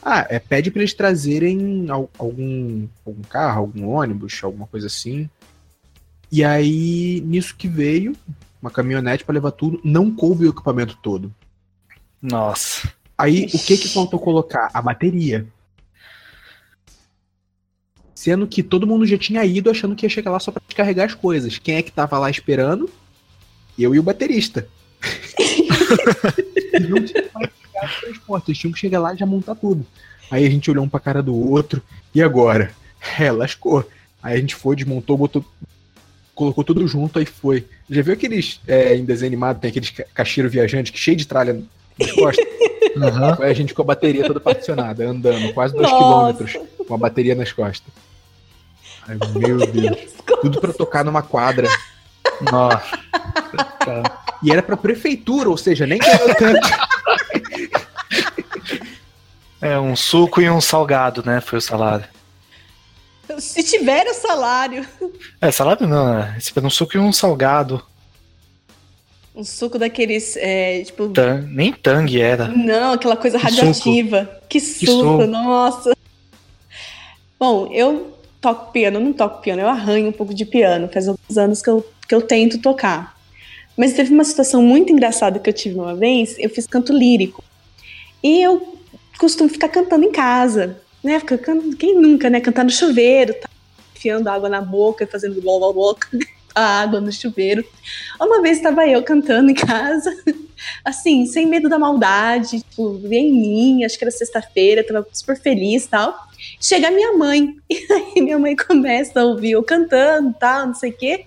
Ah, 0.03 0.27
é, 0.31 0.39
pede 0.39 0.71
pra 0.71 0.81
eles 0.81 0.95
trazerem 0.95 1.87
al- 1.91 2.09
algum, 2.19 2.87
algum 3.05 3.23
carro, 3.23 3.61
algum 3.61 3.89
ônibus, 3.89 4.39
alguma 4.43 4.67
coisa 4.67 4.87
assim. 4.87 5.29
E 6.31 6.45
aí, 6.45 7.21
nisso 7.27 7.55
que 7.57 7.67
veio, 7.69 8.15
uma 8.63 8.71
caminhonete 8.71 9.25
pra 9.25 9.35
levar 9.35 9.51
tudo, 9.51 9.81
não 9.85 10.11
coube 10.15 10.47
o 10.47 10.51
equipamento 10.51 10.97
todo. 11.03 11.35
Nossa. 12.23 12.91
Aí, 13.17 13.47
o 13.53 13.59
que 13.59 13.77
que 13.77 13.89
faltou 13.89 14.19
colocar? 14.21 14.71
A 14.73 14.81
bateria. 14.81 15.47
Sendo 18.15 18.47
que 18.47 18.63
todo 18.63 18.87
mundo 18.87 19.07
já 19.07 19.17
tinha 19.17 19.45
ido 19.45 19.71
achando 19.71 19.95
que 19.95 20.05
ia 20.05 20.11
chegar 20.11 20.31
lá 20.31 20.41
só 20.41 20.51
pra 20.51 20.63
descarregar 20.67 21.07
as 21.07 21.15
coisas. 21.15 21.59
Quem 21.59 21.77
é 21.77 21.83
que 21.83 21.93
tava 21.93 22.19
lá 22.19 22.29
esperando? 22.31 22.91
Eu 23.79 23.95
e 23.95 23.99
o 23.99 24.03
baterista. 24.03 24.67
E 25.39 26.81
não 26.89 27.03
tinha 27.05 27.25
mais 27.35 27.51
chegar 27.63 27.87
de 27.87 28.01
transporte, 28.01 28.51
eles 28.51 28.59
tinham 28.59 28.73
que 28.73 28.79
chegar 28.79 29.01
lá 29.01 29.15
e 29.15 29.17
já 29.17 29.27
montar 29.27 29.55
tudo. 29.55 29.87
Aí 30.31 30.47
a 30.47 30.51
gente 30.51 30.71
olhou 30.71 30.85
um 30.85 30.89
pra 30.89 31.01
cara 31.01 31.23
do 31.23 31.35
outro, 31.35 31.83
e 32.15 32.23
agora? 32.23 32.71
É, 33.19 33.31
lascou. 33.31 33.89
Aí 34.23 34.37
a 34.37 34.41
gente 34.41 34.55
foi, 34.55 34.77
desmontou, 34.77 35.17
botou. 35.17 35.45
Colocou 36.35 36.63
tudo 36.63 36.87
junto, 36.87 37.19
aí 37.19 37.25
foi. 37.25 37.67
Já 37.89 38.03
viu 38.03 38.13
aqueles 38.15 38.61
é, 38.67 38.95
em 38.97 39.05
desenho 39.05 39.29
animado, 39.31 39.61
tem 39.61 39.71
aqueles 39.71 39.91
ca- 39.91 40.05
cacheiro 40.15 40.49
viajante 40.51 40.93
que 40.93 40.99
cheio 40.99 41.17
de 41.17 41.27
tralha 41.27 41.63
nas 41.99 42.13
costas? 42.13 42.45
Aham. 42.97 43.37
Foi 43.37 43.47
a 43.49 43.55
gente 43.55 43.75
com 43.75 43.83
a 43.83 43.85
bateria 43.85 44.25
toda 44.25 44.41
particionada, 44.41 45.09
andando 45.09 45.53
quase 45.53 45.75
dois 45.75 45.89
Nossa. 45.89 45.97
quilômetros 46.05 46.59
com 46.87 46.95
a 46.95 46.99
bateria 46.99 47.35
nas 47.35 47.53
costas. 47.53 47.93
Ai, 49.07 49.17
meu 49.37 49.59
Deus. 49.67 49.99
Tudo 50.43 50.61
pra 50.61 50.73
tocar 50.73 51.05
numa 51.05 51.23
quadra. 51.23 51.69
Nossa. 52.41 52.99
E 54.43 54.51
era 54.53 54.63
pra 54.63 54.77
prefeitura, 54.77 55.49
ou 55.49 55.57
seja, 55.57 55.87
nem 55.87 55.99
ganhou 55.99 56.35
tanto. 56.35 56.69
É 59.61 59.77
um 59.79 59.97
suco 59.97 60.41
e 60.41 60.49
um 60.49 60.61
salgado, 60.61 61.21
né? 61.27 61.41
Foi 61.41 61.59
o 61.59 61.63
salário. 61.63 62.07
Se 63.39 63.61
tiver 63.65 64.07
o 64.07 64.15
salário. 64.15 64.87
É, 65.41 65.51
salário 65.51 65.85
não, 65.87 66.15
né? 66.15 66.39
Um 66.63 66.71
suco 66.71 66.97
e 66.97 67.01
um 67.01 67.13
salgado. 67.13 67.85
Um 69.35 69.43
suco 69.45 69.77
daqueles, 69.79 70.37
é, 70.37 70.83
tipo, 70.85 71.09
Tan- 71.09 71.43
nem 71.49 71.73
tangue 71.73 72.21
era. 72.21 72.47
Não, 72.49 72.93
aquela 72.93 73.17
coisa 73.17 73.37
Que 73.39 73.45
radioativa. 73.45 74.31
Que 74.49 74.61
suco, 74.61 74.87
suco. 74.87 75.27
nossa. 75.27 75.93
Bom, 77.39 77.69
eu 77.73 78.18
toco 78.41 78.73
piano, 78.73 79.01
não 79.01 79.13
toco 79.13 79.41
piano, 79.43 79.63
eu 79.63 79.69
arranho 79.69 80.09
um 80.09 80.13
pouco 80.13 80.33
de 80.35 80.45
piano. 80.45 80.89
Faz 80.89 81.09
alguns 81.09 81.37
anos 81.39 81.63
que 81.63 81.71
eu, 81.71 81.87
que 82.09 82.15
eu 82.15 82.23
tento 82.23 82.59
tocar. 82.59 83.17
Mas 83.77 83.93
teve 83.93 84.13
uma 84.13 84.25
situação 84.25 84.61
muito 84.63 84.93
engraçada 84.93 85.39
que 85.39 85.49
eu 85.49 85.55
tive 85.55 85.77
uma 85.79 85.95
vez, 85.95 86.37
eu 86.39 86.51
fiz 86.51 86.67
canto 86.67 86.93
lírico. 86.93 87.43
E 88.23 88.41
eu 88.43 88.77
costumo 89.19 89.49
ficar 89.49 89.69
cantando 89.69 90.05
em 90.05 90.11
casa, 90.13 90.81
né? 91.03 91.21
Fica 91.21 91.39
can- 91.39 91.73
Quem 91.79 91.95
nunca, 91.95 92.29
né? 92.29 92.41
Cantar 92.41 92.65
no 92.65 92.71
chuveiro, 92.71 93.35
tá? 93.35 93.49
enfiando 93.97 94.29
água 94.29 94.49
na 94.49 94.61
boca 94.61 95.03
e 95.05 95.07
fazendo 95.09 95.41
blá 95.41 95.59
blá 95.59 95.73
blá 95.73 95.95
a 96.59 96.81
água 96.81 97.01
no 97.01 97.13
chuveiro. 97.13 97.65
Uma 98.21 98.43
vez 98.43 98.57
estava 98.57 98.87
eu 98.87 99.03
cantando 99.03 99.51
em 99.51 99.55
casa, 99.55 100.11
assim, 100.85 101.27
sem 101.27 101.47
medo 101.47 101.69
da 101.69 101.79
maldade, 101.79 102.61
tipo, 102.63 103.01
em 103.05 103.33
mim, 103.33 103.85
acho 103.85 103.97
que 103.97 104.05
era 104.05 104.11
sexta-feira, 104.11 104.85
tava 104.85 105.07
super 105.13 105.41
feliz 105.41 105.85
e 105.85 105.89
tal. 105.89 106.15
Chega 106.61 106.91
minha 106.91 107.17
mãe, 107.17 107.57
e 107.71 107.87
aí 107.93 108.21
minha 108.21 108.39
mãe 108.39 108.57
começa 108.57 109.21
a 109.21 109.25
ouvir 109.25 109.53
eu 109.53 109.63
cantando 109.63 110.35
tal, 110.39 110.67
não 110.67 110.75
sei 110.75 110.91
o 110.91 110.97
quê. 110.97 111.25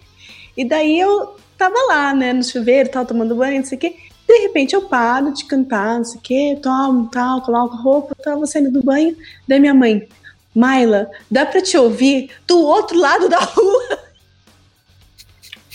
E 0.55 0.65
daí 0.65 0.99
eu 0.99 1.35
tava 1.57 1.75
lá, 1.87 2.13
né, 2.13 2.33
no 2.33 2.43
chuveiro, 2.43 2.89
tal, 2.89 3.05
tomando 3.05 3.35
banho, 3.35 3.59
não 3.59 3.65
sei 3.65 3.77
o 3.77 3.81
quê. 3.81 3.95
De 4.27 4.37
repente 4.39 4.73
eu 4.73 4.83
paro 4.83 5.33
de 5.33 5.45
cantar, 5.45 5.97
não 5.97 6.05
sei 6.05 6.17
o 6.17 6.21
quê, 6.21 6.59
tomo, 6.61 7.09
tal, 7.09 7.41
coloco 7.41 7.75
roupa, 7.77 8.15
tava 8.21 8.45
saindo 8.45 8.71
do 8.71 8.83
banho. 8.83 9.15
Daí 9.47 9.59
minha 9.59 9.73
mãe, 9.73 10.07
Maila, 10.53 11.09
dá 11.29 11.45
pra 11.45 11.61
te 11.61 11.77
ouvir 11.77 12.29
do 12.45 12.61
outro 12.61 12.97
lado 12.97 13.29
da 13.29 13.39
rua? 13.43 14.10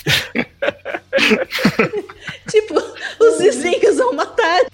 tipo, 2.48 2.74
os 3.20 3.38
vizinhos 3.38 3.96
vão 3.96 4.14
matar. 4.14 4.66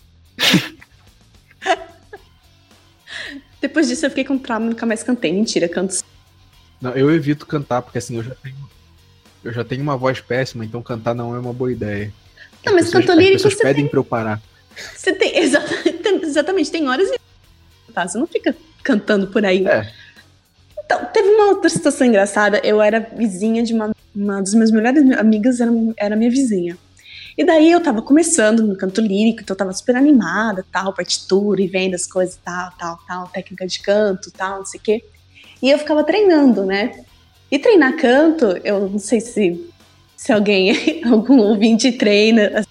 disso 3.93 4.07
eu 4.07 4.11
fiquei 4.11 4.25
com 4.25 4.39
trauma 4.39 4.67
nunca 4.67 4.87
mais 4.87 5.03
cantei. 5.03 5.33
Mentira, 5.33 5.69
canto. 5.69 6.03
Não, 6.81 6.93
eu 6.93 7.11
evito 7.11 7.47
cantar, 7.47 7.83
porque 7.83 7.99
assim, 7.99 8.17
eu 8.17 8.23
já 8.23 8.35
tenho. 8.35 8.73
Eu 9.45 9.53
já 9.53 9.65
tenho 9.65 9.83
uma 9.83 9.97
voz 9.97 10.21
péssima, 10.21 10.65
então 10.65 10.83
cantar 10.83 11.15
não 11.15 11.35
é 11.35 11.39
uma 11.39 11.53
boa 11.53 11.71
ideia. 11.71 12.13
Não, 12.65 12.75
mas 12.75 12.87
pessoas, 12.87 13.05
canto 13.05 13.19
lírico 13.19 13.37
As 13.37 13.43
pessoas 13.43 13.55
você 13.55 13.63
pedem 13.63 13.85
tem, 13.85 13.91
pra 13.91 13.99
eu 13.99 14.05
parar. 14.05 14.41
você 14.97 15.13
tem. 15.13 15.35
Exatamente, 15.39 16.25
exatamente, 16.25 16.71
tem 16.71 16.89
horas 16.89 17.09
e. 17.11 17.21
Tá, 17.93 18.07
você 18.07 18.17
não 18.17 18.27
fica 18.27 18.57
cantando 18.83 19.27
por 19.27 19.45
aí. 19.45 19.67
É. 19.67 19.93
Então, 20.85 21.05
teve 21.07 21.29
uma 21.29 21.49
outra 21.49 21.69
situação 21.69 22.07
engraçada. 22.07 22.61
Eu 22.65 22.81
era 22.81 23.01
vizinha 23.01 23.63
de 23.63 23.75
uma, 23.75 23.92
uma 24.15 24.41
das 24.41 24.55
minhas 24.55 24.71
melhores 24.71 25.11
amigas, 25.19 25.61
era, 25.61 25.71
era 25.97 26.17
minha 26.17 26.31
vizinha. 26.31 26.77
E 27.37 27.45
daí 27.45 27.71
eu 27.71 27.81
tava 27.83 28.03
começando 28.03 28.63
no 28.63 28.77
canto 28.77 29.01
lírico, 29.01 29.41
então 29.43 29.55
eu 29.55 29.59
tava 29.59 29.73
super 29.73 29.97
animada, 29.97 30.65
tal, 30.71 30.93
partitura 30.93 31.63
e 31.63 31.67
vendo 31.67 31.95
as 31.95 32.07
coisas, 32.07 32.39
tal, 32.45 32.71
tal, 32.79 32.99
tal, 33.07 33.29
técnica 33.29 33.67
de 33.67 33.81
canto, 33.81 34.31
tal, 34.31 34.59
não 34.59 34.67
sei 34.67 34.79
o 34.79 34.83
quê. 34.83 35.05
E 35.63 35.71
eu 35.71 35.79
ficava 35.79 36.05
treinando, 36.05 36.67
né? 36.67 37.05
E 37.51 37.59
treinar 37.59 37.97
canto, 37.97 38.47
eu 38.65 38.89
não 38.89 38.99
sei 38.99 39.21
se, 39.21 39.67
se 40.17 40.33
alguém, 40.33 41.03
algum 41.11 41.39
ouvinte 41.39 41.93
treina 41.93 42.51
assim, 42.55 42.69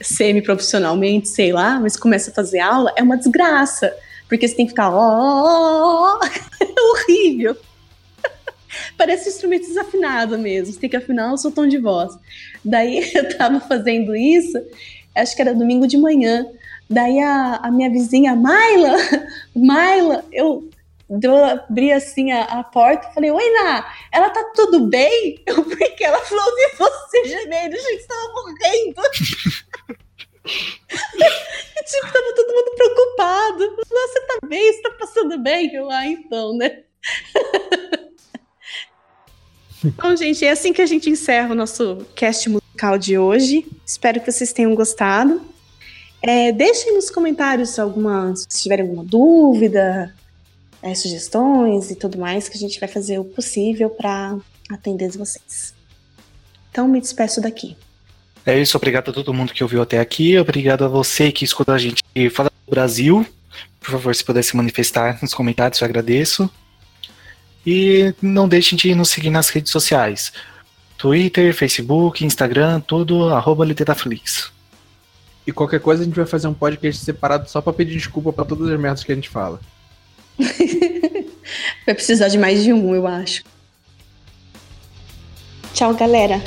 semi-profissionalmente, 0.00 1.28
sei 1.28 1.52
lá, 1.52 1.78
mas 1.78 1.96
começa 1.96 2.30
a 2.30 2.34
fazer 2.34 2.58
aula, 2.60 2.92
é 2.96 3.02
uma 3.02 3.16
desgraça. 3.16 3.94
Porque 4.28 4.46
você 4.46 4.54
tem 4.54 4.66
que 4.66 4.70
ficar, 4.70 4.90
ó, 4.90 4.96
ó, 4.96 6.18
ó, 6.18 6.20
é 6.24 6.80
horrível. 6.80 7.56
Parece 8.96 9.28
um 9.28 9.32
instrumento 9.32 9.66
desafinado 9.66 10.38
mesmo. 10.38 10.72
Você 10.72 10.80
tem 10.80 10.90
que 10.90 10.96
afinar 10.96 11.32
o 11.32 11.38
seu 11.38 11.50
tom 11.50 11.66
de 11.66 11.78
voz. 11.78 12.12
Daí 12.64 13.10
eu 13.14 13.36
tava 13.36 13.60
fazendo 13.60 14.14
isso, 14.14 14.58
acho 15.14 15.34
que 15.34 15.42
era 15.42 15.54
domingo 15.54 15.86
de 15.86 15.96
manhã. 15.96 16.46
Daí 16.88 17.20
a, 17.20 17.56
a 17.62 17.70
minha 17.70 17.88
vizinha, 17.88 18.34
Maila, 18.34 18.96
Maila, 19.54 20.24
eu, 20.32 20.68
eu 21.22 21.44
abri 21.44 21.92
assim 21.92 22.32
a, 22.32 22.42
a 22.42 22.64
porta 22.64 23.08
e 23.08 23.14
falei, 23.14 23.30
oi, 23.30 23.50
Ná, 23.52 23.94
ela 24.10 24.28
tá 24.30 24.42
tudo 24.54 24.86
bem? 24.86 25.40
Eu, 25.46 25.62
porque 25.62 26.02
ela 26.02 26.18
falou, 26.18 26.44
ouvi 26.44 26.76
você 26.76 27.28
gemendo, 27.28 27.76
que 27.76 27.82
você 27.82 28.06
tava 28.08 28.32
morrendo. 28.32 29.02
E, 30.46 31.84
tipo, 31.84 32.12
tava 32.12 32.34
todo 32.34 32.54
mundo 32.54 32.74
preocupado. 32.74 33.76
Você 33.88 34.20
tá 34.22 34.38
bem? 34.46 34.72
Você 34.72 34.82
tá 34.82 34.90
passando 34.90 35.38
bem? 35.38 35.72
Eu, 35.72 35.88
ah, 35.90 36.06
então, 36.06 36.56
né? 36.56 36.82
Bom, 39.82 40.14
gente, 40.14 40.44
é 40.44 40.50
assim 40.50 40.72
que 40.72 40.82
a 40.82 40.86
gente 40.86 41.08
encerra 41.08 41.52
o 41.52 41.54
nosso 41.54 42.06
cast 42.14 42.48
musical 42.48 42.98
de 42.98 43.16
hoje. 43.16 43.66
Espero 43.84 44.20
que 44.20 44.30
vocês 44.30 44.52
tenham 44.52 44.74
gostado. 44.74 45.40
É, 46.22 46.52
deixem 46.52 46.94
nos 46.94 47.08
comentários 47.08 47.78
alguma, 47.78 48.34
se 48.36 48.62
tiverem 48.62 48.84
alguma 48.84 49.04
dúvida, 49.04 50.14
é, 50.82 50.94
sugestões 50.94 51.90
e 51.90 51.94
tudo 51.94 52.18
mais, 52.18 52.48
que 52.48 52.56
a 52.56 52.60
gente 52.60 52.78
vai 52.78 52.88
fazer 52.88 53.18
o 53.18 53.24
possível 53.24 53.88
para 53.88 54.36
atender 54.68 55.10
vocês. 55.12 55.74
Então, 56.70 56.86
me 56.86 57.00
despeço 57.00 57.40
daqui. 57.40 57.76
É 58.44 58.58
isso, 58.58 58.76
obrigado 58.76 59.10
a 59.10 59.14
todo 59.14 59.34
mundo 59.34 59.52
que 59.52 59.62
ouviu 59.62 59.82
até 59.82 59.98
aqui. 59.98 60.38
Obrigado 60.38 60.84
a 60.84 60.88
você 60.88 61.32
que 61.32 61.44
escuta 61.44 61.72
a 61.72 61.78
gente 61.78 62.02
falar 62.30 62.50
do 62.66 62.70
Brasil. 62.70 63.26
Por 63.80 63.90
favor, 63.90 64.14
se 64.14 64.24
puder 64.24 64.42
se 64.42 64.56
manifestar 64.56 65.18
nos 65.22 65.32
comentários, 65.32 65.80
eu 65.80 65.86
agradeço. 65.86 66.50
E 67.66 68.14
não 68.22 68.48
deixem 68.48 68.76
de 68.76 68.94
nos 68.94 69.10
seguir 69.10 69.30
nas 69.30 69.48
redes 69.50 69.70
sociais. 69.70 70.32
Twitter, 70.96 71.54
Facebook, 71.54 72.24
Instagram, 72.24 72.80
tudo, 72.80 73.28
arroba. 73.30 73.66
E 75.46 75.52
qualquer 75.52 75.80
coisa 75.80 76.02
a 76.02 76.06
gente 76.06 76.16
vai 76.16 76.26
fazer 76.26 76.46
um 76.46 76.54
podcast 76.54 77.04
separado 77.04 77.48
só 77.48 77.60
pra 77.60 77.72
pedir 77.72 77.94
desculpa 77.94 78.32
pra 78.32 78.44
todas 78.44 78.70
as 78.70 78.78
merdas 78.78 79.02
que 79.02 79.12
a 79.12 79.14
gente 79.14 79.28
fala. 79.28 79.60
Vai 81.84 81.94
precisar 81.94 82.28
de 82.28 82.38
mais 82.38 82.62
de 82.62 82.72
um, 82.72 82.94
eu 82.94 83.06
acho. 83.06 83.42
Tchau, 85.72 85.94
galera. 85.94 86.40